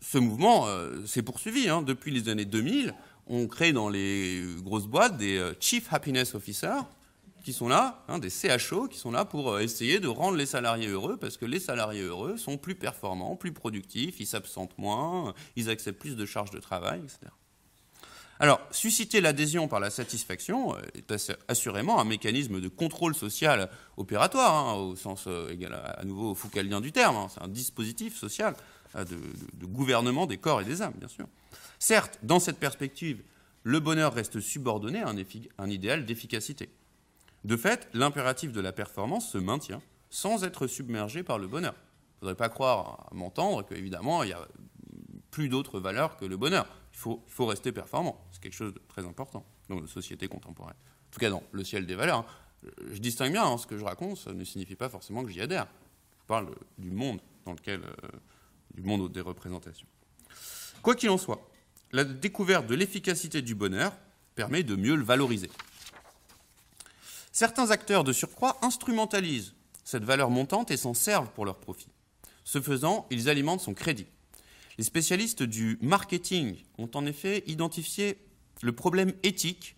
ce 0.00 0.18
mouvement 0.18 0.66
euh, 0.66 1.04
s'est 1.06 1.22
poursuivi. 1.22 1.68
Hein. 1.68 1.82
Depuis 1.82 2.10
les 2.10 2.28
années 2.28 2.44
2000, 2.44 2.94
on 3.26 3.46
crée 3.46 3.72
dans 3.72 3.88
les 3.88 4.42
grosses 4.58 4.86
boîtes 4.86 5.16
des 5.16 5.38
euh, 5.38 5.54
Chief 5.60 5.92
Happiness 5.92 6.34
Officers 6.34 6.84
qui 7.42 7.54
sont 7.54 7.68
là, 7.68 8.04
hein, 8.08 8.18
des 8.18 8.28
CHO, 8.28 8.86
qui 8.86 8.98
sont 8.98 9.10
là 9.10 9.24
pour 9.24 9.52
euh, 9.52 9.60
essayer 9.60 9.98
de 9.98 10.08
rendre 10.08 10.36
les 10.36 10.44
salariés 10.44 10.88
heureux, 10.88 11.16
parce 11.16 11.38
que 11.38 11.46
les 11.46 11.58
salariés 11.58 12.02
heureux 12.02 12.36
sont 12.36 12.58
plus 12.58 12.74
performants, 12.74 13.34
plus 13.34 13.52
productifs, 13.52 14.20
ils 14.20 14.26
s'absentent 14.26 14.76
moins, 14.76 15.32
ils 15.56 15.70
acceptent 15.70 15.98
plus 15.98 16.16
de 16.16 16.26
charges 16.26 16.50
de 16.50 16.58
travail, 16.58 17.00
etc. 17.00 17.30
Alors, 18.42 18.58
susciter 18.70 19.20
l'adhésion 19.20 19.68
par 19.68 19.80
la 19.80 19.90
satisfaction 19.90 20.74
euh, 20.74 20.80
est 20.94 21.12
assurément 21.46 22.00
un 22.00 22.04
mécanisme 22.04 22.58
de 22.58 22.68
contrôle 22.68 23.14
social 23.14 23.68
opératoire, 23.98 24.54
hein, 24.54 24.74
au 24.76 24.96
sens 24.96 25.24
euh, 25.26 25.52
égal 25.52 25.74
à, 25.74 26.02
nouveau 26.04 26.34
foucaldien 26.34 26.80
du 26.80 26.90
terme. 26.90 27.16
Hein. 27.16 27.26
C'est 27.28 27.42
un 27.42 27.48
dispositif 27.48 28.16
social 28.16 28.54
euh, 28.96 29.04
de, 29.04 29.66
gouvernement 29.66 30.24
des 30.24 30.38
corps 30.38 30.62
et 30.62 30.64
des 30.64 30.80
âmes, 30.80 30.94
bien 30.96 31.08
sûr. 31.08 31.26
Certes, 31.80 32.18
dans 32.22 32.38
cette 32.40 32.58
perspective, 32.58 33.22
le 33.62 33.80
bonheur 33.80 34.12
reste 34.12 34.38
subordonné 34.38 35.00
à 35.00 35.08
un, 35.08 35.70
idéal 35.70 36.04
d'efficacité. 36.04 36.68
De 37.44 37.56
fait, 37.56 37.88
l'impératif 37.94 38.52
de 38.52 38.60
la 38.60 38.72
performance 38.72 39.30
se 39.30 39.38
maintient 39.38 39.80
sans 40.10 40.44
être 40.44 40.66
submergé 40.66 41.22
par 41.22 41.38
le 41.38 41.48
bonheur. 41.48 41.74
Il 41.74 42.14
ne 42.14 42.18
faudrait 42.20 42.34
pas 42.34 42.50
croire 42.50 43.08
à 43.10 43.14
m'entendre 43.14 43.64
qu'évidemment, 43.64 44.22
il 44.22 44.26
n'y 44.26 44.32
a 44.34 44.46
plus 45.30 45.48
d'autres 45.48 45.80
valeurs 45.80 46.18
que 46.18 46.26
le 46.26 46.36
bonheur 46.36 46.66
faut, 46.92 47.24
faut 47.26 47.46
rester 47.46 47.72
performant. 47.72 48.22
C'est 48.32 48.42
quelque 48.42 48.54
chose 48.54 48.74
de 48.74 48.82
très 48.86 49.06
important 49.06 49.46
dans 49.70 49.76
nos 49.76 49.86
sociétés 49.86 50.28
contemporaines. 50.28 50.76
En 50.76 51.10
tout 51.12 51.20
cas, 51.20 51.30
dans 51.30 51.42
le 51.50 51.64
ciel 51.64 51.86
des 51.86 51.94
valeurs. 51.94 52.18
Hein. 52.18 52.70
Je 52.92 52.98
distingue 52.98 53.32
bien 53.32 53.44
hein, 53.44 53.56
ce 53.56 53.66
que 53.66 53.78
je 53.78 53.84
raconte, 53.84 54.18
ça 54.18 54.34
ne 54.34 54.44
signifie 54.44 54.76
pas 54.76 54.90
forcément 54.90 55.24
que 55.24 55.30
j'y 55.30 55.40
adhère. 55.40 55.66
Je 56.20 56.26
parle 56.26 56.54
du 56.76 56.90
monde 56.90 57.20
dans 57.46 57.52
lequel, 57.52 57.80
euh, 57.80 58.08
du 58.74 58.82
monde 58.82 59.10
des 59.10 59.22
représentations. 59.22 59.86
Quoi 60.82 60.94
qu'il 60.94 61.08
en 61.08 61.18
soit, 61.18 61.49
la 61.92 62.04
découverte 62.04 62.66
de 62.66 62.74
l'efficacité 62.74 63.42
du 63.42 63.54
bonheur 63.54 63.92
permet 64.34 64.62
de 64.62 64.76
mieux 64.76 64.96
le 64.96 65.04
valoriser. 65.04 65.50
Certains 67.32 67.70
acteurs 67.70 68.04
de 68.04 68.12
surcroît 68.12 68.58
instrumentalisent 68.62 69.54
cette 69.84 70.04
valeur 70.04 70.30
montante 70.30 70.70
et 70.70 70.76
s'en 70.76 70.94
servent 70.94 71.30
pour 71.30 71.44
leur 71.44 71.58
profit. 71.58 71.88
Ce 72.44 72.60
faisant, 72.60 73.06
ils 73.10 73.28
alimentent 73.28 73.60
son 73.60 73.74
crédit. 73.74 74.06
Les 74.78 74.84
spécialistes 74.84 75.42
du 75.42 75.78
marketing 75.82 76.56
ont 76.78 76.90
en 76.94 77.06
effet 77.06 77.42
identifié 77.46 78.18
le 78.62 78.72
problème 78.72 79.12
éthique 79.22 79.76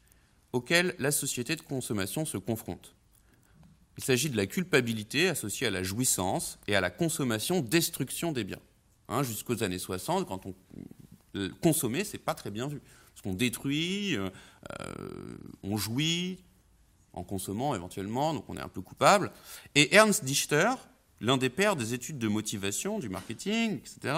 auquel 0.52 0.94
la 0.98 1.12
société 1.12 1.56
de 1.56 1.62
consommation 1.62 2.24
se 2.24 2.36
confronte. 2.36 2.94
Il 3.96 4.04
s'agit 4.04 4.30
de 4.30 4.36
la 4.36 4.46
culpabilité 4.46 5.28
associée 5.28 5.66
à 5.66 5.70
la 5.70 5.82
jouissance 5.82 6.58
et 6.66 6.76
à 6.76 6.80
la 6.80 6.90
consommation-destruction 6.90 8.32
des 8.32 8.44
biens. 8.44 8.60
Hein, 9.08 9.22
jusqu'aux 9.22 9.62
années 9.62 9.78
60, 9.78 10.26
quand 10.26 10.46
on 10.46 10.54
euh, 11.36 11.50
consommait, 11.60 12.04
c'est 12.04 12.18
pas 12.18 12.34
très 12.34 12.50
bien 12.50 12.68
vu. 12.68 12.80
Parce 13.12 13.22
qu'on 13.22 13.34
détruit, 13.34 14.16
euh, 14.16 14.30
euh, 14.80 15.36
on 15.62 15.76
jouit 15.76 16.38
en 17.12 17.24
consommant 17.24 17.74
éventuellement, 17.74 18.32
donc 18.32 18.44
on 18.48 18.56
est 18.56 18.62
un 18.62 18.68
peu 18.68 18.80
coupable. 18.80 19.30
Et 19.74 19.94
Ernst 19.94 20.24
Dichter, 20.24 20.70
l'un 21.20 21.36
des 21.36 21.50
pères 21.50 21.76
des 21.76 21.94
études 21.94 22.18
de 22.18 22.28
motivation, 22.28 22.98
du 22.98 23.08
marketing, 23.08 23.78
etc., 23.78 24.14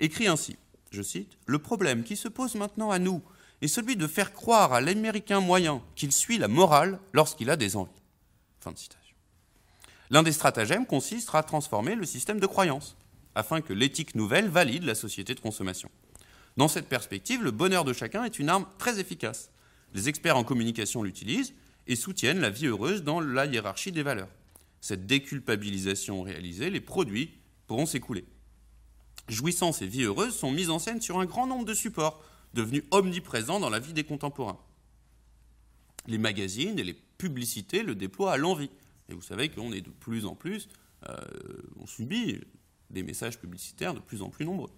écrit 0.00 0.26
ainsi, 0.26 0.56
je 0.90 1.02
cite, 1.02 1.36
Le 1.46 1.58
problème 1.58 2.04
qui 2.04 2.16
se 2.16 2.28
pose 2.28 2.54
maintenant 2.54 2.90
à 2.90 2.98
nous 2.98 3.22
est 3.60 3.68
celui 3.68 3.96
de 3.96 4.06
faire 4.06 4.32
croire 4.32 4.72
à 4.72 4.80
l'Américain 4.80 5.40
moyen 5.40 5.82
qu'il 5.94 6.12
suit 6.12 6.38
la 6.38 6.48
morale 6.48 6.98
lorsqu'il 7.12 7.50
a 7.50 7.56
des 7.56 7.76
envies. 7.76 7.90
Fin 8.60 8.72
de 8.72 8.78
citation. 8.78 9.16
L'un 10.10 10.22
des 10.22 10.32
stratagèmes 10.32 10.86
consiste 10.86 11.30
à 11.32 11.42
transformer 11.42 11.94
le 11.94 12.04
système 12.04 12.40
de 12.40 12.46
croyance, 12.46 12.96
afin 13.34 13.60
que 13.60 13.72
l'éthique 13.72 14.14
nouvelle 14.14 14.48
valide 14.48 14.84
la 14.84 14.94
société 14.94 15.34
de 15.34 15.40
consommation. 15.40 15.90
Dans 16.56 16.68
cette 16.68 16.88
perspective, 16.88 17.42
le 17.42 17.50
bonheur 17.50 17.84
de 17.84 17.92
chacun 17.92 18.24
est 18.24 18.38
une 18.38 18.48
arme 18.48 18.66
très 18.78 19.00
efficace. 19.00 19.50
Les 19.94 20.08
experts 20.08 20.36
en 20.36 20.44
communication 20.44 21.02
l'utilisent 21.02 21.54
et 21.86 21.96
soutiennent 21.96 22.40
la 22.40 22.50
vie 22.50 22.66
heureuse 22.66 23.02
dans 23.02 23.20
la 23.20 23.46
hiérarchie 23.46 23.92
des 23.92 24.02
valeurs. 24.02 24.28
Cette 24.80 25.06
déculpabilisation 25.06 26.22
réalisée, 26.22 26.70
les 26.70 26.80
produits 26.80 27.30
pourront 27.66 27.86
s'écouler 27.86 28.24
jouissance 29.28 29.82
et 29.82 29.86
vie 29.86 30.02
heureuse 30.02 30.34
sont 30.34 30.50
mises 30.50 30.70
en 30.70 30.78
scène 30.78 31.00
sur 31.00 31.18
un 31.18 31.24
grand 31.24 31.46
nombre 31.46 31.64
de 31.64 31.74
supports, 31.74 32.22
devenus 32.54 32.84
omniprésents 32.90 33.60
dans 33.60 33.70
la 33.70 33.78
vie 33.78 33.92
des 33.92 34.04
contemporains. 34.04 34.58
Les 36.06 36.18
magazines 36.18 36.78
et 36.78 36.84
les 36.84 36.94
publicités 36.94 37.82
le 37.82 37.94
déploient 37.94 38.32
à 38.32 38.36
l'envie. 38.36 38.70
Et 39.08 39.14
vous 39.14 39.22
savez 39.22 39.48
qu'on 39.48 39.72
est 39.72 39.80
de 39.80 39.90
plus 39.90 40.26
en 40.26 40.34
plus, 40.34 40.68
euh, 41.08 41.16
on 41.78 41.86
subit 41.86 42.40
des 42.90 43.02
messages 43.02 43.38
publicitaires 43.38 43.94
de 43.94 44.00
plus 44.00 44.22
en 44.22 44.28
plus 44.28 44.44
nombreux. 44.44 44.70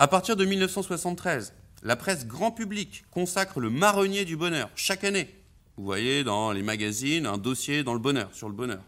À 0.00 0.08
partir 0.08 0.34
de 0.34 0.44
1973, 0.44 1.54
la 1.84 1.94
presse 1.94 2.26
grand 2.26 2.50
public 2.50 3.04
consacre 3.12 3.60
le 3.60 3.70
marronnier 3.70 4.24
du 4.24 4.36
bonheur 4.36 4.68
chaque 4.74 5.04
année. 5.04 5.32
Vous 5.76 5.84
voyez 5.84 6.24
dans 6.24 6.50
les 6.50 6.64
magazines 6.64 7.26
un 7.26 7.38
dossier 7.38 7.84
dans 7.84 7.94
le 7.94 8.00
bonheur, 8.00 8.34
sur 8.34 8.48
le 8.48 8.54
bonheur, 8.56 8.82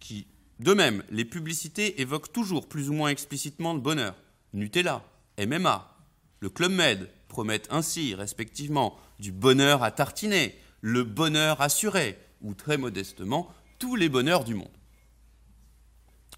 qui 0.00 0.26
de 0.60 0.74
même, 0.74 1.02
les 1.10 1.24
publicités 1.24 2.02
évoquent 2.02 2.30
toujours 2.30 2.68
plus 2.68 2.90
ou 2.90 2.92
moins 2.92 3.08
explicitement 3.08 3.72
le 3.72 3.80
bonheur. 3.80 4.14
Nutella, 4.52 5.02
MMA, 5.38 5.96
le 6.40 6.50
Club 6.50 6.72
Med 6.72 7.08
promettent 7.28 7.68
ainsi, 7.70 8.14
respectivement, 8.14 8.98
du 9.18 9.32
bonheur 9.32 9.82
à 9.82 9.90
tartiner, 9.90 10.54
le 10.82 11.04
bonheur 11.04 11.60
assuré, 11.62 12.18
ou 12.42 12.52
très 12.52 12.76
modestement, 12.76 13.52
tous 13.78 13.96
les 13.96 14.10
bonheurs 14.10 14.44
du 14.44 14.54
monde. 14.54 14.68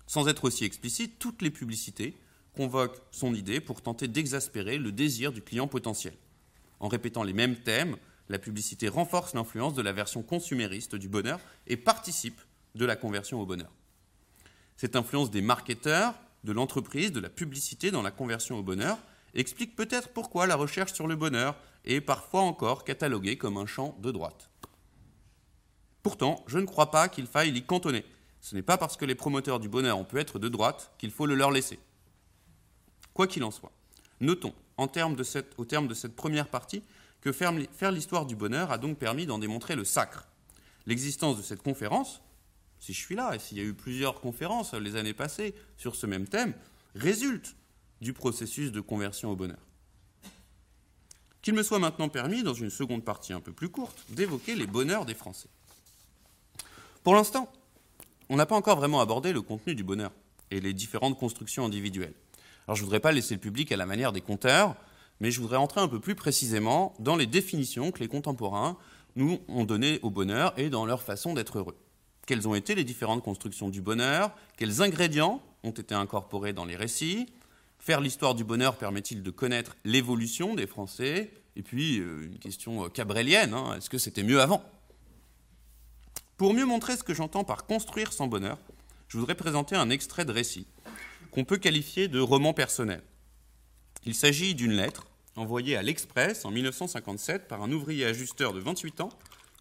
Sans 0.07 0.29
être 0.29 0.45
aussi 0.45 0.65
explicite, 0.65 1.19
toutes 1.19 1.43
les 1.43 1.51
publicités 1.51 2.17
convoquent 2.55 3.01
son 3.11 3.35
idée 3.35 3.61
pour 3.61 3.83
tenter 3.83 4.09
d'exaspérer 4.09 4.79
le 4.79 4.93
désir 4.93 5.33
du 5.33 5.43
client 5.43 5.69
potentiel. 5.69 6.15
En 6.81 6.89
répétant 6.89 7.23
les 7.23 7.33
mêmes 7.33 7.57
thèmes, 7.57 7.97
la 8.29 8.39
publicité 8.39 8.89
renforce 8.89 9.35
l'influence 9.35 9.75
de 9.75 9.83
la 9.83 9.93
version 9.93 10.23
consumériste 10.23 10.95
du 10.95 11.09
bonheur 11.09 11.41
et 11.67 11.77
participe 11.77 12.41
de 12.75 12.85
la 12.85 12.97
conversion 12.97 13.41
au 13.41 13.47
bonheur. 13.47 13.71
Cette 14.77 14.97
influence 14.97 15.31
des 15.31 15.43
marketeurs, 15.43 16.15
de 16.43 16.53
l'entreprise, 16.53 17.13
de 17.13 17.21
la 17.21 17.29
publicité 17.29 17.91
dans 17.91 18.03
la 18.03 18.11
conversion 18.11 18.59
au 18.59 18.63
bonheur 18.63 18.99
explique 19.35 19.77
peut-être 19.77 20.11
pourquoi 20.11 20.47
la 20.47 20.57
recherche 20.57 20.93
sur 20.93 21.07
le 21.07 21.17
bonheur 21.17 21.57
est 21.85 22.01
parfois 22.01 22.43
encore 22.43 22.85
cataloguée 22.85 23.37
comme 23.37 23.57
un 23.57 23.67
champ 23.67 23.97
de 24.01 24.11
droite. 24.11 24.51
Pourtant, 26.03 26.45
je 26.47 26.59
ne 26.59 26.67
crois 26.67 26.91
pas 26.91 27.09
qu'il 27.09 27.27
faille 27.27 27.51
l'y 27.51 27.63
cantonner. 27.63 28.05
Ce 28.41 28.55
n'est 28.55 28.63
pas 28.63 28.77
parce 28.77 28.97
que 28.97 29.07
les 29.07 29.15
promoteurs 29.15 29.59
du 29.59 29.69
bonheur 29.69 29.99
ont 29.99 30.05
pu 30.05 30.19
être 30.19 30.39
de 30.39 30.49
droite 30.49 30.93
qu'il 30.99 31.11
faut 31.11 31.27
le 31.27 31.35
leur 31.35 31.51
laisser. 31.51 31.79
Quoi 33.15 33.27
qu'il 33.27 33.45
en 33.45 33.51
soit, 33.51 33.73
notons, 34.21 34.53
au 34.77 34.87
terme 34.87 35.15
de 35.15 35.23
cette 35.25 36.17
première 36.17 36.49
partie, 36.49 36.83
que 37.21 37.33
faire 37.33 37.93
l'histoire 37.93 38.27
du 38.27 38.37
bonheur 38.37 38.71
a 38.71 38.77
donc 38.77 38.99
permis 38.99 39.25
d'en 39.25 39.39
démontrer 39.39 39.77
le 39.77 39.85
sacre. 39.85 40.29
L'existence 40.87 41.39
de 41.39 41.43
cette 41.43 41.63
conférence, 41.63 42.21
si 42.81 42.93
je 42.93 42.99
suis 42.99 43.15
là, 43.15 43.35
et 43.35 43.39
s'il 43.39 43.57
y 43.57 43.61
a 43.63 43.65
eu 43.65 43.73
plusieurs 43.73 44.21
conférences 44.21 44.75
les 44.75 44.97
années 44.97 45.15
passées 45.15 45.55
sur 45.79 45.97
ce 45.97 46.07
même 46.07 46.29
thème, 46.29 46.53
résulte 46.95 47.57
du 48.03 48.13
processus 48.13 48.73
de 48.73 48.81
conversion 48.83 49.31
au 49.31 49.37
bonheur. 49.37 49.65
Qu'il 51.41 51.55
me 51.55 51.63
soit 51.63 51.79
maintenant 51.79 52.09
permis, 52.09 52.43
dans 52.43 52.53
une 52.53 52.71
seconde 52.71 53.05
partie 53.05 53.33
un 53.33 53.41
peu 53.41 53.53
plus 53.53 53.69
courte, 53.69 54.05
d'évoquer 54.11 54.55
les 54.55 54.67
bonheurs 54.67 55.07
des 55.07 55.15
Français. 55.15 55.49
Pour 57.03 57.15
l'instant, 57.15 57.51
on 58.29 58.37
n'a 58.37 58.47
pas 58.47 58.57
encore 58.57 58.77
vraiment 58.77 59.01
abordé 59.01 59.33
le 59.33 59.41
contenu 59.41 59.75
du 59.75 59.85
bonheur 59.85 60.11
et 60.51 60.61
les 60.61 60.75
différentes 60.75 61.19
constructions 61.19 61.65
individuelles. 61.65 62.15
Alors 62.67 62.77
je 62.77 62.83
ne 62.83 62.87
voudrais 62.87 63.01
pas 63.01 63.13
laisser 63.13 63.35
le 63.35 63.41
public 63.41 63.71
à 63.73 63.77
la 63.77 63.87
manière 63.87 64.13
des 64.13 64.21
compteurs, 64.21 64.75
mais 65.21 65.31
je 65.31 65.41
voudrais 65.41 65.57
entrer 65.57 65.81
un 65.81 65.89
peu 65.89 66.01
plus 66.01 66.15
précisément 66.15 66.95
dans 66.99 67.17
les 67.17 67.27
définitions 67.27 67.91
que 67.91 68.01
les 68.01 68.09
contemporains 68.09 68.77
nous 69.17 69.41
ont 69.49 69.65
données 69.65 70.01
au 70.03 70.11
bonheur 70.11 70.53
et 70.57 70.71
dans 70.71 70.87
leur 70.87 71.03
façon 71.03 71.35
d'être 71.35 71.59
heureux. 71.59 71.77
Quelles 72.27 72.49
ont 72.49 72.55
été 72.55 72.75
les 72.75 72.85
différentes 72.85 73.23
constructions 73.23 73.69
du 73.69 73.83
bonheur? 73.83 74.31
Quels 74.57 74.83
ingrédients 74.83 75.43
ont 75.63 75.71
été 75.71 75.95
incorporés 75.95 76.53
dans 76.53 76.65
les 76.65 76.77
récits? 76.77 77.27
Faire 77.79 78.01
l'histoire 78.01 78.35
du 78.35 78.45
bonheur 78.45 78.77
permet-il 78.77 79.23
de 79.23 79.31
connaître 79.31 79.77
l'évolution 79.85 80.55
des 80.55 80.67
Français? 80.67 81.31
Et 81.55 81.63
puis, 81.63 81.99
euh, 81.99 82.25
une 82.25 82.39
question 82.39 82.87
euh, 82.87 82.89
cabrélienne, 82.89 83.53
hein, 83.53 83.77
est-ce 83.77 83.91
que 83.91 83.99
c'était 83.99 84.23
mieux 84.23 84.41
avant? 84.41 84.65
Pour 86.39 86.55
mieux 86.55 86.65
montrer 86.65 86.97
ce 86.97 87.05
que 87.05 87.15
j'entends 87.15 87.45
par 87.45 87.67
construire 87.67 88.13
son 88.13 88.27
bonheur, 88.27 88.59
je 89.09 89.19
voudrais 89.19 89.35
présenter 89.35 89.77
un 89.77 89.91
extrait 89.91 90.25
de 90.25 90.33
récit 90.33 90.67
qu'on 91.35 91.45
peut 91.45 91.59
qualifier 91.59 92.07
de 92.07 92.21
roman 92.21 92.55
personnel. 92.55 93.03
Il 94.05 94.15
s'agit 94.15 94.55
d'une 94.55 94.71
lettre 94.71 95.09
envoyée 95.35 95.77
à 95.77 95.83
l'Express 95.83 96.45
en 96.45 96.53
1957 96.53 97.49
par 97.49 97.61
un 97.61 97.73
ouvrier 97.73 98.05
ajusteur 98.05 98.53
de 98.53 98.61
28 98.61 99.01
ans 99.01 99.09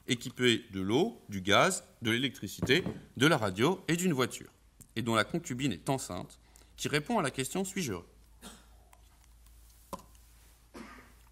équipé 0.08 0.66
de 0.72 0.82
l'eau, 0.82 1.20
du 1.30 1.42
gaz, 1.42 1.84
de 2.04 2.12
l'électricité, 2.12 2.84
de 3.18 3.26
la 3.26 3.38
radio 3.38 3.84
et 3.88 3.96
d'une 3.96 4.14
voiture, 4.14 4.52
et 4.96 5.02
dont 5.02 5.16
la 5.16 5.24
concubine 5.24 5.72
est 5.72 5.90
enceinte, 5.90 6.40
qui 6.78 6.90
répond 6.90 7.18
à 7.18 7.24
la 7.24 7.32
question 7.32 7.66
Suis-je 7.66 7.94
heureux? 7.94 8.08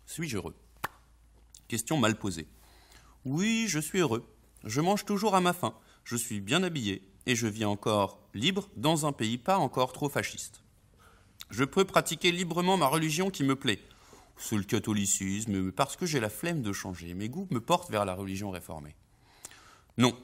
Suis-je 0.08 0.38
heureux? 0.38 0.56
Question 1.68 1.98
mal 1.98 2.16
posée. 2.16 2.48
Oui, 3.26 3.66
je 3.68 3.78
suis 3.78 4.00
heureux. 4.00 4.26
Je 4.64 4.82
mange 4.82 5.06
toujours 5.06 5.36
à 5.36 5.42
ma 5.42 5.54
faim. 5.54 5.76
Je 6.04 6.16
suis 6.16 6.42
bien 6.42 6.64
habillé 6.64 7.08
et 7.26 7.36
je 7.36 7.48
vis 7.48 7.66
encore 7.66 8.20
libre 8.34 8.70
dans 8.76 9.06
un 9.06 9.12
pays 9.12 9.38
pas 9.38 9.58
encore 9.58 9.94
trop 9.94 10.10
fasciste. 10.10 10.64
Je 11.50 11.64
peux 11.64 11.86
pratiquer 11.86 12.32
librement 12.32 12.78
ma 12.78 12.88
religion 12.88 13.30
qui 13.30 13.44
me 13.44 13.56
plaît. 13.56 13.80
c'est 14.38 14.56
le 14.56 14.64
catholicisme, 14.64 15.72
parce 15.72 15.96
que 15.96 16.06
j'ai 16.06 16.20
la 16.20 16.30
flemme 16.30 16.62
de 16.62 16.74
changer. 16.74 17.14
Mes 17.14 17.30
goûts 17.30 17.48
me 17.52 17.60
portent 17.60 17.92
vers 17.92 18.06
la 18.06 18.16
religion 18.16 18.50
réformée. 18.50 18.96
Non, 19.98 20.18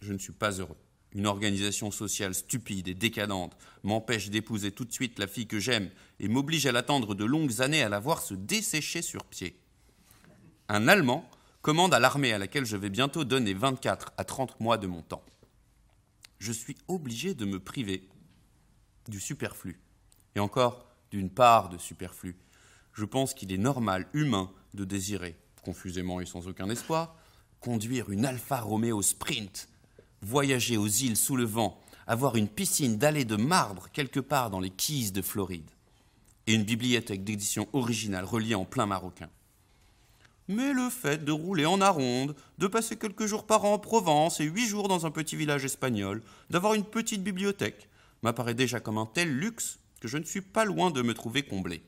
je 0.00 0.12
ne 0.12 0.18
suis 0.18 0.32
pas 0.32 0.52
heureux. 0.52 0.76
Une 1.12 1.26
organisation 1.26 1.90
sociale 1.90 2.34
stupide 2.34 2.88
et 2.88 2.94
décadente 2.94 3.56
m'empêche 3.82 4.30
d'épouser 4.30 4.72
tout 4.72 4.84
de 4.84 4.92
suite 4.92 5.18
la 5.18 5.26
fille 5.26 5.46
que 5.46 5.58
j'aime 5.58 5.90
et 6.20 6.28
m'oblige 6.28 6.66
à 6.66 6.72
l'attendre 6.72 7.14
de 7.14 7.24
longues 7.24 7.60
années 7.60 7.82
à 7.82 7.88
la 7.88 7.98
voir 7.98 8.20
se 8.20 8.34
dessécher 8.34 9.02
sur 9.02 9.24
pied. 9.24 9.58
Un 10.68 10.86
Allemand 10.86 11.28
commande 11.62 11.94
à 11.94 11.98
l'armée 11.98 12.32
à 12.32 12.38
laquelle 12.38 12.64
je 12.64 12.76
vais 12.76 12.90
bientôt 12.90 13.24
donner 13.24 13.54
24 13.54 14.12
à 14.16 14.24
30 14.24 14.60
mois 14.60 14.78
de 14.78 14.86
mon 14.86 15.02
temps. 15.02 15.24
Je 16.38 16.52
suis 16.52 16.76
obligé 16.86 17.34
de 17.34 17.44
me 17.44 17.58
priver 17.58 18.08
du 19.08 19.20
superflu, 19.20 19.80
et 20.34 20.40
encore 20.40 20.86
d'une 21.10 21.30
part 21.30 21.68
de 21.68 21.78
superflu. 21.78 22.36
Je 22.92 23.04
pense 23.04 23.34
qu'il 23.34 23.52
est 23.52 23.58
normal, 23.58 24.06
humain, 24.12 24.50
de 24.74 24.84
désirer, 24.84 25.36
confusément 25.64 26.20
et 26.20 26.26
sans 26.26 26.46
aucun 26.46 26.68
espoir, 26.68 27.16
conduire 27.60 28.10
une 28.10 28.24
Alfa 28.24 28.60
Romeo 28.60 29.02
Sprint 29.02 29.68
voyager 30.22 30.76
aux 30.76 30.88
îles 30.88 31.16
sous 31.16 31.36
le 31.36 31.44
vent, 31.44 31.80
avoir 32.06 32.36
une 32.36 32.48
piscine 32.48 32.98
d'allées 32.98 33.24
de 33.24 33.36
marbre 33.36 33.88
quelque 33.92 34.20
part 34.20 34.50
dans 34.50 34.60
les 34.60 34.70
quilles 34.70 35.12
de 35.12 35.22
Floride, 35.22 35.70
et 36.46 36.54
une 36.54 36.64
bibliothèque 36.64 37.24
d'édition 37.24 37.68
originale 37.72 38.24
reliée 38.24 38.54
en 38.54 38.64
plein 38.64 38.86
marocain. 38.86 39.30
Mais 40.48 40.72
le 40.72 40.88
fait 40.88 41.24
de 41.24 41.32
rouler 41.32 41.66
en 41.66 41.80
aronde, 41.80 42.34
de 42.56 42.66
passer 42.66 42.96
quelques 42.96 43.26
jours 43.26 43.46
par 43.46 43.64
an 43.64 43.74
en 43.74 43.78
Provence 43.78 44.40
et 44.40 44.44
huit 44.44 44.66
jours 44.66 44.88
dans 44.88 45.06
un 45.06 45.10
petit 45.10 45.36
village 45.36 45.64
espagnol, 45.64 46.22
d'avoir 46.50 46.74
une 46.74 46.84
petite 46.84 47.22
bibliothèque, 47.22 47.88
m'apparaît 48.22 48.54
déjà 48.54 48.80
comme 48.80 48.98
un 48.98 49.06
tel 49.06 49.30
luxe 49.30 49.78
que 50.00 50.08
je 50.08 50.16
ne 50.16 50.24
suis 50.24 50.40
pas 50.40 50.64
loin 50.64 50.90
de 50.90 51.02
me 51.02 51.14
trouver 51.14 51.42
comblé. 51.42 51.82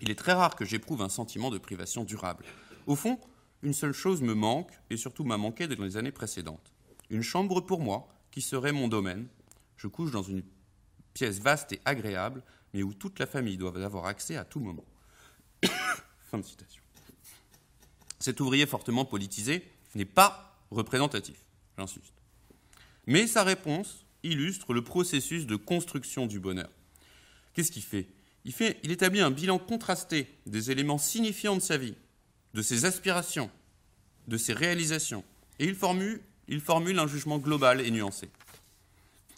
Il 0.00 0.10
est 0.10 0.18
très 0.18 0.32
rare 0.32 0.56
que 0.56 0.64
j'éprouve 0.64 1.02
un 1.02 1.08
sentiment 1.08 1.50
de 1.50 1.58
privation 1.58 2.04
durable. 2.04 2.44
Au 2.86 2.96
fond, 2.96 3.20
une 3.62 3.74
seule 3.74 3.92
chose 3.92 4.22
me 4.22 4.34
manque, 4.34 4.72
et 4.90 4.96
surtout 4.96 5.24
m'a 5.24 5.36
manqué 5.36 5.68
dans 5.68 5.84
les 5.84 5.96
années 5.96 6.12
précédentes 6.12 6.72
une 7.10 7.22
chambre 7.22 7.60
pour 7.60 7.80
moi, 7.80 8.08
qui 8.30 8.40
serait 8.40 8.72
mon 8.72 8.88
domaine. 8.88 9.26
Je 9.76 9.88
couche 9.88 10.12
dans 10.12 10.22
une 10.22 10.42
pièce 11.12 11.40
vaste 11.40 11.72
et 11.72 11.80
agréable, 11.84 12.42
mais 12.72 12.82
où 12.82 12.94
toute 12.94 13.18
la 13.18 13.26
famille 13.26 13.56
doit 13.56 13.76
avoir 13.84 14.06
accès 14.06 14.36
à 14.36 14.44
tout 14.44 14.60
moment. 14.60 14.84
fin 16.20 16.38
de 16.38 16.44
citation. 16.44 16.79
Cet 18.20 18.40
ouvrier 18.40 18.66
fortement 18.66 19.04
politisé 19.04 19.66
n'est 19.94 20.04
pas 20.04 20.58
représentatif, 20.70 21.44
j'insiste. 21.76 22.14
Mais 23.06 23.26
sa 23.26 23.42
réponse 23.42 24.04
illustre 24.22 24.74
le 24.74 24.84
processus 24.84 25.46
de 25.46 25.56
construction 25.56 26.26
du 26.26 26.38
bonheur. 26.38 26.70
Qu'est-ce 27.54 27.72
qu'il 27.72 27.82
fait? 27.82 28.08
Il, 28.44 28.90
établit 28.90 29.20
un 29.20 29.30
bilan 29.30 29.58
contrasté 29.58 30.28
des 30.46 30.70
éléments 30.70 30.98
signifiants 30.98 31.56
de 31.56 31.60
sa 31.60 31.76
vie, 31.76 31.94
de 32.54 32.62
ses 32.62 32.84
aspirations, 32.84 33.50
de 34.28 34.36
ses 34.36 34.52
réalisations, 34.52 35.24
et 35.58 35.66
il 35.66 35.74
formule 35.74 36.20
il 36.50 36.60
formule 36.60 36.98
un 36.98 37.06
jugement 37.06 37.38
global 37.38 37.80
et 37.80 37.90
nuancé. 37.92 38.28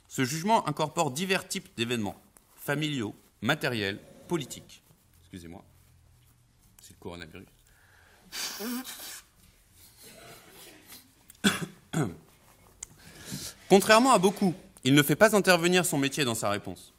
Ce 0.08 0.24
jugement 0.24 0.66
incorpore 0.66 1.10
divers 1.10 1.46
types 1.46 1.68
d'événements, 1.76 2.20
familiaux, 2.56 3.14
matériels, 3.42 4.00
politiques. 4.28 4.82
Excusez-moi, 5.20 5.62
c'est 6.80 6.94
le 6.94 6.98
coronavirus. 6.98 7.46
Contrairement 13.68 14.12
à 14.12 14.18
beaucoup, 14.18 14.54
il 14.84 14.94
ne 14.94 15.02
fait 15.02 15.16
pas 15.16 15.36
intervenir 15.36 15.84
son 15.86 15.98
métier 15.98 16.24
dans 16.24 16.34
sa 16.34 16.50
réponse. 16.50 16.92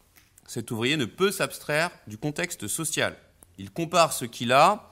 Cet 0.48 0.72
ouvrier 0.72 0.98
ne 0.98 1.06
peut 1.06 1.32
s'abstraire 1.32 1.92
du 2.08 2.18
contexte 2.18 2.68
social. 2.68 3.16
Il 3.58 3.72
compare 3.72 4.14
ce 4.14 4.26
qu'il 4.26 4.52
a 4.52 4.90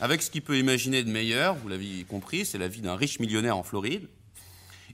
avec 0.00 0.22
ce 0.22 0.30
qu'il 0.30 0.42
peut 0.42 0.58
imaginer 0.58 1.04
de 1.04 1.10
meilleur, 1.10 1.54
vous 1.56 1.68
l'avez 1.68 2.04
compris, 2.04 2.46
c'est 2.46 2.58
la 2.58 2.68
vie 2.68 2.80
d'un 2.80 2.96
riche 2.96 3.20
millionnaire 3.20 3.56
en 3.56 3.62
Floride, 3.62 4.08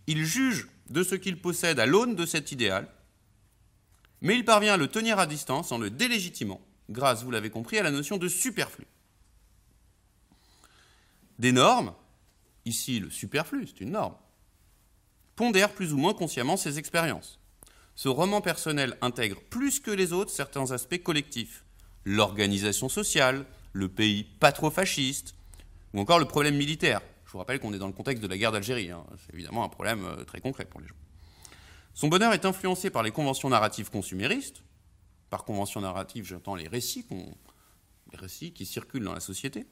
il 0.09 0.25
juge 0.25 0.69
de 0.91 1.03
ce 1.05 1.15
qu'il 1.15 1.41
possède 1.41 1.79
à 1.79 1.87
l'aune 1.87 2.17
de 2.17 2.27
cet 2.27 2.51
idéal, 2.51 2.89
mais 4.21 4.35
il 4.35 4.45
parvient 4.45 4.75
à 4.75 4.77
le 4.77 4.89
tenir 4.89 5.19
à 5.19 5.27
distance 5.27 5.71
en 5.71 5.79
le 5.79 5.91
délégitimant, 5.91 6.61
grâce, 6.91 7.23
vous 7.23 7.31
l'avez 7.31 7.51
compris, 7.51 7.79
à 7.79 7.85
la 7.85 7.93
notion 7.93 8.17
de 8.17 8.29
superflu. 8.29 8.85
Des 11.39 11.53
normes, 11.53 11.95
ici 12.65 12.99
le 12.99 13.11
superflu, 13.11 13.67
c'est 13.67 13.81
une 13.81 13.91
norme, 13.91 14.15
pondèrent 15.35 15.75
plus 15.75 15.93
ou 15.93 15.99
moins 15.99 16.15
consciemment 16.15 16.57
ses 16.57 16.79
expériences. 16.79 17.39
Ce 17.95 18.09
roman 18.09 18.41
personnel 18.41 18.97
intègre 19.01 19.41
plus 19.51 19.81
que 19.81 19.91
les 19.91 20.13
autres 20.13 20.31
certains 20.31 20.71
aspects 20.71 21.03
collectifs, 21.03 21.65
l'organisation 22.05 22.89
sociale, 22.89 23.47
le 23.73 23.89
pays 23.89 24.25
pas 24.25 24.53
trop 24.53 24.71
fasciste, 24.71 25.35
ou 25.93 26.01
encore 26.01 26.19
le 26.19 26.27
problème 26.27 26.57
militaire, 26.57 27.01
je 27.27 27.33
vous 27.33 27.39
rappelle 27.39 27.59
qu'on 27.59 27.73
est 27.73 27.79
dans 27.79 27.87
le 27.87 27.93
contexte 27.93 28.23
de 28.23 28.29
la 28.29 28.39
guerre 28.39 28.53
d'Algérie. 28.53 28.91
Hein. 28.91 29.05
C'est 29.19 29.35
évidemment 29.35 29.65
un 29.65 29.69
problème 29.69 30.05
euh, 30.05 30.25
très 30.25 30.41
concret 30.41 30.65
pour 30.65 30.81
les 30.81 30.87
gens. 30.87 30.95
Son 31.93 32.09
bonheur 32.09 32.33
est 32.33 32.45
influencé 32.45 32.91
par 32.91 33.03
les 33.03 33.11
conventions 33.11 33.49
narratives 33.49 33.91
consuméristes. 33.91 34.63
Par 35.31 35.45
conventions 35.45 35.81
narratives, 35.81 36.25
j'entends 36.25 36.55
les 36.55 36.69
récits 36.69 37.07
qui 38.53 38.67
circulent 38.67 39.05
dans 39.05 39.15
la 39.15 39.21
société. 39.21 39.67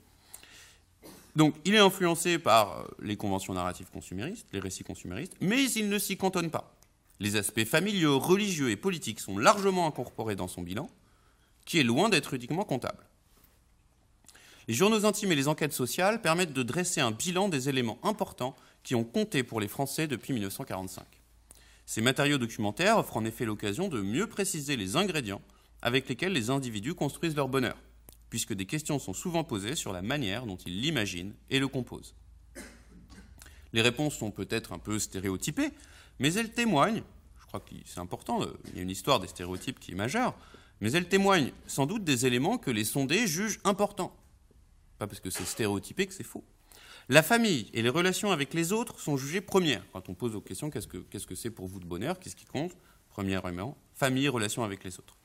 Donc, 1.37 1.55
il 1.65 1.75
est 1.75 1.79
influencé 1.79 2.39
par 2.39 2.79
euh, 2.79 2.85
les 3.01 3.17
conventions 3.17 3.55
narratives 3.55 3.91
consuméristes, 3.93 4.47
les 4.53 4.61
récits 4.61 4.85
consuméristes, 4.85 5.35
mais 5.41 5.71
il 5.73 5.89
ne 5.89 5.99
s'y 5.99 6.17
cantonne 6.17 6.51
pas. 6.51 6.77
Les 7.21 7.37
aspects 7.37 7.65
familiaux, 7.65 8.19
religieux 8.19 8.71
et 8.71 8.77
politiques 8.77 9.21
sont 9.21 9.39
largement 9.39 9.87
incorporés 9.87 10.37
dans 10.37 10.49
son 10.49 10.63
bilan, 10.63 10.89
qui 11.65 11.79
est 11.81 11.85
loin 11.85 12.09
d'être 12.09 12.35
uniquement 12.35 12.65
comptable. 12.65 13.05
Les 14.69 14.75
journaux 14.75 15.05
intimes 15.05 15.33
et 15.33 15.37
les 15.37 15.49
enquêtes 15.49 15.73
sociales 15.73 16.23
permettent 16.23 16.53
de 16.53 16.63
dresser 16.63 17.01
un 17.01 17.11
bilan 17.11 17.49
des 17.49 17.69
éléments 17.69 17.99
importants 18.03 18.57
qui 18.83 18.95
ont 18.95 19.05
compté 19.05 19.43
pour 19.43 19.61
les 19.61 19.69
Français 19.69 20.07
depuis 20.07 20.33
1945. 20.33 21.05
Ces 21.87 22.01
matériaux 22.01 22.39
documentaires 22.39 22.99
offrent 22.99 23.17
en 23.17 23.25
effet 23.25 23.45
l'occasion 23.45 23.89
de 23.89 24.01
mieux 24.01 24.27
préciser 24.27 24.77
les 24.77 24.97
ingrédients 24.97 25.43
avec 25.83 26.09
lesquels 26.09 26.33
les 26.33 26.49
individus 26.49 26.95
construisent 26.95 27.37
leur 27.37 27.49
bonheur, 27.49 27.77
puisque 28.35 28.53
des 28.53 28.67
questions 28.67 28.99
sont 28.99 29.13
souvent 29.13 29.45
posées 29.45 29.77
sur 29.77 29.93
la 29.93 30.03
manière 30.03 30.45
dont 30.45 30.57
ils 30.57 30.81
l'imaginent 30.81 31.35
et 31.51 31.61
le 31.61 31.69
composent. 31.69 32.17
Les 33.73 33.81
réponses 33.81 34.17
sont 34.17 34.33
peut-être 34.33 34.73
un 34.73 34.81
peu 34.81 34.99
stéréotypées, 34.99 35.71
mais 36.19 36.35
elles 36.35 36.51
témoignent, 36.51 37.05
je 37.41 37.47
crois 37.47 37.61
que 37.61 37.73
c'est 37.85 38.01
important, 38.01 38.41
il 38.71 38.75
y 38.75 38.81
a 38.81 38.83
une 38.83 38.91
histoire 38.91 39.21
des 39.21 39.29
stéréotypes 39.29 39.79
qui 39.79 39.93
est 39.93 39.95
majeure, 39.95 40.35
mais 40.81 40.91
elles 40.91 41.09
témoignent 41.09 41.53
sans 41.69 41.87
doute 41.87 42.03
des 42.03 42.27
éléments 42.27 42.59
que 42.59 42.73
les 42.73 42.83
sondés 42.83 43.29
jugent 43.29 43.61
importants 43.63 44.17
pas 44.99 45.07
parce 45.07 45.21
que 45.21 45.31
c'est 45.31 45.45
stéréotypé 45.45 46.09
que 46.09 46.13
c'est 46.13 46.25
faux. 46.25 46.43
La 47.09 47.23
famille 47.23 47.71
et 47.73 47.83
les 47.83 47.89
relations 47.89 48.33
avec 48.33 48.53
les 48.53 48.73
autres 48.73 48.99
sont 48.99 49.17
jugées 49.17 49.43
premières. 49.43 49.85
Quand 49.93 50.09
on 50.09 50.15
pose 50.15 50.35
aux 50.35 50.41
questions 50.41 50.71
qu'est-ce 50.71 50.89
que 50.89 51.35
c'est 51.37 51.51
pour 51.51 51.69
vous 51.69 51.79
de 51.79 51.87
bonheur, 51.87 52.19
qu'est-ce 52.19 52.35
qui 52.35 52.47
compte? 52.47 52.73
Premièrement, 53.11 53.79
famille 53.95 54.27
relations 54.27 54.65
avec 54.65 54.83
les 54.83 54.99
autres. 54.99 55.17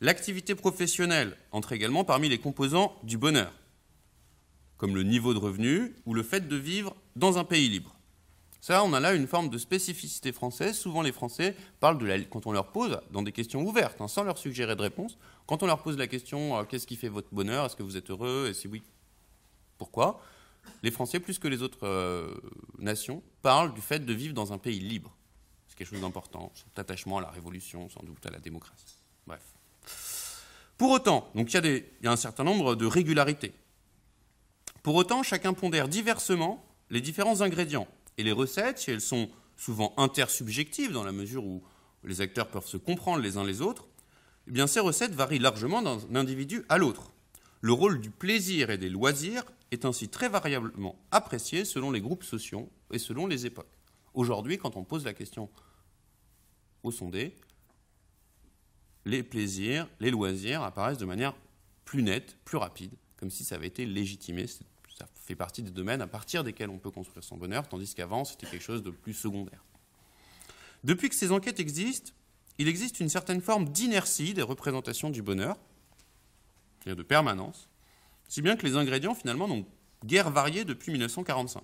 L'activité 0.00 0.54
professionnelle 0.54 1.36
entre 1.50 1.72
également 1.72 2.04
parmi 2.04 2.28
les 2.28 2.38
composants 2.38 2.96
du 3.02 3.18
bonheur, 3.18 3.52
comme 4.76 4.94
le 4.94 5.02
niveau 5.02 5.34
de 5.34 5.38
revenu 5.38 5.94
ou 6.06 6.14
le 6.14 6.22
fait 6.22 6.46
de 6.46 6.56
vivre 6.56 6.94
dans 7.16 7.38
un 7.38 7.44
pays 7.44 7.68
libre. 7.68 7.96
Ça, 8.60 8.84
on 8.84 8.92
a 8.92 9.00
là 9.00 9.14
une 9.14 9.26
forme 9.26 9.50
de 9.50 9.58
spécificité 9.58 10.32
française. 10.32 10.76
Souvent, 10.76 11.02
les 11.02 11.12
Français 11.12 11.56
parlent 11.80 11.98
de 11.98 12.06
la, 12.06 12.20
quand 12.20 12.46
on 12.46 12.52
leur 12.52 12.72
pose, 12.72 13.00
dans 13.12 13.22
des 13.22 13.32
questions 13.32 13.62
ouvertes, 13.64 14.00
hein, 14.00 14.08
sans 14.08 14.24
leur 14.24 14.38
suggérer 14.38 14.76
de 14.76 14.82
réponse, 14.82 15.16
quand 15.46 15.62
on 15.62 15.66
leur 15.66 15.82
pose 15.82 15.96
la 15.96 16.06
question 16.06 16.58
euh, 16.58 16.64
qu'est-ce 16.64 16.86
qui 16.86 16.96
fait 16.96 17.08
votre 17.08 17.28
bonheur? 17.32 17.66
Est-ce 17.66 17.76
que 17.76 17.82
vous 17.82 17.96
êtes 17.96 18.10
heureux? 18.10 18.48
Et 18.50 18.54
si 18.54 18.68
oui, 18.68 18.82
pourquoi? 19.78 20.20
Les 20.82 20.90
Français, 20.90 21.18
plus 21.18 21.38
que 21.38 21.48
les 21.48 21.62
autres 21.62 21.86
euh, 21.86 22.34
nations, 22.78 23.22
parlent 23.42 23.72
du 23.74 23.80
fait 23.80 24.04
de 24.04 24.12
vivre 24.12 24.34
dans 24.34 24.52
un 24.52 24.58
pays 24.58 24.80
libre. 24.80 25.16
C'est 25.68 25.76
quelque 25.76 25.88
chose 25.88 26.00
d'important, 26.00 26.52
cet 26.54 26.78
attachement 26.78 27.18
à 27.18 27.22
la 27.22 27.30
révolution, 27.30 27.88
sans 27.88 28.02
doute 28.02 28.26
à 28.26 28.30
la 28.30 28.38
démocratie. 28.38 28.97
Pour 30.78 30.92
autant, 30.92 31.30
donc 31.34 31.52
il 31.52 31.66
y, 31.66 32.04
y, 32.04 32.06
a 32.06 32.12
un 32.12 32.16
certain 32.16 32.44
nombre 32.44 32.76
de 32.76 32.86
régularités. 32.86 33.52
Pour 34.82 34.94
autant, 34.94 35.22
chacun 35.22 35.52
pondère 35.52 35.88
diversement 35.88 36.64
les 36.90 37.00
différents 37.00 37.42
ingrédients. 37.42 37.88
Et 38.16 38.22
les 38.22 38.32
recettes, 38.32 38.78
si 38.78 38.90
elles 38.90 39.00
sont 39.00 39.28
souvent 39.56 39.92
intersubjectives, 39.96 40.92
dans 40.92 41.04
la 41.04 41.12
mesure 41.12 41.44
où 41.44 41.62
les 42.04 42.20
acteurs 42.20 42.48
peuvent 42.48 42.66
se 42.66 42.76
comprendre 42.76 43.22
les 43.22 43.36
uns 43.36 43.44
les 43.44 43.60
autres, 43.60 43.86
eh 44.46 44.50
bien 44.50 44.66
ces 44.66 44.80
recettes 44.80 45.14
varient 45.14 45.38
largement 45.38 45.82
d'un 45.82 45.98
individu 46.14 46.64
à 46.68 46.78
l'autre. 46.78 47.12
Le 47.60 47.72
rôle 47.72 48.00
du 48.00 48.10
plaisir 48.10 48.70
et 48.70 48.78
des 48.78 48.88
loisirs 48.88 49.44
est 49.72 49.84
ainsi 49.84 50.08
très 50.08 50.28
variablement 50.28 50.96
apprécié 51.10 51.64
selon 51.64 51.90
les 51.90 52.00
groupes 52.00 52.24
sociaux 52.24 52.70
et 52.92 52.98
selon 52.98 53.26
les 53.26 53.46
époques. 53.46 53.66
Aujourd'hui, 54.14 54.58
quand 54.58 54.76
on 54.76 54.84
pose 54.84 55.04
la 55.04 55.12
question 55.12 55.50
aux 56.82 56.92
sondés, 56.92 57.36
les 59.08 59.22
plaisirs, 59.22 59.88
les 60.00 60.10
loisirs 60.10 60.62
apparaissent 60.62 60.98
de 60.98 61.06
manière 61.06 61.34
plus 61.84 62.02
nette, 62.02 62.36
plus 62.44 62.58
rapide, 62.58 62.92
comme 63.16 63.30
si 63.30 63.42
ça 63.42 63.54
avait 63.54 63.66
été 63.66 63.86
légitimé. 63.86 64.46
Ça 64.46 65.06
fait 65.14 65.34
partie 65.34 65.62
des 65.62 65.70
domaines 65.70 66.02
à 66.02 66.06
partir 66.06 66.44
desquels 66.44 66.68
on 66.68 66.78
peut 66.78 66.90
construire 66.90 67.24
son 67.24 67.36
bonheur, 67.36 67.66
tandis 67.68 67.94
qu'avant, 67.94 68.24
c'était 68.24 68.46
quelque 68.46 68.62
chose 68.62 68.82
de 68.82 68.90
plus 68.90 69.14
secondaire. 69.14 69.64
Depuis 70.84 71.08
que 71.08 71.14
ces 71.14 71.32
enquêtes 71.32 71.58
existent, 71.58 72.12
il 72.58 72.68
existe 72.68 73.00
une 73.00 73.08
certaine 73.08 73.40
forme 73.40 73.70
d'inertie 73.70 74.34
des 74.34 74.42
représentations 74.42 75.10
du 75.10 75.22
bonheur, 75.22 75.56
c'est-à-dire 76.78 76.96
de 76.96 77.02
permanence, 77.02 77.68
Si 78.28 78.42
bien 78.42 78.56
que 78.56 78.66
les 78.66 78.76
ingrédients, 78.76 79.14
finalement, 79.14 79.48
n'ont 79.48 79.64
guère 80.04 80.30
varié 80.30 80.66
depuis 80.66 80.92
1945. 80.92 81.62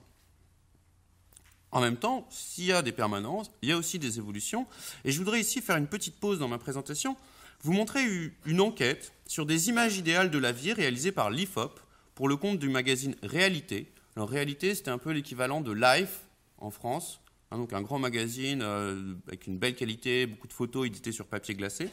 En 1.73 1.81
même 1.81 1.97
temps, 1.97 2.27
s'il 2.31 2.65
y 2.65 2.73
a 2.73 2.81
des 2.81 2.93
permanences, 2.93 3.51
il 3.61 3.69
y 3.69 3.73
a 3.73 3.77
aussi 3.77 3.99
des 3.99 4.19
évolutions. 4.19 4.67
Et 5.05 5.11
je 5.11 5.19
voudrais 5.19 5.41
ici 5.41 5.61
faire 5.61 5.77
une 5.77 5.89
petite 5.89 6.17
pause 6.17 6.39
dans 6.39 6.49
ma 6.49 6.57
présentation, 6.57 7.17
vous 7.65 7.73
montrer 7.73 8.05
une 8.45 8.61
enquête 8.61 9.15
sur 9.27 9.47
des 9.47 9.71
images 9.71 9.97
idéales 9.97 10.31
de 10.31 10.39
la 10.39 10.53
vie 10.53 10.75
réalisées 10.75 11.13
par 11.13 11.31
l'IFOP 11.31 11.81
pour 12.15 12.29
le 12.29 12.37
compte 12.37 12.59
du 12.59 12.69
magazine 12.69 13.17
Réalité. 13.23 13.91
Alors 14.17 14.29
Réalité, 14.29 14.75
c'était 14.75 14.91
un 14.91 14.99
peu 14.99 15.11
l'équivalent 15.11 15.63
de 15.63 15.73
Life 15.73 16.27
en 16.59 16.71
France, 16.71 17.21
hein, 17.51 17.57
donc 17.57 17.73
un 17.73 17.81
grand 17.81 17.99
magazine 17.99 18.61
euh, 18.63 19.15
avec 19.27 19.47
une 19.47 19.57
belle 19.57 19.75
qualité, 19.75 20.27
beaucoup 20.27 20.47
de 20.47 20.53
photos 20.53 20.87
éditées 20.87 21.11
sur 21.11 21.27
papier 21.27 21.55
glacé. 21.55 21.89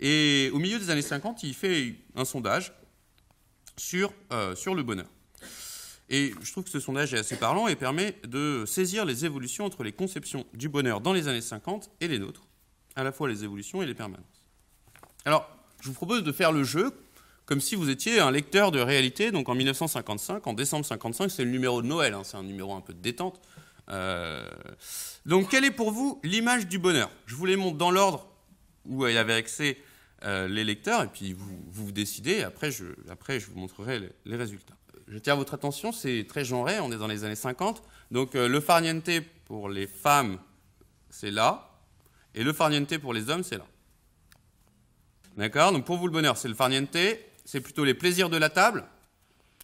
Et 0.00 0.50
au 0.52 0.58
milieu 0.58 0.80
des 0.80 0.90
années 0.90 1.00
50, 1.00 1.44
il 1.44 1.54
fait 1.54 1.94
un 2.16 2.24
sondage 2.24 2.72
sur, 3.76 4.12
euh, 4.32 4.56
sur 4.56 4.74
le 4.74 4.82
bonheur. 4.82 5.08
Et 6.10 6.34
je 6.42 6.50
trouve 6.50 6.64
que 6.64 6.70
ce 6.70 6.80
sondage 6.80 7.14
est 7.14 7.18
assez 7.18 7.36
parlant 7.36 7.68
et 7.68 7.76
permet 7.76 8.16
de 8.26 8.64
saisir 8.66 9.04
les 9.04 9.24
évolutions 9.24 9.64
entre 9.64 9.84
les 9.84 9.92
conceptions 9.92 10.44
du 10.54 10.68
bonheur 10.68 11.00
dans 11.00 11.12
les 11.12 11.28
années 11.28 11.40
50 11.40 11.88
et 12.00 12.08
les 12.08 12.18
nôtres, 12.18 12.42
à 12.96 13.04
la 13.04 13.12
fois 13.12 13.28
les 13.28 13.44
évolutions 13.44 13.80
et 13.80 13.86
les 13.86 13.94
permanences. 13.94 14.33
Alors, 15.24 15.48
je 15.80 15.88
vous 15.88 15.94
propose 15.94 16.22
de 16.22 16.32
faire 16.32 16.52
le 16.52 16.64
jeu 16.64 16.92
comme 17.46 17.60
si 17.60 17.74
vous 17.74 17.90
étiez 17.90 18.20
un 18.20 18.30
lecteur 18.30 18.70
de 18.70 18.80
réalité. 18.80 19.30
Donc 19.30 19.48
en 19.48 19.54
1955, 19.54 20.46
en 20.46 20.52
décembre 20.52 20.84
55, 20.84 21.30
c'est 21.30 21.44
le 21.44 21.50
numéro 21.50 21.82
de 21.82 21.86
Noël, 21.86 22.14
hein, 22.14 22.22
c'est 22.24 22.36
un 22.36 22.42
numéro 22.42 22.74
un 22.74 22.80
peu 22.80 22.92
de 22.92 23.00
détente. 23.00 23.40
Euh, 23.90 24.48
donc, 25.26 25.50
quelle 25.50 25.64
est 25.64 25.70
pour 25.70 25.90
vous 25.90 26.20
l'image 26.24 26.66
du 26.66 26.78
bonheur? 26.78 27.10
Je 27.26 27.34
vous 27.34 27.46
les 27.46 27.56
montre 27.56 27.76
dans 27.76 27.90
l'ordre 27.90 28.26
où 28.86 29.06
il 29.06 29.14
y 29.14 29.18
avait 29.18 29.34
accès 29.34 29.78
euh, 30.24 30.48
les 30.48 30.64
lecteurs, 30.64 31.02
et 31.02 31.08
puis 31.08 31.34
vous, 31.34 31.92
décidez, 31.92 32.42
après 32.42 32.70
je, 32.70 32.84
après 33.10 33.40
je 33.40 33.50
vous 33.50 33.58
montrerai 33.58 34.10
les, 34.24 34.36
résultats. 34.36 34.74
Je 35.06 35.18
tiens 35.18 35.34
votre 35.34 35.52
attention, 35.52 35.92
c'est 35.92 36.26
très 36.26 36.44
genré, 36.46 36.80
on 36.80 36.90
est 36.92 36.96
dans 36.96 37.06
les 37.06 37.24
années 37.24 37.34
50, 37.34 37.82
donc 38.10 38.34
euh, 38.34 38.48
le 38.48 38.60
farniente 38.60 39.10
pour 39.44 39.68
les 39.68 39.86
femmes, 39.86 40.38
c'est 41.10 41.30
là, 41.30 41.70
et 42.34 42.42
le 42.42 42.54
farniente 42.54 42.96
pour 42.98 43.12
les 43.12 43.28
hommes, 43.28 43.42
c'est 43.42 43.58
là. 43.58 43.66
D'accord 45.36 45.72
Donc 45.72 45.84
pour 45.84 45.96
vous, 45.96 46.06
le 46.06 46.12
bonheur, 46.12 46.36
c'est 46.36 46.48
le 46.48 46.54
farniente, 46.54 46.96
c'est 47.44 47.60
plutôt 47.60 47.84
les 47.84 47.94
plaisirs 47.94 48.30
de 48.30 48.36
la 48.36 48.50
table, 48.50 48.84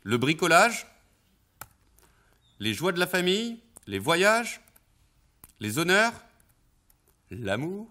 le 0.02 0.18
bricolage, 0.18 0.86
les 2.58 2.74
joies 2.74 2.92
de 2.92 2.98
la 2.98 3.06
famille, 3.06 3.60
les 3.86 3.98
voyages, 3.98 4.60
les 5.60 5.78
honneurs, 5.78 6.12
l'amour, 7.30 7.88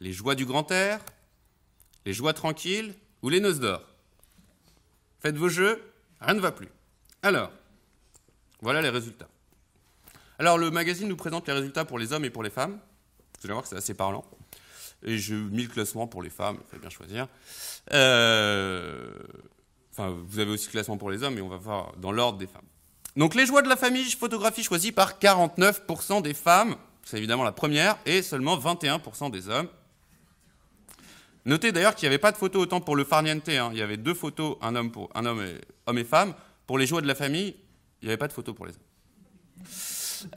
les 0.00 0.12
joies 0.12 0.34
du 0.34 0.44
grand 0.44 0.70
air, 0.70 1.00
les 2.04 2.12
joies 2.12 2.34
tranquilles 2.34 2.94
ou 3.22 3.30
les 3.30 3.40
noces 3.40 3.60
d'or. 3.60 3.82
Faites 5.20 5.36
vos 5.36 5.48
jeux, 5.48 5.82
rien 6.20 6.34
ne 6.34 6.40
va 6.40 6.52
plus. 6.52 6.68
Alors, 7.22 7.50
voilà 8.60 8.82
les 8.82 8.90
résultats. 8.90 9.28
Alors, 10.38 10.58
le 10.58 10.70
magazine 10.70 11.08
nous 11.08 11.16
présente 11.16 11.46
les 11.46 11.54
résultats 11.54 11.84
pour 11.84 11.98
les 11.98 12.12
hommes 12.12 12.24
et 12.24 12.30
pour 12.30 12.42
les 12.42 12.50
femmes. 12.50 12.78
Vous 13.38 13.46
allez 13.46 13.52
voir 13.52 13.62
que 13.62 13.68
c'est 13.68 13.76
assez 13.76 13.94
parlant. 13.94 14.24
Et 15.04 15.18
j'ai 15.18 15.34
mis 15.34 15.64
le 15.64 15.68
classement 15.68 16.06
pour 16.06 16.22
les 16.22 16.30
femmes, 16.30 16.58
il 16.60 16.74
faut 16.74 16.80
bien 16.80 16.90
choisir. 16.90 17.28
Euh, 17.92 19.12
enfin, 19.92 20.16
vous 20.26 20.38
avez 20.38 20.50
aussi 20.50 20.66
le 20.66 20.72
classement 20.72 20.96
pour 20.96 21.10
les 21.10 21.22
hommes, 21.22 21.34
mais 21.34 21.40
on 21.40 21.48
va 21.48 21.56
voir 21.56 21.92
dans 21.98 22.12
l'ordre 22.12 22.38
des 22.38 22.46
femmes. 22.46 22.62
Donc, 23.16 23.34
les 23.34 23.46
joies 23.46 23.62
de 23.62 23.68
la 23.68 23.76
famille, 23.76 24.10
photographie 24.10 24.62
choisie 24.64 24.92
par 24.92 25.18
49% 25.18 26.22
des 26.22 26.34
femmes. 26.34 26.76
C'est 27.04 27.18
évidemment 27.18 27.44
la 27.44 27.52
première, 27.52 27.98
et 28.06 28.22
seulement 28.22 28.56
21% 28.58 29.30
des 29.30 29.48
hommes. 29.48 29.68
Notez 31.44 31.72
d'ailleurs 31.72 31.94
qu'il 31.94 32.08
n'y 32.08 32.14
avait 32.14 32.18
pas 32.18 32.32
de 32.32 32.38
photo 32.38 32.60
autant 32.60 32.80
pour 32.80 32.96
le 32.96 33.04
farniente. 33.04 33.48
Hein. 33.50 33.70
Il 33.72 33.78
y 33.78 33.82
avait 33.82 33.98
deux 33.98 34.14
photos, 34.14 34.56
un 34.62 34.74
homme, 34.74 34.90
pour, 34.90 35.10
un 35.14 35.26
homme, 35.26 35.42
et, 35.42 35.60
homme 35.86 35.98
et 35.98 36.04
femme. 36.04 36.34
Pour 36.66 36.78
les 36.78 36.86
joies 36.86 37.02
de 37.02 37.06
la 37.06 37.14
famille, 37.14 37.54
il 38.00 38.06
n'y 38.06 38.08
avait 38.08 38.16
pas 38.16 38.28
de 38.28 38.32
photo 38.32 38.54
pour 38.54 38.66
les 38.66 38.72
hommes. 38.72 39.68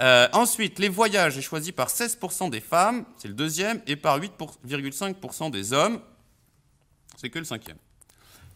Euh, 0.01 0.27
ensuite, 0.33 0.79
les 0.79 0.89
voyages 0.89 1.38
est 1.38 1.41
choisi 1.41 1.71
par 1.71 1.89
16% 1.89 2.49
des 2.49 2.61
femmes, 2.61 3.05
c'est 3.17 3.27
le 3.27 3.33
deuxième, 3.33 3.81
et 3.88 3.95
par 3.95 4.19
8,5% 4.19 5.51
des 5.51 5.73
hommes, 5.73 6.01
c'est 7.17 7.29
que 7.29 7.39
le 7.39 7.45
cinquième. 7.45 7.77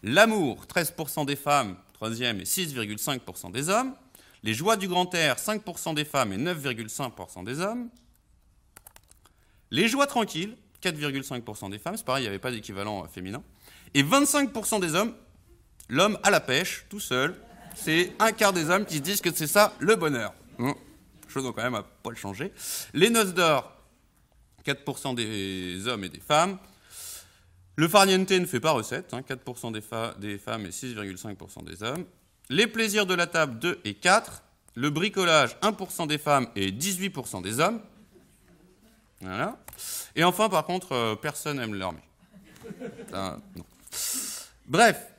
L'amour, 0.02 0.66
13% 0.66 1.26
des 1.26 1.36
femmes, 1.36 1.76
troisième, 1.94 2.40
et 2.40 2.44
6,5% 2.44 3.52
des 3.52 3.68
hommes. 3.68 3.94
Les 4.42 4.54
joies 4.54 4.76
du 4.76 4.88
grand 4.88 5.12
air, 5.14 5.36
5% 5.36 5.94
des 5.94 6.04
femmes 6.04 6.32
et 6.32 6.38
9,5% 6.38 7.44
des 7.44 7.60
hommes. 7.60 7.88
Les 9.70 9.88
joies 9.88 10.06
tranquilles, 10.06 10.56
4,5% 10.82 11.70
des 11.70 11.78
femmes, 11.78 11.96
c'est 11.96 12.04
pareil, 12.04 12.22
il 12.22 12.24
n'y 12.24 12.28
avait 12.28 12.38
pas 12.40 12.50
d'équivalent 12.50 13.04
euh, 13.04 13.06
féminin. 13.06 13.42
Et 13.94 14.02
25% 14.02 14.80
des 14.80 14.94
hommes, 14.94 15.14
l'homme 15.88 16.18
à 16.22 16.30
la 16.30 16.40
pêche, 16.40 16.86
tout 16.88 17.00
seul, 17.00 17.36
c'est 17.74 18.12
un 18.18 18.32
quart 18.32 18.52
des 18.52 18.68
hommes 18.68 18.84
qui 18.84 18.96
se 18.96 19.02
disent 19.02 19.20
que 19.20 19.32
c'est 19.32 19.46
ça 19.46 19.72
le 19.78 19.96
bonheur. 19.96 20.34
Hum, 20.58 20.74
chose 21.32 21.50
quand 21.54 21.62
même 21.62 21.74
à 21.74 21.82
pas 21.82 22.10
le 22.10 22.16
changer. 22.16 22.52
Les 22.94 23.10
noces 23.10 23.34
d'or, 23.34 23.72
4% 24.66 25.14
des 25.14 25.86
hommes 25.86 26.04
et 26.04 26.08
des 26.08 26.20
femmes. 26.20 26.58
Le 27.76 27.88
farniente 27.88 28.30
ne 28.30 28.44
fait 28.44 28.60
pas 28.60 28.72
recette, 28.72 29.12
4% 29.12 29.66
hein, 29.66 30.14
des, 30.18 30.38
femmes 30.38 30.66
et 30.66 30.70
6,5% 30.70 31.64
des 31.64 31.82
hommes. 31.82 32.04
Les 32.50 32.66
plaisirs 32.66 33.06
de 33.06 33.14
la 33.14 33.26
table, 33.26 33.58
2 33.58 33.80
et 33.84 33.94
4. 33.94 34.42
Le 34.74 34.90
bricolage, 34.90 35.56
1% 35.60 36.06
des 36.06 36.18
femmes 36.18 36.46
et 36.56 36.70
18% 36.70 37.42
des 37.42 37.60
hommes. 37.60 37.80
Voilà. 39.20 39.58
Et 40.16 40.24
enfin, 40.24 40.48
par 40.48 40.64
contre, 40.64 40.92
euh, 40.92 41.14
personne 41.14 41.58
n'aime 41.58 41.74
l'armée. 41.74 42.00
Bref, 44.66 45.11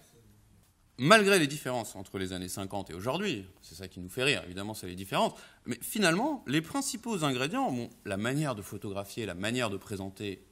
malgré 0.97 1.39
les 1.39 1.47
différences 1.47 1.95
entre 1.95 2.17
les 2.17 2.33
années 2.33 2.47
50 2.47 2.91
et 2.91 2.93
aujourd'hui, 2.93 3.45
c'est 3.61 3.75
ça 3.75 3.87
qui 3.87 3.99
nous 3.99 4.09
fait 4.09 4.23
rire, 4.23 4.41
évidemment, 4.45 4.73
c'est 4.73 4.87
les 4.87 4.95
différences, 4.95 5.33
mais 5.65 5.77
finalement, 5.81 6.43
les 6.47 6.61
principaux 6.61 7.23
ingrédients, 7.23 7.73
la 8.05 8.17
manière 8.17 8.55
de 8.55 8.61
photographier, 8.61 9.25
la 9.25 9.33
manière 9.33 9.69
de 9.69 9.77
présenter, 9.77 10.45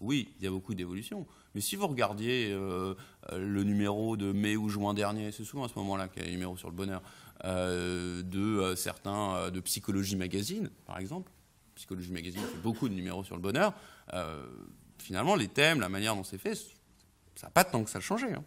oui, 0.00 0.34
il 0.38 0.44
y 0.44 0.46
a 0.46 0.50
beaucoup 0.50 0.74
d'évolutions, 0.74 1.26
mais 1.54 1.60
si 1.60 1.76
vous 1.76 1.86
regardiez 1.86 2.50
euh, 2.52 2.94
le 3.32 3.62
numéro 3.62 4.16
de 4.16 4.32
mai 4.32 4.56
ou 4.56 4.68
juin 4.68 4.94
dernier, 4.94 5.32
c'est 5.32 5.44
souvent 5.44 5.64
à 5.64 5.68
ce 5.68 5.78
moment-là 5.78 6.08
qu'il 6.08 6.22
y 6.22 6.26
a 6.26 6.28
un 6.28 6.32
numéro 6.32 6.56
sur 6.56 6.68
le 6.68 6.74
bonheur, 6.74 7.02
euh, 7.44 8.22
de 8.22 8.74
certains, 8.74 9.50
de 9.50 9.60
Psychologie 9.60 10.16
Magazine, 10.16 10.70
par 10.86 10.98
exemple, 10.98 11.30
Psychologie 11.74 12.12
Magazine 12.12 12.40
fait 12.40 12.62
beaucoup 12.62 12.88
de 12.88 12.94
numéros 12.94 13.24
sur 13.24 13.36
le 13.36 13.42
bonheur, 13.42 13.74
euh, 14.12 14.46
finalement, 14.98 15.34
les 15.34 15.48
thèmes, 15.48 15.80
la 15.80 15.88
manière 15.88 16.14
dont 16.14 16.24
c'est 16.24 16.38
fait, 16.38 16.54
ça 16.54 17.46
n'a 17.46 17.50
pas 17.50 17.64
tant 17.64 17.82
que 17.84 17.90
ça 17.90 18.00
changé. 18.00 18.32
Hein. 18.32 18.44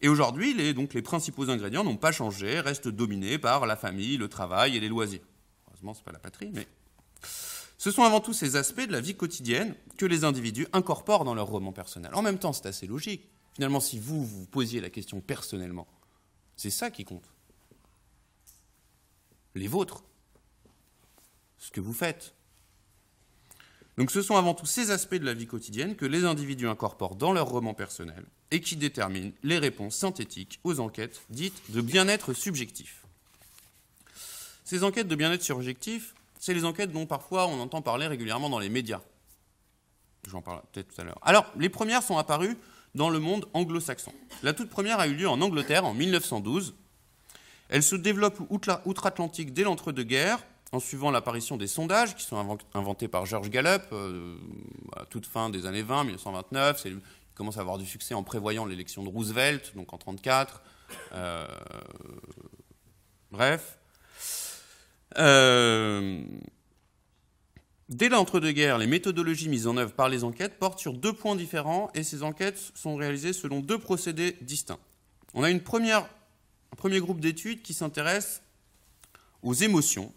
Et 0.00 0.08
aujourd'hui, 0.08 0.54
les, 0.54 1.02
principaux 1.02 1.48
ingrédients 1.48 1.84
n'ont 1.84 1.96
pas 1.96 2.12
changé, 2.12 2.60
restent 2.60 2.88
dominés 2.88 3.38
par 3.38 3.66
la 3.66 3.76
famille, 3.76 4.16
le 4.16 4.28
travail 4.28 4.76
et 4.76 4.80
les 4.80 4.88
loisirs. 4.88 5.26
Heureusement, 5.68 5.94
ce 5.94 6.00
n'est 6.00 6.04
pas 6.04 6.12
la 6.12 6.18
patrie, 6.18 6.50
mais 6.52 6.66
ce 7.78 7.90
sont 7.90 8.02
avant 8.02 8.20
tout 8.20 8.32
ces 8.32 8.56
aspects 8.56 8.86
de 8.86 8.92
la 8.92 9.00
vie 9.00 9.14
quotidienne 9.14 9.74
que 9.96 10.06
les 10.06 10.24
individus 10.24 10.66
incorporent 10.72 11.24
dans 11.24 11.34
leur 11.34 11.46
roman 11.46 11.72
personnel. 11.72 12.14
En 12.14 12.22
même 12.22 12.38
temps, 12.38 12.52
c'est 12.52 12.66
assez 12.66 12.86
logique. 12.86 13.28
Finalement, 13.54 13.80
si 13.80 13.98
vous 13.98 14.24
vous 14.24 14.46
posiez 14.46 14.80
la 14.80 14.90
question 14.90 15.20
personnellement, 15.20 15.86
c'est 16.56 16.70
ça 16.70 16.90
qui 16.90 17.04
compte. 17.04 17.32
Les 19.54 19.66
vôtres. 19.66 20.04
Ce 21.56 21.70
que 21.70 21.80
vous 21.80 21.94
faites. 21.94 22.35
Donc 23.96 24.10
ce 24.10 24.20
sont 24.20 24.36
avant 24.36 24.54
tout 24.54 24.66
ces 24.66 24.90
aspects 24.90 25.14
de 25.14 25.24
la 25.24 25.32
vie 25.32 25.46
quotidienne 25.46 25.96
que 25.96 26.04
les 26.04 26.24
individus 26.24 26.68
incorporent 26.68 27.16
dans 27.16 27.32
leur 27.32 27.48
roman 27.48 27.72
personnel 27.72 28.24
et 28.50 28.60
qui 28.60 28.76
déterminent 28.76 29.32
les 29.42 29.58
réponses 29.58 29.96
synthétiques 29.96 30.60
aux 30.64 30.80
enquêtes 30.80 31.22
dites 31.30 31.70
de 31.70 31.80
bien-être 31.80 32.34
subjectif. 32.34 33.06
Ces 34.64 34.84
enquêtes 34.84 35.08
de 35.08 35.16
bien-être 35.16 35.42
subjectif, 35.42 36.14
c'est 36.38 36.52
les 36.52 36.64
enquêtes 36.64 36.92
dont 36.92 37.06
parfois 37.06 37.46
on 37.46 37.60
entend 37.60 37.80
parler 37.80 38.06
régulièrement 38.06 38.50
dans 38.50 38.58
les 38.58 38.68
médias. 38.68 39.00
J'en 40.28 40.42
parle 40.42 40.60
peut-être 40.72 40.94
tout 40.94 41.00
à 41.00 41.04
l'heure. 41.04 41.18
Alors, 41.22 41.46
les 41.56 41.68
premières 41.68 42.02
sont 42.02 42.18
apparues 42.18 42.56
dans 42.94 43.10
le 43.10 43.18
monde 43.18 43.48
anglo-saxon. 43.54 44.12
La 44.42 44.52
toute 44.52 44.68
première 44.68 44.98
a 44.98 45.06
eu 45.06 45.14
lieu 45.14 45.28
en 45.28 45.40
Angleterre 45.40 45.84
en 45.84 45.94
1912. 45.94 46.74
Elle 47.68 47.82
se 47.82 47.96
développe 47.96 48.40
outre-Atlantique 48.50 49.54
dès 49.54 49.62
l'entre-deux-guerres 49.62 50.44
en 50.72 50.80
suivant 50.80 51.10
l'apparition 51.10 51.56
des 51.56 51.66
sondages 51.66 52.14
qui 52.16 52.24
sont 52.24 52.58
inventés 52.74 53.08
par 53.08 53.26
George 53.26 53.50
Gallup 53.50 53.82
euh, 53.92 54.36
à 54.96 55.04
toute 55.06 55.26
fin 55.26 55.50
des 55.50 55.66
années 55.66 55.82
20, 55.82 56.04
1929. 56.04 56.82
Il 56.86 57.00
commence 57.34 57.58
à 57.58 57.60
avoir 57.60 57.78
du 57.78 57.86
succès 57.86 58.14
en 58.14 58.22
prévoyant 58.22 58.66
l'élection 58.66 59.02
de 59.04 59.08
Roosevelt, 59.08 59.74
donc 59.76 59.92
en 59.92 59.98
1934. 59.98 60.62
Euh, 61.12 61.46
bref. 63.30 63.78
Euh, 65.18 66.24
dès 67.88 68.08
l'entre-deux-guerres, 68.08 68.78
les 68.78 68.86
méthodologies 68.86 69.48
mises 69.48 69.66
en 69.66 69.76
œuvre 69.76 69.92
par 69.92 70.08
les 70.08 70.24
enquêtes 70.24 70.58
portent 70.58 70.80
sur 70.80 70.92
deux 70.92 71.12
points 71.12 71.36
différents 71.36 71.90
et 71.94 72.02
ces 72.02 72.22
enquêtes 72.22 72.72
sont 72.74 72.96
réalisées 72.96 73.32
selon 73.32 73.60
deux 73.60 73.78
procédés 73.78 74.36
distincts. 74.40 74.80
On 75.32 75.44
a 75.44 75.50
une 75.50 75.60
première, 75.60 76.02
un 76.72 76.76
premier 76.76 76.98
groupe 76.98 77.20
d'études 77.20 77.62
qui 77.62 77.72
s'intéresse 77.72 78.42
aux 79.42 79.54
émotions, 79.54 80.12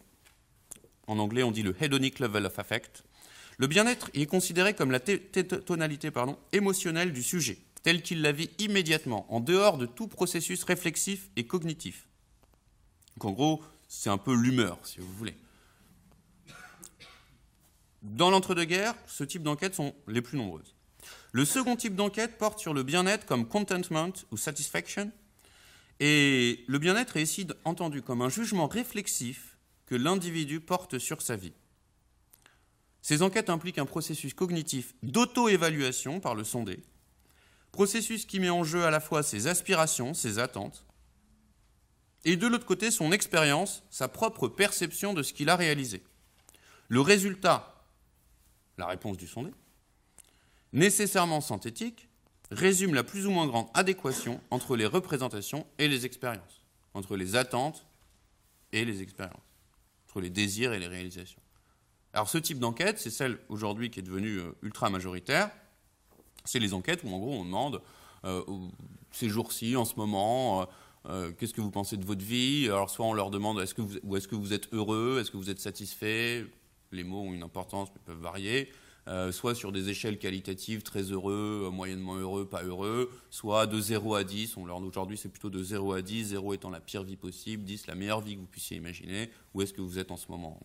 en 1.09 1.17
anglais, 1.17 1.43
on 1.43 1.51
dit 1.51 1.63
le 1.63 1.75
hedonic 1.81 2.19
level 2.19 2.45
of 2.45 2.59
affect. 2.59 3.03
Le 3.57 3.67
bien-être 3.67 4.09
est 4.13 4.27
considéré 4.27 4.73
comme 4.75 4.91
la 4.91 4.99
tonalité 4.99 6.11
émotionnelle 6.53 7.11
du 7.11 7.23
sujet. 7.23 7.57
tel 7.81 8.01
qu'il 8.01 8.21
la 8.21 8.33
vit 8.33 8.49
immédiatement, 8.59 9.25
en 9.33 9.39
dehors 9.39 9.77
de 9.77 9.85
tout 9.85 10.09
processus 10.09 10.65
réflexif 10.65 11.29
et 11.37 11.47
cognitif. 11.47 12.07
Donc 13.15 13.25
en 13.25 13.31
gros, 13.31 13.63
c'est 13.87 14.09
un 14.09 14.17
peu 14.17 14.35
l'humeur, 14.35 14.77
si 14.83 14.99
vous 14.99 15.11
voulez. 15.13 15.35
Dans 18.01 18.29
l'entre-deux-guerres, 18.29 18.95
ce 19.07 19.23
type 19.23 19.43
d'enquêtes 19.43 19.75
sont 19.75 19.95
les 20.07 20.21
plus 20.21 20.37
nombreuses. 20.37 20.75
Le 21.31 21.45
second 21.45 21.77
type 21.77 21.95
d'enquête 21.95 22.37
porte 22.37 22.59
sur 22.59 22.73
le 22.73 22.83
bien-être 22.83 23.25
comme 23.25 23.47
contentment 23.47 24.11
ou 24.31 24.37
satisfaction. 24.37 25.09
Et 26.01 26.65
le 26.67 26.79
bien-être 26.79 27.15
est 27.15 27.23
ici 27.23 27.47
entendu 27.63 28.01
comme 28.01 28.21
un 28.21 28.29
jugement 28.29 28.67
réflexif 28.67 29.48
que 29.89 29.95
l'individu 29.95 30.59
porte 30.59 30.99
sur 30.99 31.23
sa 31.23 31.35
vie. 31.35 31.53
Ces 33.01 33.23
enquêtes 33.23 33.49
impliquent 33.49 33.79
un 33.79 33.87
processus 33.87 34.35
cognitif 34.35 34.93
d'auto-évaluation 35.01 36.19
par 36.19 36.35
le 36.35 36.43
sondé, 36.43 36.83
processus 37.71 38.27
qui 38.27 38.39
met 38.39 38.51
en 38.51 38.63
jeu 38.63 38.85
à 38.85 38.91
la 38.91 38.99
fois 38.99 39.23
ses 39.23 39.47
aspirations, 39.47 40.13
ses 40.13 40.37
attentes, 40.37 40.85
et 42.23 42.35
de 42.35 42.45
l'autre 42.45 42.67
côté 42.67 42.91
son 42.91 43.11
expérience, 43.11 43.81
sa 43.89 44.07
propre 44.07 44.47
perception 44.47 45.15
de 45.15 45.23
ce 45.23 45.33
qu'il 45.33 45.49
a 45.49 45.55
réalisé. 45.55 46.03
Le 46.87 47.01
résultat, 47.01 47.83
la 48.77 48.85
réponse 48.85 49.17
du 49.17 49.25
sondé, 49.25 49.49
nécessairement 50.71 51.41
synthétique, 51.41 52.09
résume 52.51 52.93
la 52.93 53.03
plus 53.03 53.25
ou 53.25 53.31
moins 53.31 53.47
grande 53.47 53.69
adéquation 53.73 54.39
entre 54.51 54.75
les 54.75 54.85
représentations 54.85 55.65
et 55.79 55.87
les 55.87 56.05
expériences, 56.05 56.61
entre 56.93 57.15
les 57.15 57.35
attentes 57.35 57.87
et 58.71 58.85
les 58.85 59.01
expériences, 59.01 59.48
entre 60.09 60.21
les 60.21 60.31
désirs 60.31 60.73
et 60.73 60.79
les 60.79 60.87
réalisations. 60.87 61.41
Alors 62.13 62.27
ce 62.27 62.39
type 62.39 62.57
d'enquête, 62.57 62.97
c'est 62.97 63.11
celle 63.11 63.37
aujourd'hui 63.47 63.91
qui 63.91 63.99
est 63.99 64.03
devenue 64.03 64.39
euh, 64.39 64.51
ultra 64.63 64.89
majoritaire, 64.89 65.51
c'est 66.45 66.57
les 66.57 66.73
enquêtes 66.73 67.03
où 67.03 67.13
en 67.13 67.19
gros 67.19 67.33
on 67.33 67.45
demande 67.45 67.81
euh, 68.25 68.41
ces 69.11 69.29
jours-ci, 69.29 69.75
en 69.75 69.85
ce 69.85 69.95
moment, 69.95 70.67
euh, 71.05 71.31
qu'est-ce 71.31 71.53
que 71.53 71.61
vous 71.61 71.69
pensez 71.69 71.95
de 71.95 72.05
votre 72.05 72.25
vie? 72.25 72.65
Alors 72.65 72.89
soit 72.89 73.05
on 73.05 73.13
leur 73.13 73.29
demande 73.29 73.59
est-ce 73.59 73.75
que 73.75 73.83
vous, 73.83 74.15
est-ce 74.15 74.27
que 74.27 74.35
vous 74.35 74.51
êtes 74.53 74.73
heureux, 74.73 75.19
est-ce 75.21 75.29
que 75.29 75.37
vous 75.37 75.51
êtes 75.51 75.59
satisfait? 75.59 76.47
Les 76.91 77.03
mots 77.03 77.21
ont 77.21 77.33
une 77.33 77.43
importance 77.43 77.89
mais 77.93 78.01
peuvent 78.03 78.21
varier. 78.21 78.71
Euh, 79.07 79.31
soit 79.31 79.55
sur 79.55 79.71
des 79.71 79.89
échelles 79.89 80.19
qualitatives, 80.19 80.83
très 80.83 81.01
heureux, 81.01 81.63
euh, 81.65 81.71
moyennement 81.71 82.15
heureux, 82.15 82.47
pas 82.47 82.63
heureux, 82.63 83.09
soit 83.31 83.65
de 83.65 83.79
0 83.79 84.13
à 84.13 84.23
10. 84.23 84.55
Aujourd'hui, 84.57 85.17
c'est 85.17 85.29
plutôt 85.29 85.49
de 85.49 85.63
0 85.63 85.93
à 85.93 86.01
10, 86.01 86.25
0 86.25 86.53
étant 86.53 86.69
la 86.69 86.79
pire 86.79 87.03
vie 87.03 87.15
possible, 87.15 87.63
10 87.63 87.87
la 87.87 87.95
meilleure 87.95 88.21
vie 88.21 88.35
que 88.35 88.41
vous 88.41 88.45
puissiez 88.45 88.77
imaginer. 88.77 89.31
Où 89.53 89.61
est-ce 89.61 89.73
que 89.73 89.81
vous 89.81 89.97
êtes 89.97 90.11
en 90.11 90.17
ce 90.17 90.27
moment 90.29 90.59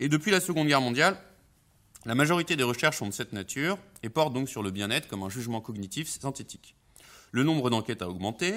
Et 0.00 0.08
depuis 0.08 0.30
la 0.30 0.40
Seconde 0.40 0.68
Guerre 0.68 0.80
mondiale, 0.80 1.20
la 2.06 2.14
majorité 2.14 2.56
des 2.56 2.62
recherches 2.62 2.98
sont 2.98 3.08
de 3.08 3.12
cette 3.12 3.32
nature 3.34 3.76
et 4.02 4.08
portent 4.08 4.32
donc 4.32 4.48
sur 4.48 4.62
le 4.62 4.70
bien-être 4.70 5.08
comme 5.08 5.22
un 5.24 5.28
jugement 5.28 5.60
cognitif 5.60 6.08
synthétique. 6.08 6.74
Le 7.32 7.42
nombre 7.42 7.68
d'enquêtes 7.68 8.00
a 8.00 8.08
augmenté. 8.08 8.54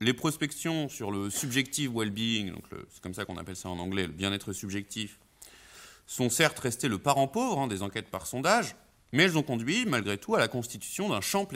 Les 0.00 0.14
prospections 0.14 0.88
sur 0.88 1.10
le 1.10 1.28
subjective 1.30 1.94
well-being, 1.94 2.54
c'est 2.90 3.02
comme 3.02 3.14
ça 3.14 3.24
qu'on 3.24 3.36
appelle 3.36 3.56
ça 3.56 3.68
en 3.68 3.78
anglais, 3.78 4.06
le 4.06 4.12
bien-être 4.12 4.52
subjectif, 4.52 5.18
sont 6.06 6.30
certes 6.30 6.58
restées 6.58 6.88
le 6.88 6.98
parent 6.98 7.28
pauvre 7.28 7.60
hein, 7.60 7.66
des 7.66 7.82
enquêtes 7.82 8.10
par 8.10 8.26
sondage, 8.26 8.76
mais 9.12 9.24
elles 9.24 9.38
ont 9.38 9.42
conduit 9.42 9.86
malgré 9.86 10.18
tout 10.18 10.34
à 10.34 10.38
la 10.38 10.48
constitution 10.48 11.08
d'un 11.08 11.20
champ, 11.20 11.48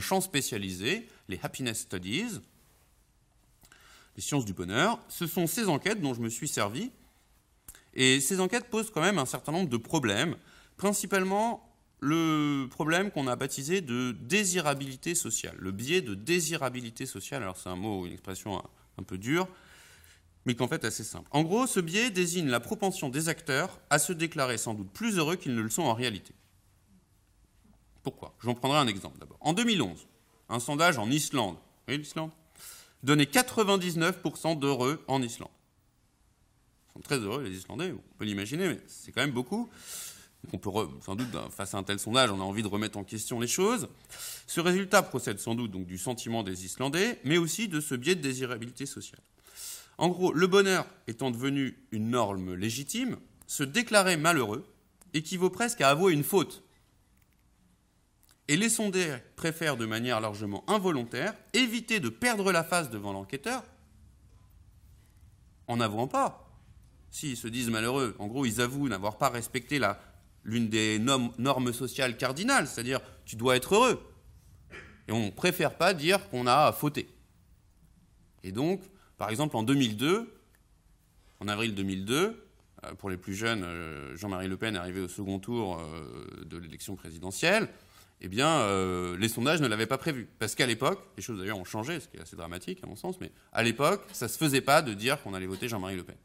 champ, 0.00 0.20
spécialisé, 0.20 1.08
les 1.28 1.38
Happiness 1.42 1.80
Studies, 1.80 2.40
les 4.16 4.22
sciences 4.22 4.44
du 4.44 4.52
bonheur. 4.52 4.98
Ce 5.08 5.26
sont 5.26 5.46
ces 5.46 5.68
enquêtes 5.68 6.00
dont 6.00 6.14
je 6.14 6.20
me 6.20 6.28
suis 6.28 6.48
servi, 6.48 6.90
et 7.94 8.20
ces 8.20 8.40
enquêtes 8.40 8.70
posent 8.70 8.90
quand 8.90 9.02
même 9.02 9.18
un 9.18 9.26
certain 9.26 9.52
nombre 9.52 9.68
de 9.68 9.76
problèmes, 9.76 10.36
principalement 10.76 11.68
le 12.00 12.66
problème 12.68 13.10
qu'on 13.10 13.28
a 13.28 13.36
baptisé 13.36 13.80
de 13.80 14.16
désirabilité 14.22 15.14
sociale, 15.14 15.54
le 15.58 15.70
biais 15.70 16.00
de 16.00 16.14
désirabilité 16.14 17.06
sociale. 17.06 17.42
Alors 17.42 17.56
c'est 17.56 17.68
un 17.68 17.76
mot, 17.76 18.06
une 18.06 18.12
expression 18.12 18.60
un 18.98 19.02
peu 19.04 19.18
dure, 19.18 19.46
mais 20.44 20.54
qu'en 20.54 20.68
fait 20.68 20.84
assez 20.84 21.04
simple. 21.04 21.28
En 21.30 21.42
gros, 21.42 21.66
ce 21.66 21.80
biais 21.80 22.10
désigne 22.10 22.48
la 22.48 22.60
propension 22.60 23.08
des 23.08 23.28
acteurs 23.28 23.80
à 23.90 23.98
se 23.98 24.12
déclarer 24.12 24.58
sans 24.58 24.74
doute 24.74 24.90
plus 24.90 25.18
heureux 25.18 25.36
qu'ils 25.36 25.54
ne 25.54 25.60
le 25.60 25.70
sont 25.70 25.82
en 25.82 25.94
réalité. 25.94 26.34
Pourquoi? 28.02 28.34
J'en 28.40 28.54
prendrai 28.54 28.78
un 28.78 28.88
exemple 28.88 29.18
d'abord. 29.18 29.38
En 29.40 29.52
2011, 29.52 30.06
un 30.48 30.60
sondage 30.60 30.98
en 30.98 31.10
Islande, 31.10 31.56
voyez 31.86 31.98
l'Islande? 31.98 32.30
Donnait 33.02 33.24
99% 33.24 34.58
d'heureux 34.58 35.02
en 35.08 35.22
Islande. 35.22 35.50
Ils 36.88 36.92
sont 36.94 37.00
très 37.00 37.18
heureux, 37.18 37.42
les 37.42 37.56
Islandais, 37.56 37.92
on 37.92 38.16
peut 38.18 38.24
l'imaginer, 38.24 38.68
mais 38.68 38.80
c'est 38.86 39.12
quand 39.12 39.22
même 39.22 39.32
beaucoup. 39.32 39.68
on 40.52 40.58
peut, 40.58 40.70
sans 41.04 41.14
doute, 41.14 41.28
face 41.50 41.74
à 41.74 41.78
un 41.78 41.82
tel 41.82 41.98
sondage, 41.98 42.30
on 42.30 42.40
a 42.40 42.44
envie 42.44 42.62
de 42.62 42.68
remettre 42.68 42.98
en 42.98 43.04
question 43.04 43.40
les 43.40 43.46
choses. 43.46 43.88
Ce 44.46 44.60
résultat 44.60 45.02
procède 45.02 45.38
sans 45.38 45.54
doute 45.54 45.70
donc 45.70 45.86
du 45.86 45.98
sentiment 45.98 46.42
des 46.42 46.64
Islandais, 46.64 47.20
mais 47.24 47.38
aussi 47.38 47.68
de 47.68 47.80
ce 47.80 47.94
biais 47.94 48.14
de 48.14 48.20
désirabilité 48.20 48.86
sociale. 48.86 49.22
En 50.02 50.08
gros, 50.08 50.32
le 50.32 50.48
bonheur 50.48 50.84
étant 51.06 51.30
devenu 51.30 51.78
une 51.92 52.10
norme 52.10 52.54
légitime, 52.54 53.18
se 53.46 53.62
déclarer 53.62 54.16
malheureux 54.16 54.66
équivaut 55.14 55.48
presque 55.48 55.80
à 55.80 55.90
avouer 55.90 56.12
une 56.12 56.24
faute. 56.24 56.64
Et 58.48 58.56
les 58.56 58.68
sondés 58.68 59.18
préfèrent 59.36 59.76
de 59.76 59.86
manière 59.86 60.20
largement 60.20 60.68
involontaire 60.68 61.34
éviter 61.52 62.00
de 62.00 62.08
perdre 62.08 62.50
la 62.50 62.64
face 62.64 62.90
devant 62.90 63.12
l'enquêteur 63.12 63.62
en 65.68 65.76
n'avouant 65.76 66.08
pas. 66.08 66.50
S'ils 67.12 67.36
se 67.36 67.46
disent 67.46 67.70
malheureux, 67.70 68.16
en 68.18 68.26
gros, 68.26 68.44
ils 68.44 68.60
avouent 68.60 68.88
n'avoir 68.88 69.18
pas 69.18 69.28
respecté 69.28 69.80
l'une 70.42 70.68
des 70.68 70.98
normes 70.98 71.72
sociales 71.72 72.16
cardinales, 72.16 72.66
c'est-à-dire 72.66 73.00
tu 73.24 73.36
dois 73.36 73.54
être 73.54 73.76
heureux. 73.76 74.02
Et 75.06 75.12
on 75.12 75.26
ne 75.26 75.30
préfère 75.30 75.76
pas 75.76 75.94
dire 75.94 76.28
qu'on 76.28 76.48
a 76.48 76.72
fauté. 76.72 77.08
Et 78.42 78.50
donc, 78.50 78.82
par 79.22 79.30
exemple, 79.30 79.56
en 79.56 79.62
2002, 79.62 80.34
en 81.38 81.46
avril 81.46 81.76
2002, 81.76 82.44
euh, 82.84 82.94
pour 82.94 83.08
les 83.08 83.16
plus 83.16 83.36
jeunes, 83.36 83.62
euh, 83.62 84.16
Jean-Marie 84.16 84.48
Le 84.48 84.56
Pen 84.56 84.74
est 84.74 84.78
arrivé 84.78 85.00
au 85.00 85.06
second 85.06 85.38
tour 85.38 85.78
euh, 85.78 86.44
de 86.44 86.56
l'élection 86.56 86.96
présidentielle. 86.96 87.68
Eh 88.20 88.26
bien, 88.26 88.66
les 89.16 89.28
sondages 89.28 89.60
ne 89.60 89.68
l'avaient 89.68 89.86
pas 89.86 89.96
prévu. 89.96 90.28
Parce 90.40 90.56
qu'à 90.56 90.66
l'époque, 90.66 90.98
les 91.16 91.22
choses 91.22 91.38
d'ailleurs 91.38 91.60
ont 91.60 91.64
changé, 91.64 92.00
ce 92.00 92.08
qui 92.08 92.16
est 92.16 92.20
assez 92.20 92.34
dramatique 92.34 92.80
à 92.82 92.88
mon 92.88 92.96
sens, 92.96 93.20
mais 93.20 93.30
à 93.52 93.62
l'époque, 93.62 94.02
ça 94.12 94.26
ne 94.26 94.28
se 94.28 94.36
faisait 94.36 94.60
pas 94.60 94.82
de 94.82 94.92
dire 94.92 95.22
qu'on 95.22 95.34
allait 95.34 95.46
voter 95.46 95.68
Jean-Marie 95.68 95.94
Le 95.94 96.02
Pen. 96.02 96.16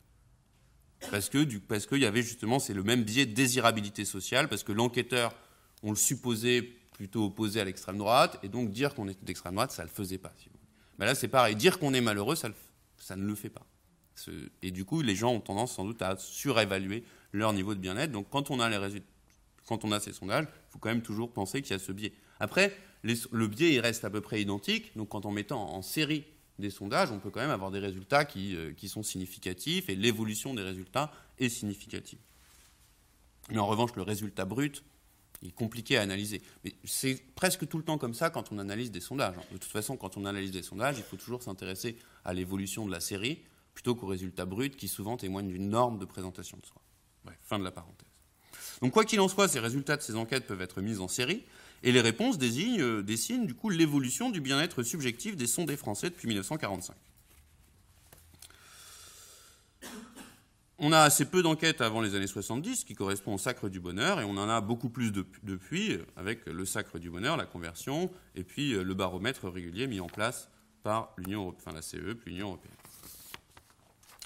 Parce 1.11 1.29
que 1.29 1.45
parce 1.67 1.85
qu'il 1.85 1.99
y 1.99 2.05
avait 2.07 2.23
justement, 2.23 2.57
c'est 2.57 2.73
le 2.73 2.81
même 2.81 3.03
biais 3.03 3.27
de 3.27 3.33
désirabilité 3.35 4.05
sociale, 4.05 4.47
parce 4.47 4.63
que 4.63 4.71
l'enquêteur, 4.71 5.35
on 5.83 5.91
le 5.91 5.95
supposait 5.95 6.63
plutôt 6.93 7.25
opposé 7.25 7.61
à 7.61 7.63
l'extrême 7.63 7.99
droite, 7.99 8.39
et 8.41 8.49
donc 8.49 8.71
dire 8.71 8.95
qu'on 8.95 9.07
était 9.07 9.23
d'extrême 9.23 9.53
droite, 9.53 9.71
ça 9.71 9.83
ne 9.83 9.87
le 9.87 9.93
faisait 9.93 10.17
pas. 10.17 10.33
Mais 10.97 11.05
là, 11.05 11.13
c'est 11.13 11.27
pareil, 11.27 11.55
dire 11.55 11.77
qu'on 11.77 11.93
est 11.93 12.01
malheureux, 12.01 12.35
ça 12.35 12.47
le 12.47 12.55
fait 12.55 12.66
ça 12.97 13.15
ne 13.15 13.25
le 13.25 13.35
fait 13.35 13.49
pas. 13.49 13.65
Et 14.61 14.71
du 14.71 14.83
coup, 14.85 15.01
les 15.01 15.15
gens 15.15 15.33
ont 15.33 15.39
tendance 15.39 15.73
sans 15.73 15.85
doute 15.85 16.01
à 16.01 16.17
surévaluer 16.17 17.03
leur 17.33 17.53
niveau 17.53 17.75
de 17.75 17.79
bien-être. 17.79 18.11
Donc 18.11 18.29
quand 18.29 18.49
on 18.49 18.59
a 18.59 18.69
les 18.69 18.77
résultats, 18.77 19.07
quand 19.67 19.83
on 19.85 19.91
a 19.91 19.99
ces 19.99 20.13
sondages, 20.13 20.45
il 20.45 20.71
faut 20.71 20.79
quand 20.79 20.89
même 20.89 21.01
toujours 21.01 21.31
penser 21.31 21.61
qu'il 21.61 21.71
y 21.71 21.75
a 21.75 21.79
ce 21.79 21.91
biais. 21.91 22.13
Après, 22.39 22.75
le 23.03 23.47
biais 23.47 23.73
il 23.73 23.79
reste 23.79 24.05
à 24.05 24.09
peu 24.09 24.21
près 24.21 24.41
identique. 24.41 24.95
Donc 24.95 25.09
quand 25.09 25.25
on 25.25 25.31
met 25.31 25.51
en 25.51 25.81
série 25.81 26.25
des 26.57 26.71
sondages, 26.71 27.11
on 27.11 27.19
peut 27.19 27.29
quand 27.29 27.41
même 27.41 27.51
avoir 27.51 27.69
des 27.69 27.79
résultats 27.79 28.25
qui, 28.25 28.55
euh, 28.55 28.73
qui 28.73 28.89
sont 28.89 29.03
significatifs 29.03 29.89
et 29.89 29.95
l'évolution 29.95 30.55
des 30.55 30.63
résultats 30.63 31.11
est 31.37 31.49
significative. 31.49 32.19
Mais 33.49 33.59
en 33.59 33.67
revanche, 33.67 33.91
le 33.95 34.01
résultat 34.01 34.45
brut, 34.45 34.83
il 35.41 35.49
est 35.49 35.55
compliqué 35.55 35.97
à 35.97 36.01
analyser. 36.01 36.41
Mais 36.63 36.73
c'est 36.83 37.21
presque 37.35 37.67
tout 37.67 37.77
le 37.77 37.83
temps 37.83 37.97
comme 37.97 38.13
ça 38.13 38.29
quand 38.29 38.51
on 38.51 38.57
analyse 38.57 38.91
des 38.91 39.01
sondages. 39.01 39.35
De 39.51 39.57
toute 39.57 39.71
façon, 39.71 39.97
quand 39.97 40.17
on 40.17 40.25
analyse 40.25 40.51
des 40.51 40.63
sondages, 40.63 40.97
il 40.97 41.03
faut 41.03 41.17
toujours 41.17 41.43
s'intéresser 41.43 41.97
à 42.25 42.33
l'évolution 42.33 42.85
de 42.85 42.91
la 42.91 42.99
série 42.99 43.39
plutôt 43.73 43.95
qu'aux 43.95 44.07
résultats 44.07 44.45
bruts 44.45 44.71
qui 44.71 44.87
souvent 44.87 45.17
témoignent 45.17 45.49
d'une 45.49 45.69
norme 45.69 45.99
de 45.99 46.05
présentation 46.05 46.57
de 46.57 46.65
soi. 46.65 46.81
fin 47.43 47.59
de 47.59 47.63
la 47.63 47.71
parenthèse. 47.71 48.07
Donc 48.81 48.93
quoi 48.93 49.05
qu'il 49.05 49.19
en 49.19 49.27
soit, 49.27 49.47
ces 49.47 49.59
résultats 49.59 49.97
de 49.97 50.01
ces 50.01 50.15
enquêtes 50.15 50.47
peuvent 50.47 50.61
être 50.61 50.81
mis 50.81 50.99
en 50.99 51.07
série 51.07 51.43
et 51.83 51.91
les 51.91 52.01
réponses 52.01 52.37
désignent, 52.37 52.81
euh, 52.81 53.03
dessinent 53.03 53.45
du 53.45 53.53
coup 53.53 53.69
l'évolution 53.69 54.29
du 54.29 54.41
bien-être 54.41 54.83
subjectif 54.83 55.35
des 55.35 55.47
sondés 55.47 55.77
français 55.77 56.09
depuis 56.09 56.27
1945. 56.27 56.95
On 60.79 60.91
a 60.91 60.99
assez 60.99 61.25
peu 61.25 61.41
d'enquêtes 61.41 61.81
avant 61.81 62.01
les 62.01 62.13
années 62.13 62.27
70, 62.27 62.83
qui 62.83 62.93
correspond 62.93 63.33
au 63.33 63.37
sacre 63.39 63.67
du 63.67 63.79
bonheur, 63.79 64.19
et 64.21 64.23
on 64.23 64.37
en 64.37 64.47
a 64.47 64.61
beaucoup 64.61 64.89
plus 64.89 65.11
depuis, 65.11 65.97
avec 66.15 66.45
le 66.45 66.65
sacre 66.65 66.99
du 66.99 67.09
bonheur, 67.09 67.35
la 67.35 67.47
conversion, 67.47 68.11
et 68.35 68.43
puis 68.43 68.73
euh, 68.73 68.83
le 68.83 68.93
baromètre 68.93 69.49
régulier 69.49 69.87
mis 69.87 69.99
en 69.99 70.05
place 70.07 70.49
par 70.83 71.13
l'Union 71.17 71.55
enfin 71.57 71.71
la 71.73 71.81
CE, 71.81 72.13
puis 72.13 72.31
l'Union 72.31 72.49
européenne. 72.49 72.75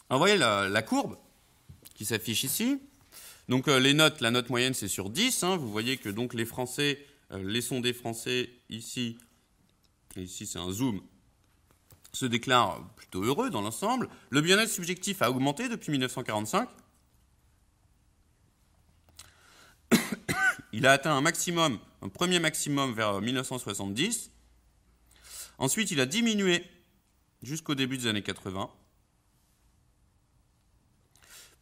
Alors, 0.10 0.20
vous 0.20 0.28
voyez 0.28 0.38
la, 0.38 0.82
courbe 0.82 1.18
qui 1.96 2.04
s'affiche 2.04 2.44
ici. 2.44 2.82
Donc 3.48 3.70
euh, 3.70 3.80
les 3.80 3.94
notes, 3.94 4.20
la 4.20 4.30
note 4.30 4.50
moyenne 4.50 4.74
c'est 4.74 4.90
sur 4.90 5.10
10. 5.10 5.44
Hein. 5.44 5.56
Vous 5.56 5.72
voyez 5.72 5.96
que 5.96 6.10
donc 6.10 6.34
les 6.34 6.46
Français, 6.46 7.00
euh, 7.32 7.42
les 7.44 7.62
sondés 7.62 7.94
français 7.94 8.50
ici, 8.70 9.18
ici 10.18 10.46
c'est 10.46 10.60
un 10.60 10.70
zoom, 10.70 11.02
se 12.14 12.26
déclare 12.26 12.84
plutôt 12.96 13.24
heureux 13.24 13.50
dans 13.50 13.62
l'ensemble. 13.62 14.10
Le 14.30 14.42
bien-être 14.42 14.70
subjectif 14.70 15.22
a 15.22 15.30
augmenté 15.30 15.70
depuis 15.70 15.92
1945. 15.92 16.70
Il 20.74 20.86
a 20.86 20.94
atteint 20.94 21.14
un 21.14 21.22
maximum, 21.22 21.80
un 22.02 22.10
premier 22.10 22.40
maximum 22.40 22.94
vers 22.94 23.20
1970. 23.22 24.32
Ensuite, 25.58 25.92
il 25.92 26.00
a 26.00 26.06
diminué 26.06 26.66
jusqu'au 27.44 27.76
début 27.76 27.98
des 27.98 28.08
années 28.08 28.24
80. 28.24 28.70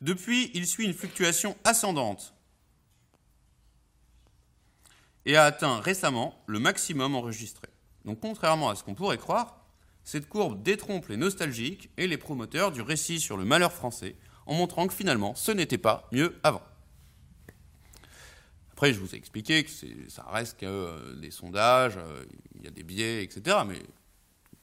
Depuis, 0.01 0.51
il 0.53 0.65
suit 0.67 0.85
une 0.85 0.93
fluctuation 0.93 1.57
ascendante 1.63 2.33
et 5.25 5.35
a 5.35 5.43
atteint 5.43 5.79
récemment 5.79 6.41
le 6.47 6.59
maximum 6.59 7.15
enregistré. 7.15 7.67
Donc 8.05 8.19
contrairement 8.21 8.69
à 8.69 8.75
ce 8.75 8.83
qu'on 8.83 8.95
pourrait 8.95 9.17
croire, 9.17 9.58
cette 10.09 10.27
courbe 10.27 10.63
détrompe 10.63 11.07
les 11.09 11.17
nostalgiques 11.17 11.91
et 11.97 12.07
les 12.07 12.17
promoteurs 12.17 12.71
du 12.71 12.81
récit 12.81 13.19
sur 13.19 13.37
le 13.37 13.45
malheur 13.45 13.71
français 13.71 14.15
en 14.47 14.55
montrant 14.55 14.87
que 14.87 14.93
finalement 14.95 15.35
ce 15.35 15.51
n'était 15.51 15.77
pas 15.77 16.09
mieux 16.11 16.35
avant. 16.41 16.63
Après, 18.71 18.91
je 18.91 18.99
vous 18.99 19.13
ai 19.13 19.17
expliqué 19.17 19.63
que 19.63 19.69
ça 20.07 20.25
reste 20.31 20.61
que 20.61 20.65
euh, 20.65 21.15
des 21.17 21.29
sondages, 21.29 21.97
euh, 21.97 22.25
il 22.55 22.65
y 22.65 22.67
a 22.67 22.71
des 22.71 22.81
biais, 22.81 23.23
etc. 23.23 23.57
Mais 23.67 23.77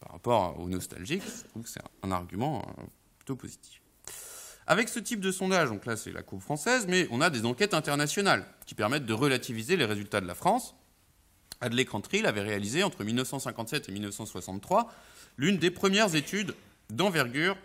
par 0.00 0.10
rapport 0.10 0.58
aux 0.58 0.68
nostalgiques, 0.68 1.22
je 1.22 1.48
trouve 1.48 1.62
que 1.62 1.68
c'est 1.68 1.82
un 2.02 2.10
argument 2.10 2.66
euh, 2.66 2.82
plutôt 3.18 3.36
positif. 3.36 3.80
Avec 4.66 4.88
ce 4.88 4.98
type 4.98 5.20
de 5.20 5.30
sondage, 5.30 5.68
donc 5.68 5.86
là 5.86 5.96
c'est 5.96 6.10
la 6.10 6.24
courbe 6.24 6.42
française, 6.42 6.86
mais 6.88 7.06
on 7.12 7.20
a 7.20 7.30
des 7.30 7.44
enquêtes 7.44 7.74
internationales 7.74 8.44
qui 8.66 8.74
permettent 8.74 9.06
de 9.06 9.14
relativiser 9.14 9.76
les 9.76 9.84
résultats 9.84 10.20
de 10.20 10.26
la 10.26 10.34
France. 10.34 10.74
Adlai 11.60 11.84
Cantrill 11.84 12.26
avait 12.26 12.42
réalisé 12.42 12.82
entre 12.82 13.04
1957 13.04 13.88
et 13.88 13.92
1963 13.92 14.92
l'une 15.36 15.58
des 15.58 15.70
premières 15.70 16.14
études 16.14 16.54
d'envergure 16.90 17.56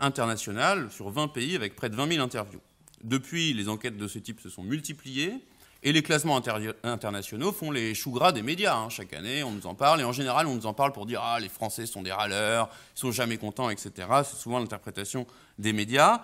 internationale 0.00 0.90
sur 0.90 1.10
20 1.10 1.28
pays 1.28 1.56
avec 1.56 1.76
près 1.76 1.90
de 1.90 1.96
20 1.96 2.12
000 2.14 2.24
interviews. 2.24 2.60
Depuis, 3.04 3.52
les 3.52 3.68
enquêtes 3.68 3.96
de 3.96 4.08
ce 4.08 4.18
type 4.18 4.40
se 4.40 4.48
sont 4.48 4.62
multipliées 4.62 5.34
et 5.84 5.92
les 5.92 6.02
classements 6.02 6.40
internationaux 6.84 7.50
font 7.50 7.72
les 7.72 7.94
choux 7.94 8.12
gras 8.12 8.30
des 8.30 8.42
médias. 8.42 8.76
Hein. 8.76 8.88
Chaque 8.88 9.12
année, 9.12 9.42
on 9.42 9.50
nous 9.50 9.66
en 9.66 9.74
parle 9.74 10.00
et 10.00 10.04
en 10.04 10.12
général, 10.12 10.46
on 10.46 10.54
nous 10.54 10.66
en 10.66 10.74
parle 10.74 10.92
pour 10.92 11.06
dire 11.06 11.20
ah 11.22 11.40
les 11.40 11.48
Français 11.48 11.86
sont 11.86 12.02
des 12.02 12.12
râleurs, 12.12 12.70
ils 12.96 13.00
sont 13.00 13.10
jamais 13.10 13.36
contents, 13.36 13.68
etc. 13.68 13.90
C'est 14.24 14.36
souvent 14.36 14.60
l'interprétation 14.60 15.26
des 15.58 15.72
médias. 15.72 16.22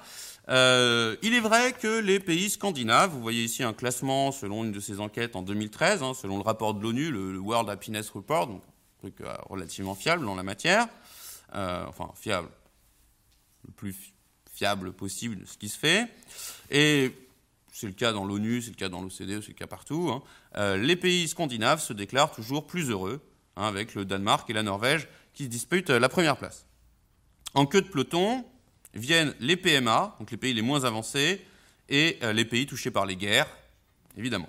Euh, 0.48 1.16
il 1.22 1.34
est 1.34 1.40
vrai 1.40 1.72
que 1.72 1.98
les 1.98 2.20
pays 2.20 2.48
scandinaves, 2.48 3.10
vous 3.10 3.20
voyez 3.20 3.42
ici 3.42 3.64
un 3.64 3.72
classement 3.72 4.30
selon 4.30 4.64
une 4.64 4.72
de 4.72 4.80
ces 4.80 5.00
enquêtes 5.00 5.34
en 5.34 5.42
2013, 5.42 6.02
hein, 6.02 6.12
selon 6.14 6.36
le 6.36 6.42
rapport 6.42 6.74
de 6.74 6.82
l'ONU, 6.82 7.10
le, 7.10 7.38
World 7.38 7.68
Happiness 7.68 8.10
Report, 8.10 8.46
donc 8.46 8.62
truc 8.98 9.20
euh, 9.20 9.34
relativement 9.48 9.94
fiable 9.94 10.26
en 10.28 10.34
la 10.34 10.42
matière, 10.42 10.88
euh, 11.54 11.84
enfin 11.86 12.10
fiable, 12.14 12.48
le 13.66 13.72
plus 13.72 13.94
fiable 14.52 14.92
possible 14.92 15.46
ce 15.46 15.56
qui 15.56 15.68
se 15.68 15.78
fait. 15.78 16.08
Et 16.70 17.12
c'est 17.72 17.86
le 17.86 17.92
cas 17.92 18.12
dans 18.12 18.24
l'ONU, 18.24 18.60
c'est 18.62 18.70
le 18.70 18.76
cas 18.76 18.88
dans 18.88 19.00
l'OCDE, 19.02 19.40
c'est 19.40 19.48
le 19.48 19.54
cas 19.54 19.66
partout. 19.66 20.10
Hein. 20.10 20.76
les 20.76 20.96
pays 20.96 21.28
scandinaves 21.28 21.80
se 21.80 21.92
déclarent 21.92 22.32
toujours 22.32 22.66
plus 22.66 22.90
heureux, 22.90 23.20
hein, 23.56 23.66
avec 23.66 23.94
le 23.94 24.04
Danemark 24.04 24.48
et 24.50 24.52
la 24.52 24.62
Norvège 24.64 25.08
qui 25.32 25.44
se 25.44 25.48
disputent 25.48 25.90
la 25.90 26.08
première 26.08 26.36
place. 26.36 26.66
En 27.54 27.66
queue 27.66 27.80
de 27.80 27.88
peloton, 27.88 28.44
viennent 28.94 29.34
les 29.40 29.56
PMA, 29.56 30.16
donc 30.18 30.30
les 30.30 30.36
pays 30.36 30.54
les 30.54 30.62
moins 30.62 30.84
avancés, 30.84 31.44
et 31.88 32.18
euh, 32.22 32.32
les 32.32 32.44
pays 32.44 32.66
touchés 32.66 32.90
par 32.90 33.06
les 33.06 33.16
guerres, 33.16 33.48
évidemment. 34.16 34.48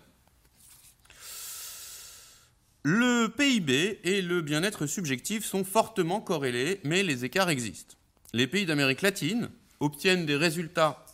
Le 2.83 3.27
PIB 3.27 3.99
et 4.03 4.21
le 4.21 4.41
bien-être 4.41 4.85
subjectif 4.85 5.43
sont 5.43 5.65
fortement 5.65 6.21
corrélés, 6.21 6.79
mais 6.83 7.03
les 7.03 7.25
écarts 7.25 7.49
existent. 7.49 7.95
Les 8.31 8.47
pays 8.47 8.65
d'Amérique 8.65 9.01
latine 9.01 9.49
obtiennent 9.81 10.25
des 10.25 10.37
résultats 10.37 11.05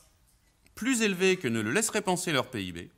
plus 0.76 1.02
élevés 1.02 1.38
que 1.38 1.48
ne 1.48 1.62
le 1.62 1.72
laisserait 1.72 2.02
penser 2.02 2.32
leur 2.32 2.52
PIB, 2.52 2.92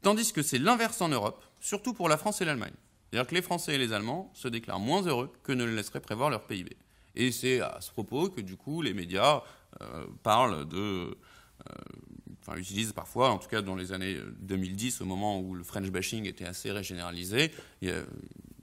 tandis 0.00 0.32
que 0.32 0.42
c'est 0.42 0.58
l'inverse 0.58 1.00
en 1.02 1.08
Europe, 1.08 1.44
surtout 1.60 1.92
pour 1.92 2.08
la 2.08 2.16
France 2.16 2.40
et 2.40 2.44
l'Allemagne. 2.44 2.74
C'est-à-dire 3.10 3.28
que 3.28 3.34
les 3.34 3.42
Français 3.42 3.74
et 3.74 3.78
les 3.78 3.92
Allemands 3.92 4.30
se 4.32 4.48
déclarent 4.48 4.80
moins 4.80 5.02
heureux 5.02 5.30
que 5.42 5.52
ne 5.52 5.64
le 5.64 5.74
laisserait 5.74 6.00
prévoir 6.00 6.30
leur 6.30 6.46
PIB. 6.46 6.76
Et 7.14 7.32
c'est 7.32 7.60
à 7.60 7.80
ce 7.80 7.90
propos 7.90 8.30
que 8.30 8.40
du 8.40 8.56
coup 8.56 8.80
les 8.80 8.94
médias 8.94 9.42
euh, 9.82 10.06
parlent 10.22 10.66
de, 10.66 10.78
euh, 10.78 11.14
enfin 12.42 12.56
utilisent 12.58 12.92
parfois, 12.92 13.30
en 13.30 13.38
tout 13.38 13.48
cas 13.48 13.62
dans 13.62 13.76
les 13.76 13.92
années 13.92 14.18
2010, 14.40 15.00
au 15.00 15.04
moment 15.04 15.40
où 15.40 15.54
le 15.54 15.62
French 15.62 15.90
bashing 15.90 16.26
était 16.26 16.44
assez 16.44 16.82
généralisé, 16.82 17.52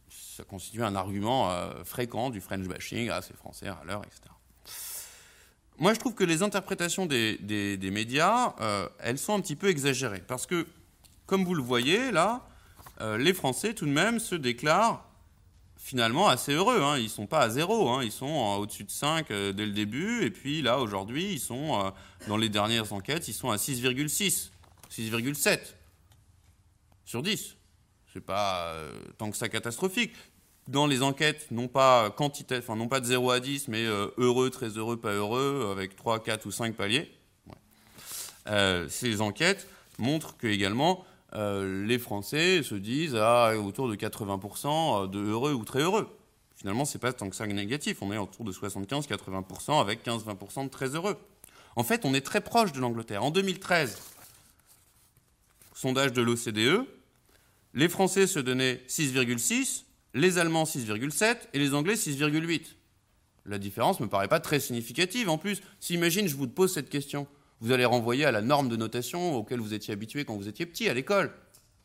ça 0.09 0.43
constitue 0.43 0.83
un 0.83 0.95
argument 0.95 1.49
euh, 1.51 1.83
fréquent 1.83 2.29
du 2.29 2.41
French 2.41 2.67
bashing, 2.67 3.09
ah 3.09 3.21
c'est 3.21 3.35
français, 3.35 3.67
à 3.67 3.81
l'heure, 3.85 4.01
etc. 4.05 4.21
Moi, 5.77 5.93
je 5.93 5.99
trouve 5.99 6.13
que 6.13 6.25
les 6.25 6.43
interprétations 6.43 7.05
des, 7.05 7.37
des 7.37 7.91
médias, 7.91 8.53
elles 8.99 9.17
sont 9.17 9.33
un 9.33 9.39
petit 9.39 9.55
peu 9.55 9.69
exagérées. 9.69 10.21
Parce 10.27 10.45
que, 10.45 10.67
comme 11.25 11.45
vous 11.45 11.55
le 11.55 11.61
voyez 11.63 12.11
là, 12.11 12.45
les 13.17 13.33
Français, 13.33 13.73
tout 13.73 13.85
de 13.85 13.91
même, 13.91 14.19
se 14.19 14.35
déclarent 14.35 15.08
finalement 15.79 16.27
assez 16.27 16.53
heureux. 16.53 16.81
Hein. 16.83 16.97
Ils 16.97 17.05
ne 17.05 17.09
sont 17.09 17.25
pas 17.25 17.39
à 17.39 17.49
zéro, 17.49 17.89
hein. 17.89 18.03
ils 18.03 18.11
sont 18.11 18.57
au-dessus 18.59 18.83
de 18.83 18.91
5 18.91 19.31
euh, 19.31 19.53
dès 19.53 19.65
le 19.65 19.71
début, 19.71 20.23
et 20.23 20.29
puis 20.29 20.61
là, 20.61 20.79
aujourd'hui, 20.79 21.33
ils 21.33 21.39
sont, 21.39 21.79
euh, 21.79 21.89
dans 22.27 22.37
les 22.37 22.49
dernières 22.49 22.93
enquêtes, 22.93 23.27
ils 23.27 23.33
sont 23.33 23.49
à 23.49 23.55
6,6, 23.55 24.51
6,7 24.91 25.59
sur 27.05 27.23
10. 27.23 27.55
C'est 28.13 28.21
pas 28.21 28.73
euh, 28.73 28.91
tant 29.17 29.31
que 29.31 29.37
ça 29.37 29.49
catastrophique. 29.49 30.13
Dans 30.67 30.85
les 30.85 31.01
enquêtes, 31.01 31.47
non 31.49 31.67
pas, 31.67 32.11
quantité, 32.11 32.57
enfin, 32.57 32.75
non 32.75 32.87
pas 32.87 32.99
de 32.99 33.05
0 33.05 33.31
à 33.31 33.39
10, 33.39 33.69
mais 33.69 33.85
heureux, 33.85 34.51
très 34.51 34.69
heureux, 34.69 34.97
pas 34.97 35.13
heureux, 35.13 35.69
avec 35.71 35.95
3, 35.95 36.21
4 36.21 36.45
ou 36.45 36.51
5 36.51 36.75
paliers, 36.75 37.11
ces 38.87 39.21
enquêtes 39.21 39.67
montrent 39.97 40.37
que 40.37 40.45
également 40.45 41.03
euh, 41.33 41.85
les 41.85 41.99
Français 41.99 42.63
se 42.63 42.75
disent 42.75 43.15
à 43.15 43.57
autour 43.57 43.89
de 43.89 43.95
80% 43.95 45.09
de 45.09 45.19
heureux 45.19 45.53
ou 45.53 45.63
très 45.63 45.81
heureux. 45.81 46.07
Finalement, 46.55 46.85
c'est 46.85 46.99
pas 46.99 47.13
tant 47.13 47.29
que 47.29 47.35
ça 47.35 47.47
négatif. 47.47 48.01
On 48.01 48.11
est 48.11 48.17
autour 48.17 48.43
de 48.43 48.51
75-80% 48.51 49.79
avec 49.79 50.05
15-20% 50.05 50.65
de 50.65 50.69
très 50.69 50.95
heureux. 50.95 51.17
En 51.75 51.83
fait, 51.83 52.03
on 52.03 52.13
est 52.13 52.21
très 52.21 52.41
proche 52.41 52.73
de 52.73 52.79
l'Angleterre. 52.79 53.23
En 53.23 53.31
2013, 53.31 53.97
sondage 55.73 56.11
de 56.11 56.21
l'OCDE, 56.21 56.85
les 57.73 57.87
Français 57.87 58.27
se 58.27 58.39
donnaient 58.39 58.81
6,6, 58.89 59.83
les 60.13 60.37
Allemands 60.37 60.65
6,7 60.65 61.37
et 61.53 61.59
les 61.59 61.73
Anglais 61.73 61.93
6,8. 61.93 62.75
La 63.45 63.57
différence 63.57 63.99
ne 64.01 64.05
me 64.05 64.09
paraît 64.09 64.27
pas 64.27 64.41
très 64.41 64.59
significative. 64.59 65.29
En 65.29 65.37
plus, 65.37 65.61
si 65.79 65.93
imagine, 65.93 66.27
je 66.27 66.35
vous 66.35 66.47
pose 66.47 66.73
cette 66.73 66.89
question 66.89 67.27
vous 67.61 67.71
allez 67.71 67.85
renvoyer 67.85 68.25
à 68.25 68.31
la 68.31 68.41
norme 68.41 68.69
de 68.69 68.75
notation 68.75 69.35
auquel 69.35 69.59
vous 69.59 69.73
étiez 69.73 69.93
habitué 69.93 70.25
quand 70.25 70.35
vous 70.35 70.47
étiez 70.47 70.65
petit 70.65 70.89
à 70.89 70.93
l'école. 70.93 71.31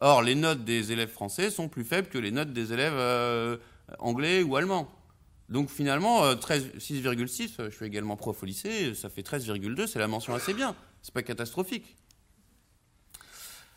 Or, 0.01 0.23
les 0.23 0.35
notes 0.35 0.65
des 0.65 0.93
élèves 0.93 1.11
français 1.11 1.51
sont 1.51 1.69
plus 1.69 1.85
faibles 1.85 2.09
que 2.09 2.19
les 2.19 2.31
notes 2.31 2.53
des 2.53 2.73
élèves 2.73 2.95
euh, 2.97 3.57
anglais 3.99 4.43
ou 4.43 4.57
allemands. 4.57 4.91
Donc 5.49 5.71
finalement, 5.71 6.25
6,6, 6.33 7.03
euh, 7.05 7.63
euh, 7.63 7.71
je 7.71 7.77
suis 7.77 7.87
également 7.87 8.17
prof 8.17 8.43
au 8.43 8.47
lycée, 8.47 8.95
ça 8.95 9.09
fait 9.09 9.23
13,2, 9.23 9.87
c'est 9.87 9.99
la 9.99 10.09
mention 10.09 10.35
assez 10.35 10.55
bien. 10.55 10.75
C'est 11.03 11.13
pas 11.13 11.23
catastrophique. 11.23 11.97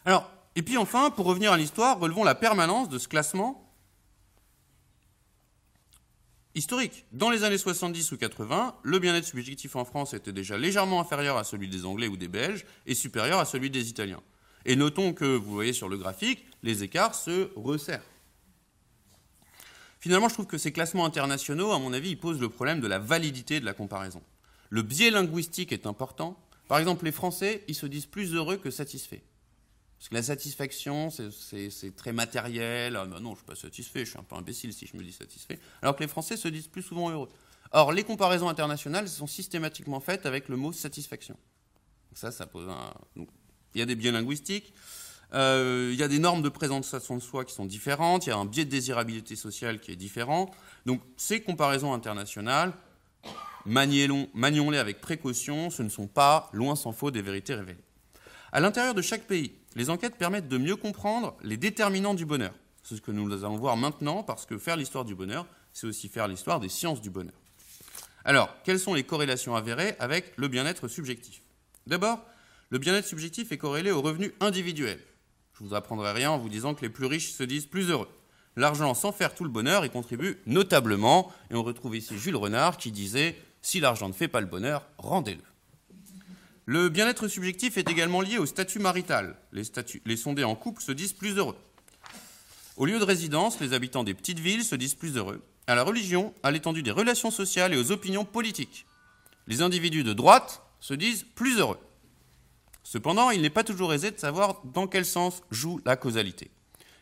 Alors, 0.05 0.31
et 0.55 0.61
puis 0.61 0.77
enfin, 0.77 1.11
pour 1.11 1.25
revenir 1.25 1.51
à 1.51 1.57
l'histoire, 1.57 1.99
relevons 1.99 2.23
la 2.23 2.35
permanence 2.35 2.89
de 2.89 2.97
ce 2.97 3.07
classement 3.07 3.66
historique. 6.57 7.05
Dans 7.11 7.29
les 7.29 7.43
années 7.43 7.57
70 7.57 8.11
ou 8.11 8.17
80, 8.17 8.75
le 8.83 8.99
bien-être 8.99 9.25
subjectif 9.25 9.75
en 9.75 9.85
France 9.85 10.13
était 10.13 10.33
déjà 10.33 10.57
légèrement 10.57 10.99
inférieur 10.99 11.37
à 11.37 11.43
celui 11.43 11.69
des 11.69 11.85
Anglais 11.85 12.07
ou 12.07 12.17
des 12.17 12.27
Belges 12.27 12.65
et 12.85 12.95
supérieur 12.95 13.39
à 13.39 13.45
celui 13.45 13.69
des 13.69 13.89
Italiens. 13.89 14.21
Et 14.65 14.75
notons 14.75 15.13
que, 15.13 15.25
vous 15.25 15.53
voyez 15.53 15.71
sur 15.71 15.87
le 15.87 15.97
graphique, 15.97 16.45
les 16.63 16.83
écarts 16.83 17.15
se 17.15 17.51
resserrent. 17.55 18.01
Finalement, 19.99 20.29
je 20.29 20.33
trouve 20.33 20.47
que 20.47 20.57
ces 20.57 20.71
classements 20.71 21.05
internationaux, 21.05 21.71
à 21.71 21.79
mon 21.79 21.93
avis, 21.93 22.11
ils 22.11 22.19
posent 22.19 22.41
le 22.41 22.49
problème 22.49 22.81
de 22.81 22.87
la 22.87 22.99
validité 22.99 23.59
de 23.59 23.65
la 23.65 23.73
comparaison. 23.73 24.21
Le 24.69 24.81
biais 24.81 25.11
linguistique 25.11 25.71
est 25.71 25.85
important. 25.85 26.37
Par 26.67 26.79
exemple, 26.79 27.05
les 27.05 27.11
Français, 27.11 27.63
ils 27.67 27.75
se 27.75 27.85
disent 27.85 28.05
plus 28.05 28.33
heureux 28.33 28.57
que 28.57 28.71
satisfaits. 28.71 29.21
Parce 29.97 30.09
que 30.09 30.15
la 30.15 30.23
satisfaction, 30.23 31.09
c'est 31.09 31.95
très 31.95 32.13
matériel. 32.13 32.95
Ah, 32.95 33.05
bah 33.05 33.19
non, 33.19 33.29
je 33.29 33.31
ne 33.31 33.35
suis 33.37 33.45
pas 33.45 33.55
satisfait, 33.55 34.05
je 34.05 34.11
suis 34.11 34.19
un 34.19 34.23
peu 34.23 34.35
imbécile 34.35 34.71
si 34.71 34.85
je 34.85 34.95
me 34.95 35.03
dis 35.03 35.11
satisfait. 35.11 35.59
Alors 35.81 35.95
que 35.95 36.01
les 36.01 36.07
Français 36.07 36.37
se 36.37 36.47
disent 36.47 36.67
plus 36.67 36.83
souvent 36.83 37.09
heureux. 37.09 37.29
Or, 37.71 37.91
les 37.91 38.03
comparaisons 38.03 38.47
internationales 38.47 39.09
sont 39.09 39.27
systématiquement 39.27 39.99
faites 39.99 40.25
avec 40.25 40.49
le 40.49 40.55
mot 40.55 40.71
satisfaction. 40.71 41.35
Ça, 42.13 42.31
ça 42.31 42.45
pose 42.45 42.69
un. 42.69 42.93
il 43.15 43.79
y 43.79 43.81
a 43.81 43.85
des 43.85 43.95
biais 43.95 44.11
linguistiques. 44.11 44.73
Euh, 45.33 45.89
il 45.91 45.99
y 45.99 46.03
a 46.03 46.07
des 46.07 46.19
normes 46.19 46.41
de 46.41 46.49
présentation 46.49 47.17
de 47.17 47.21
soi 47.21 47.43
qui 47.43 47.53
sont 47.53 47.65
différentes. 47.65 48.25
Il 48.25 48.29
y 48.29 48.31
a 48.31 48.37
un 48.37 48.45
biais 48.45 48.65
de 48.65 48.69
désirabilité 48.69 49.35
sociale 49.35 49.79
qui 49.79 49.91
est 49.91 49.95
différent. 49.95 50.49
Donc, 50.85 51.01
ces 51.17 51.41
comparaisons 51.41 51.93
internationales, 51.93 52.73
manions-les 53.65 54.77
avec 54.77 55.01
précaution. 55.01 55.69
Ce 55.69 55.83
ne 55.83 55.89
sont 55.89 56.07
pas, 56.07 56.49
loin 56.53 56.75
s'en 56.75 56.93
faut, 56.93 57.11
des 57.11 57.21
vérités 57.21 57.55
révélées. 57.55 57.83
À 58.51 58.61
l'intérieur 58.61 58.93
de 58.93 59.01
chaque 59.01 59.27
pays, 59.27 59.51
les 59.78 59.91
enquêtes 59.91 60.15
permettent 60.15 60.47
de 60.47 60.57
mieux 60.57 60.75
comprendre 60.75 61.38
les 61.43 61.55
déterminants 61.55 62.15
du 62.15 62.25
bonheur. 62.25 62.53
C'est 62.82 62.95
ce 62.95 63.01
que 63.01 63.11
nous 63.11 63.32
allons 63.32 63.57
voir 63.57 63.78
maintenant, 63.78 64.23
parce 64.23 64.47
que 64.47 64.57
faire 64.57 64.75
l'histoire 64.75 65.05
du 65.05 65.13
bonheur, 65.13 65.45
c'est 65.71 65.86
aussi 65.86 66.09
faire 66.09 66.28
l'histoire 66.28 66.59
des 66.59 66.67
sciences 66.67 66.99
du 66.99 67.11
bonheur. 67.11 67.36
Alors, 68.25 68.49
quelles 68.63 68.80
sont 68.80 68.95
les 68.95 69.03
corrélations 69.03 69.55
avérées 69.55 69.95
avec 69.99 70.34
le 70.36 70.47
bien-être 70.47 70.88
subjectif? 70.88 71.43
D'abord, 71.86 72.25
le 72.71 72.80
bien-être 72.80 73.05
subjectif 73.05 73.51
est 73.51 73.59
corrélé 73.59 73.91
au 73.91 74.01
revenu 74.01 74.34
individuel. 74.39 74.99
Je 75.53 75.63
ne 75.63 75.69
vous 75.69 75.75
apprendrai 75.75 76.11
rien 76.11 76.32
en 76.32 76.39
vous 76.39 76.49
disant 76.49 76.73
que 76.73 76.82
les 76.82 76.89
plus 76.89 77.05
riches 77.05 77.34
se 77.34 77.43
disent 77.43 77.67
plus 77.67 77.91
heureux. 77.91 78.09
L'argent, 78.55 78.95
sans 78.95 79.11
faire 79.11 79.36
tout 79.36 79.43
le 79.43 79.51
bonheur, 79.51 79.86
y 79.86 79.91
contribue 79.91 80.39
notablement. 80.47 81.32
Et 81.51 81.55
on 81.55 81.61
retrouve 81.61 81.95
ici 81.95 82.17
Jules 82.17 82.36
Renard 82.36 82.78
qui 82.78 82.91
disait 82.91 83.39
Si 83.61 83.80
l'argent 83.80 84.07
ne 84.07 84.13
fait 84.13 84.28
pas 84.28 84.41
le 84.41 84.47
bonheur, 84.47 84.88
rendez-le. 84.97 85.43
Le 86.70 86.89
bien-être 86.89 87.30
subjectif 87.30 87.78
est 87.78 87.89
également 87.89 88.20
lié 88.20 88.39
au 88.39 88.45
statut 88.45 88.80
marital. 88.80 89.38
Les, 89.53 90.18
sondés 90.18 90.43
en 90.43 90.53
couple 90.53 90.84
se 90.84 90.91
disent 90.91 91.13
plus 91.13 91.38
heureux. 91.38 91.55
Au 92.76 92.86
lieu 92.86 92.99
de 92.99 93.05
résidence, 93.05 93.61
les 93.61 93.72
habitants 93.72 94.03
des 94.03 94.13
petites 94.13 94.39
villes 94.39 94.65
se 94.65 94.76
disent 94.76 94.93
plus 94.93 95.15
heureux. 95.15 95.41
À 95.65 95.76
la 95.76 95.84
religion, 95.84 96.34
à 96.43 96.51
l'étendue 96.51 96.84
des 96.84 96.91
relations 96.91 97.32
sociales 97.32 97.74
et 97.74 97.78
aux 97.78 97.93
opinions 97.93 98.26
politiques. 98.26 98.86
Les 99.47 99.61
individus 99.61 100.03
de 100.03 100.11
droite 100.11 100.61
se 100.82 100.93
disent 100.93 101.26
plus 101.36 101.57
heureux. 101.57 101.80
Cependant, 102.84 103.32
il 103.32 103.41
n'est 103.41 103.49
pas 103.49 103.63
toujours 103.63 103.93
aisé 103.93 104.11
de 104.11 104.20
savoir 104.20 104.61
dans 104.65 104.88
quel 104.88 105.05
sens 105.05 105.43
joue 105.49 105.80
la 105.86 105.95
causalité. 105.95 106.51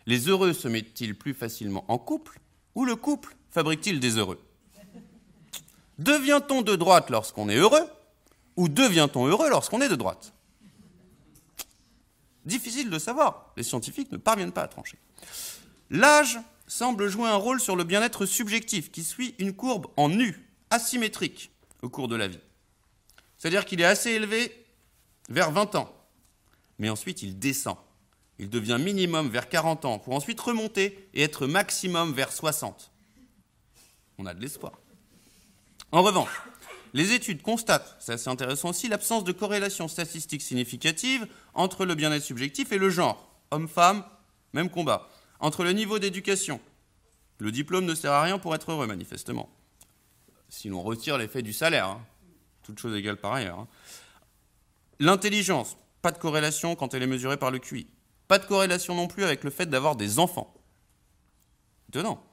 Les 0.05 0.29
heureux 0.29 0.53
se 0.53 0.67
mettent-ils 0.67 1.17
plus 1.17 1.33
facilement 1.33 1.85
en 1.87 1.97
couple 1.97 2.39
ou 2.75 2.85
le 2.85 2.95
couple 2.95 3.35
fabrique-t-il 3.49 3.99
des 3.99 4.19
heureux? 4.19 4.39
Devient-on 5.97 6.61
de 6.61 6.75
droite 6.75 7.09
lorsqu'on 7.09 7.49
est 7.49 7.57
heureux? 7.57 7.87
Ou 8.55 8.69
devient-on 8.69 9.27
heureux 9.27 9.49
lorsqu'on 9.49 9.81
est 9.81 9.89
de 9.89 9.95
droite? 9.95 10.33
Difficile 12.45 12.89
de 12.89 12.99
savoir, 12.99 13.51
les 13.57 13.63
scientifiques 13.63 14.11
ne 14.11 14.17
parviennent 14.17 14.51
pas 14.51 14.61
à 14.61 14.67
trancher. 14.67 14.97
L'âge 15.89 16.39
semble 16.67 17.07
jouer 17.09 17.29
un 17.29 17.35
rôle 17.35 17.59
sur 17.59 17.75
le 17.75 17.83
bien-être 17.83 18.25
subjectif 18.25 18.91
qui 18.91 19.03
suit 19.03 19.35
une 19.39 19.53
courbe 19.53 19.87
en 19.97 20.09
nu, 20.09 20.47
asymétrique, 20.69 21.51
au 21.81 21.89
cours 21.89 22.07
de 22.07 22.15
la 22.15 22.27
vie. 22.27 22.39
C'est-à-dire 23.37 23.65
qu'il 23.65 23.81
est 23.81 23.85
assez 23.85 24.11
élevé 24.11 24.65
vers 25.29 25.51
20 25.51 25.75
ans, 25.75 25.93
mais 26.79 26.89
ensuite 26.89 27.21
il 27.21 27.37
descend. 27.39 27.77
Il 28.37 28.49
devient 28.49 28.77
minimum 28.79 29.29
vers 29.29 29.47
40 29.47 29.85
ans, 29.85 29.99
pour 29.99 30.13
ensuite 30.13 30.39
remonter 30.39 31.09
et 31.13 31.23
être 31.23 31.47
maximum 31.47 32.13
vers 32.13 32.31
60. 32.31 32.91
On 34.17 34.25
a 34.25 34.33
de 34.33 34.41
l'espoir. 34.41 34.73
En 35.91 36.03
revanche, 36.03 36.41
les 36.95 37.11
études 37.11 37.41
constatent, 37.41 37.97
c'est 37.99 38.13
assez 38.13 38.29
intéressant 38.29 38.69
aussi, 38.69 38.87
l'absence 38.87 39.25
de 39.25 39.33
corrélation 39.33 39.89
statistique 39.89 40.41
significative 40.41 41.27
entre 41.53 41.85
le 41.85 41.93
bien-être 41.93 42.23
subjectif 42.23 42.71
et 42.71 42.77
le 42.77 42.89
genre. 42.89 43.29
Homme-femme, 43.51 44.05
même 44.53 44.69
combat. 44.69 45.09
Entre 45.41 45.65
le 45.65 45.73
niveau 45.73 45.99
d'éducation. 45.99 46.61
Le 47.39 47.51
diplôme 47.51 47.83
ne 47.83 47.95
sert 47.95 48.13
à 48.13 48.23
rien 48.23 48.39
pour 48.39 48.55
être 48.55 48.71
heureux, 48.71 48.87
manifestement. 48.87 49.49
Si 50.47 50.69
l'on 50.69 50.81
retire 50.81 51.17
l'effet 51.17 51.41
du 51.41 51.51
salaire, 51.51 51.87
hein. 51.87 52.01
toute 52.63 52.79
chose 52.79 52.95
égale 52.95 53.17
par 53.17 53.33
ailleurs. 53.33 53.59
Hein. 53.59 53.67
L'intelligence, 55.01 55.75
pas 56.01 56.13
de 56.13 56.17
corrélation 56.17 56.77
quand 56.77 56.93
elle 56.93 57.03
est 57.03 57.07
mesurée 57.07 57.35
par 57.35 57.51
le 57.51 57.59
QI. 57.59 57.87
Pas 58.29 58.39
de 58.39 58.45
corrélation 58.45 58.95
non 58.95 59.09
plus 59.09 59.25
avec 59.25 59.43
le 59.43 59.49
fait 59.49 59.65
d'avoir 59.65 59.97
des 59.97 60.17
enfants. 60.17 60.53
Étonnant. 61.89 62.24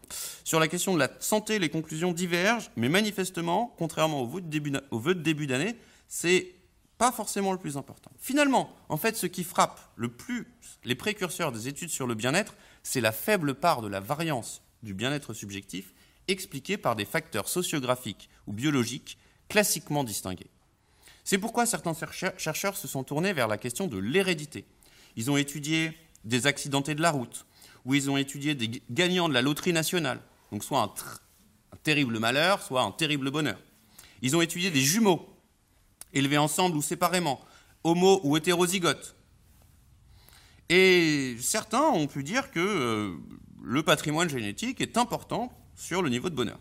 Sur 0.45 0.61
la 0.61 0.69
question 0.69 0.95
de 0.95 0.99
la 0.99 1.11
santé, 1.21 1.59
les 1.59 1.69
conclusions 1.69 2.13
divergent, 2.13 2.71
mais 2.77 2.89
manifestement, 2.89 3.75
contrairement 3.79 4.23
au 4.23 4.27
vœu 4.27 5.15
de 5.15 5.23
début 5.23 5.47
d'année, 5.47 5.77
c'est 6.09 6.55
pas 6.99 7.11
forcément 7.11 7.53
le 7.53 7.59
plus 7.59 7.77
important. 7.77 8.13
Finalement, 8.19 8.77
en 8.89 8.97
fait, 8.97 9.17
ce 9.17 9.27
qui 9.27 9.45
frappe 9.45 9.81
le 9.97 10.09
plus 10.09 10.47
les 10.85 10.95
précurseurs 10.95 11.51
des 11.51 11.67
études 11.69 11.91
sur 11.91 12.07
le 12.07 12.15
bien-être, 12.15 12.55
c'est 12.83 13.01
la 13.01 13.13
faible 13.13 13.55
part 13.55 13.83
de 13.83 13.89
la 13.89 14.01
variance 14.01 14.63
du 14.83 14.95
bien-être 14.95 15.33
subjectif 15.33 15.95
expliquée 16.29 16.77
par 16.77 16.95
des 16.95 17.05
facteurs 17.05 17.49
sociographiques 17.49 18.29
ou 18.47 18.53
biologiques 18.53 19.19
classiquement 19.49 20.05
distingués. 20.05 20.51
C'est 21.25 21.39
pourquoi 21.39 21.67
certains 21.67 21.95
chercheurs 22.37 22.77
se 22.77 22.89
sont 22.89 23.05
tournés 23.05 23.33
vers 23.33 23.49
la 23.49 23.59
question 23.59 23.87
de 23.87 23.99
l'hérédité. 23.99 24.65
Ils 25.17 25.31
ont 25.31 25.37
étudié 25.37 25.97
des 26.25 26.47
accidentés 26.47 26.95
de 26.95 27.03
la 27.03 27.11
route, 27.11 27.47
ou 27.85 27.95
ils 27.95 28.11
ont 28.11 28.17
étudié 28.17 28.55
des 28.55 28.83
gagnants 28.91 29.29
de 29.29 29.35
la 29.35 29.43
loterie 29.43 29.73
nationale, 29.73 30.21
donc 30.51 30.65
soit 30.65 30.81
un, 30.81 30.93
terrible 31.83 32.19
malheur, 32.19 32.63
soit 32.63 32.83
un 32.83 32.93
terrible 32.93 33.31
bonheur. 33.31 33.59
Ils 34.21 34.37
ont 34.37 34.41
étudié 34.41 34.71
des 34.71 34.81
jumeaux, 34.81 35.29
élevés 36.13 36.39
ensemble 36.39 36.77
ou 36.77 36.83
séparément, 36.83 37.41
homo 37.83 38.21
ou 38.23 38.37
hétérozygotes. 38.37 39.17
Et 40.69 41.37
certains 41.41 41.83
ont 41.83 42.07
pu 42.07 42.23
dire 42.23 42.51
que 42.51 42.61
euh, 42.61 43.15
le 43.63 43.83
patrimoine 43.83 44.29
génétique 44.29 44.81
est 44.81 44.97
important 44.97 45.53
sur 45.75 46.03
le 46.03 46.09
niveau 46.09 46.31
de 46.31 46.35
bonheur. 46.35 46.59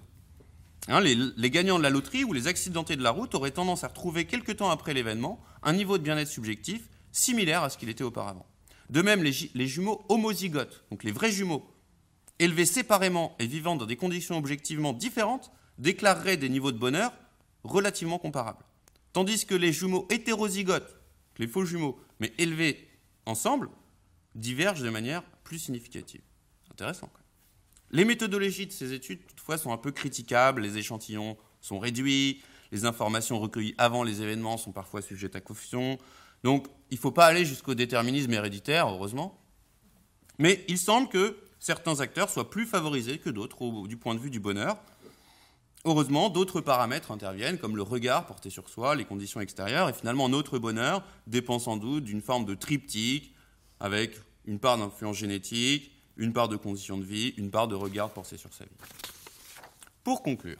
Hein, 0.87 0.99
les, 0.99 1.49
gagnants 1.51 1.77
de 1.77 1.83
la 1.83 1.91
loterie 1.91 2.23
ou 2.23 2.33
les 2.33 2.47
accidentés 2.47 2.95
de 2.95 3.03
la 3.03 3.11
route 3.11 3.35
auraient 3.35 3.51
tendance 3.51 3.83
à 3.83 3.87
retrouver 3.87 4.25
quelque 4.25 4.51
temps 4.51 4.71
après 4.71 4.93
l'événement 4.93 5.39
un 5.61 5.73
niveau 5.73 5.99
de 5.99 6.03
bien-être 6.03 6.27
subjectif 6.27 6.89
similaire 7.11 7.63
à 7.63 7.69
ce 7.69 7.77
qu'il 7.77 7.89
était 7.89 8.03
auparavant. 8.03 8.47
De 8.91 9.01
même, 9.01 9.23
les, 9.23 9.67
jumeaux 9.67 10.03
homozygotes, 10.09 10.83
donc 10.91 11.05
les 11.05 11.13
vrais 11.13 11.31
jumeaux, 11.31 11.65
élevés 12.39 12.65
séparément 12.65 13.35
et 13.39 13.47
vivant 13.47 13.77
dans 13.77 13.85
des 13.85 13.95
conditions 13.95 14.37
objectivement 14.37 14.91
différentes, 14.91 15.51
déclareraient 15.77 16.35
des 16.35 16.49
niveaux 16.49 16.73
de 16.73 16.77
bonheur 16.77 17.13
relativement 17.63 18.19
comparables. 18.19 18.65
Tandis 19.13 19.45
que 19.45 19.55
les 19.55 19.71
jumeaux 19.71 20.07
hétérozygotes, 20.09 20.97
les 21.37 21.47
faux 21.47 21.63
jumeaux, 21.63 21.99
mais 22.19 22.33
élevés 22.37 22.89
ensemble, 23.25 23.69
divergent 24.35 24.83
de 24.83 24.89
manière 24.89 25.23
plus 25.43 25.59
significative. 25.59 26.21
Intéressant. 26.69 27.09
Les 27.91 28.03
méthodologies 28.03 28.67
de 28.67 28.71
ces 28.71 28.93
études, 28.93 29.25
toutefois, 29.25 29.57
sont 29.57 29.71
un 29.71 29.77
peu 29.77 29.91
critiquables. 29.91 30.61
Les 30.61 30.77
échantillons 30.77 31.37
sont 31.61 31.79
réduits, 31.79 32.41
les 32.71 32.85
informations 32.85 33.39
recueillies 33.39 33.75
avant 33.77 34.03
les 34.03 34.21
événements 34.21 34.57
sont 34.57 34.71
parfois 34.71 35.01
sujettes 35.01 35.35
à 35.35 35.41
confusion. 35.41 35.97
Donc, 36.43 36.67
il 36.89 36.95
ne 36.95 36.99
faut 36.99 37.11
pas 37.11 37.25
aller 37.25 37.45
jusqu'au 37.45 37.73
déterminisme 37.73 38.33
héréditaire, 38.33 38.87
heureusement. 38.87 39.39
Mais 40.37 40.65
il 40.67 40.77
semble 40.77 41.07
que 41.07 41.37
certains 41.59 41.99
acteurs 41.99 42.29
soient 42.29 42.49
plus 42.49 42.65
favorisés 42.65 43.19
que 43.19 43.29
d'autres 43.29 43.87
du 43.87 43.97
point 43.97 44.15
de 44.15 44.19
vue 44.19 44.31
du 44.31 44.39
bonheur. 44.39 44.77
Heureusement, 45.85 46.29
d'autres 46.29 46.61
paramètres 46.61 47.11
interviennent, 47.11 47.57
comme 47.57 47.75
le 47.75 47.81
regard 47.81 48.27
porté 48.27 48.49
sur 48.49 48.69
soi, 48.69 48.95
les 48.95 49.05
conditions 49.05 49.41
extérieures, 49.41 49.89
et 49.89 49.93
finalement 49.93 50.29
notre 50.29 50.59
bonheur 50.59 51.03
dépend 51.25 51.57
sans 51.57 51.77
doute 51.77 52.03
d'une 52.03 52.21
forme 52.21 52.45
de 52.45 52.53
triptyque, 52.53 53.33
avec 53.79 54.15
une 54.45 54.59
part 54.59 54.77
d'influence 54.77 55.17
génétique, 55.17 55.91
une 56.17 56.33
part 56.33 56.49
de 56.49 56.55
conditions 56.55 56.97
de 56.97 57.03
vie, 57.03 57.33
une 57.37 57.49
part 57.49 57.67
de 57.67 57.75
regard 57.75 58.11
porté 58.11 58.37
sur 58.37 58.53
sa 58.53 58.65
vie. 58.65 58.71
Pour 60.03 60.21
conclure, 60.21 60.59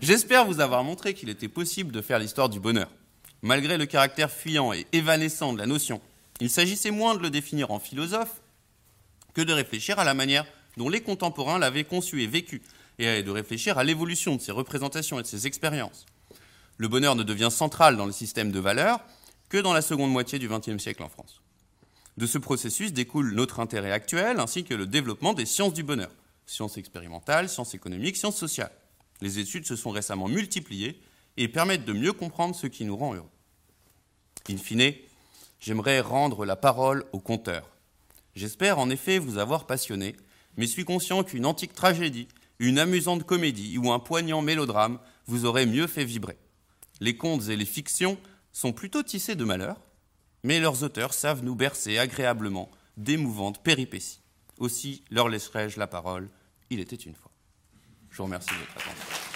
j'espère 0.00 0.46
vous 0.46 0.60
avoir 0.60 0.82
montré 0.82 1.14
qu'il 1.14 1.28
était 1.28 1.48
possible 1.48 1.92
de 1.92 2.00
faire 2.00 2.18
l'histoire 2.18 2.48
du 2.48 2.58
bonheur. 2.58 2.90
Malgré 3.42 3.78
le 3.78 3.86
caractère 3.86 4.30
fuyant 4.30 4.72
et 4.72 4.86
évanescent 4.92 5.52
de 5.52 5.58
la 5.58 5.66
notion, 5.66 6.00
il 6.40 6.50
s'agissait 6.50 6.90
moins 6.90 7.14
de 7.14 7.22
le 7.22 7.30
définir 7.30 7.70
en 7.70 7.78
philosophe 7.78 8.40
que 9.34 9.40
de 9.40 9.52
réfléchir 9.52 9.98
à 9.98 10.04
la 10.04 10.14
manière 10.14 10.44
dont 10.76 10.88
les 10.88 11.00
contemporains 11.00 11.58
l'avaient 11.58 11.84
conçu 11.84 12.22
et 12.22 12.26
vécu, 12.26 12.62
et 12.98 13.22
de 13.22 13.30
réfléchir 13.30 13.78
à 13.78 13.84
l'évolution 13.84 14.36
de 14.36 14.40
ses 14.40 14.52
représentations 14.52 15.18
et 15.18 15.22
de 15.22 15.26
ses 15.26 15.46
expériences. 15.46 16.04
Le 16.76 16.88
bonheur 16.88 17.14
ne 17.14 17.22
devient 17.22 17.50
central 17.50 17.96
dans 17.96 18.06
le 18.06 18.12
système 18.12 18.52
de 18.52 18.58
valeurs 18.58 19.00
que 19.48 19.58
dans 19.58 19.72
la 19.72 19.82
seconde 19.82 20.10
moitié 20.10 20.38
du 20.38 20.48
XXe 20.48 20.78
siècle 20.78 21.02
en 21.02 21.08
France. 21.08 21.40
De 22.16 22.26
ce 22.26 22.38
processus 22.38 22.92
découle 22.92 23.34
notre 23.34 23.60
intérêt 23.60 23.92
actuel 23.92 24.40
ainsi 24.40 24.64
que 24.64 24.74
le 24.74 24.86
développement 24.86 25.32
des 25.32 25.46
sciences 25.46 25.72
du 25.72 25.82
bonheur, 25.82 26.10
sciences 26.46 26.76
expérimentales, 26.76 27.48
sciences 27.48 27.74
économiques, 27.74 28.16
sciences 28.16 28.36
sociales. 28.36 28.72
Les 29.20 29.38
études 29.38 29.66
se 29.66 29.76
sont 29.76 29.90
récemment 29.90 30.28
multipliées 30.28 31.00
et 31.40 31.48
permettent 31.48 31.86
de 31.86 31.94
mieux 31.94 32.12
comprendre 32.12 32.54
ce 32.54 32.66
qui 32.66 32.84
nous 32.84 32.98
rend 32.98 33.14
heureux. 33.14 33.30
In 34.50 34.58
fine, 34.58 34.92
j'aimerais 35.58 36.00
rendre 36.00 36.44
la 36.44 36.54
parole 36.54 37.06
au 37.12 37.18
conteur. 37.18 37.66
J'espère 38.34 38.78
en 38.78 38.90
effet 38.90 39.18
vous 39.18 39.38
avoir 39.38 39.66
passionné, 39.66 40.14
mais 40.58 40.66
suis 40.66 40.84
conscient 40.84 41.24
qu'une 41.24 41.46
antique 41.46 41.72
tragédie, 41.72 42.28
une 42.58 42.78
amusante 42.78 43.24
comédie 43.24 43.78
ou 43.78 43.90
un 43.90 43.98
poignant 43.98 44.42
mélodrame 44.42 44.98
vous 45.26 45.46
aurait 45.46 45.64
mieux 45.64 45.86
fait 45.86 46.04
vibrer. 46.04 46.36
Les 47.00 47.16
contes 47.16 47.48
et 47.48 47.56
les 47.56 47.64
fictions 47.64 48.18
sont 48.52 48.74
plutôt 48.74 49.02
tissés 49.02 49.34
de 49.34 49.44
malheur, 49.44 49.80
mais 50.44 50.60
leurs 50.60 50.82
auteurs 50.82 51.14
savent 51.14 51.42
nous 51.42 51.54
bercer 51.54 51.96
agréablement 51.96 52.70
d'émouvantes 52.98 53.62
péripéties. 53.62 54.20
Aussi 54.58 55.04
leur 55.10 55.30
laisserai-je 55.30 55.78
la 55.78 55.86
parole. 55.86 56.28
Il 56.68 56.80
était 56.80 56.96
une 56.96 57.14
fois. 57.14 57.32
Je 58.10 58.18
vous 58.18 58.24
remercie 58.24 58.50
de 58.50 58.58
votre 58.58 58.72
attention. 58.76 59.29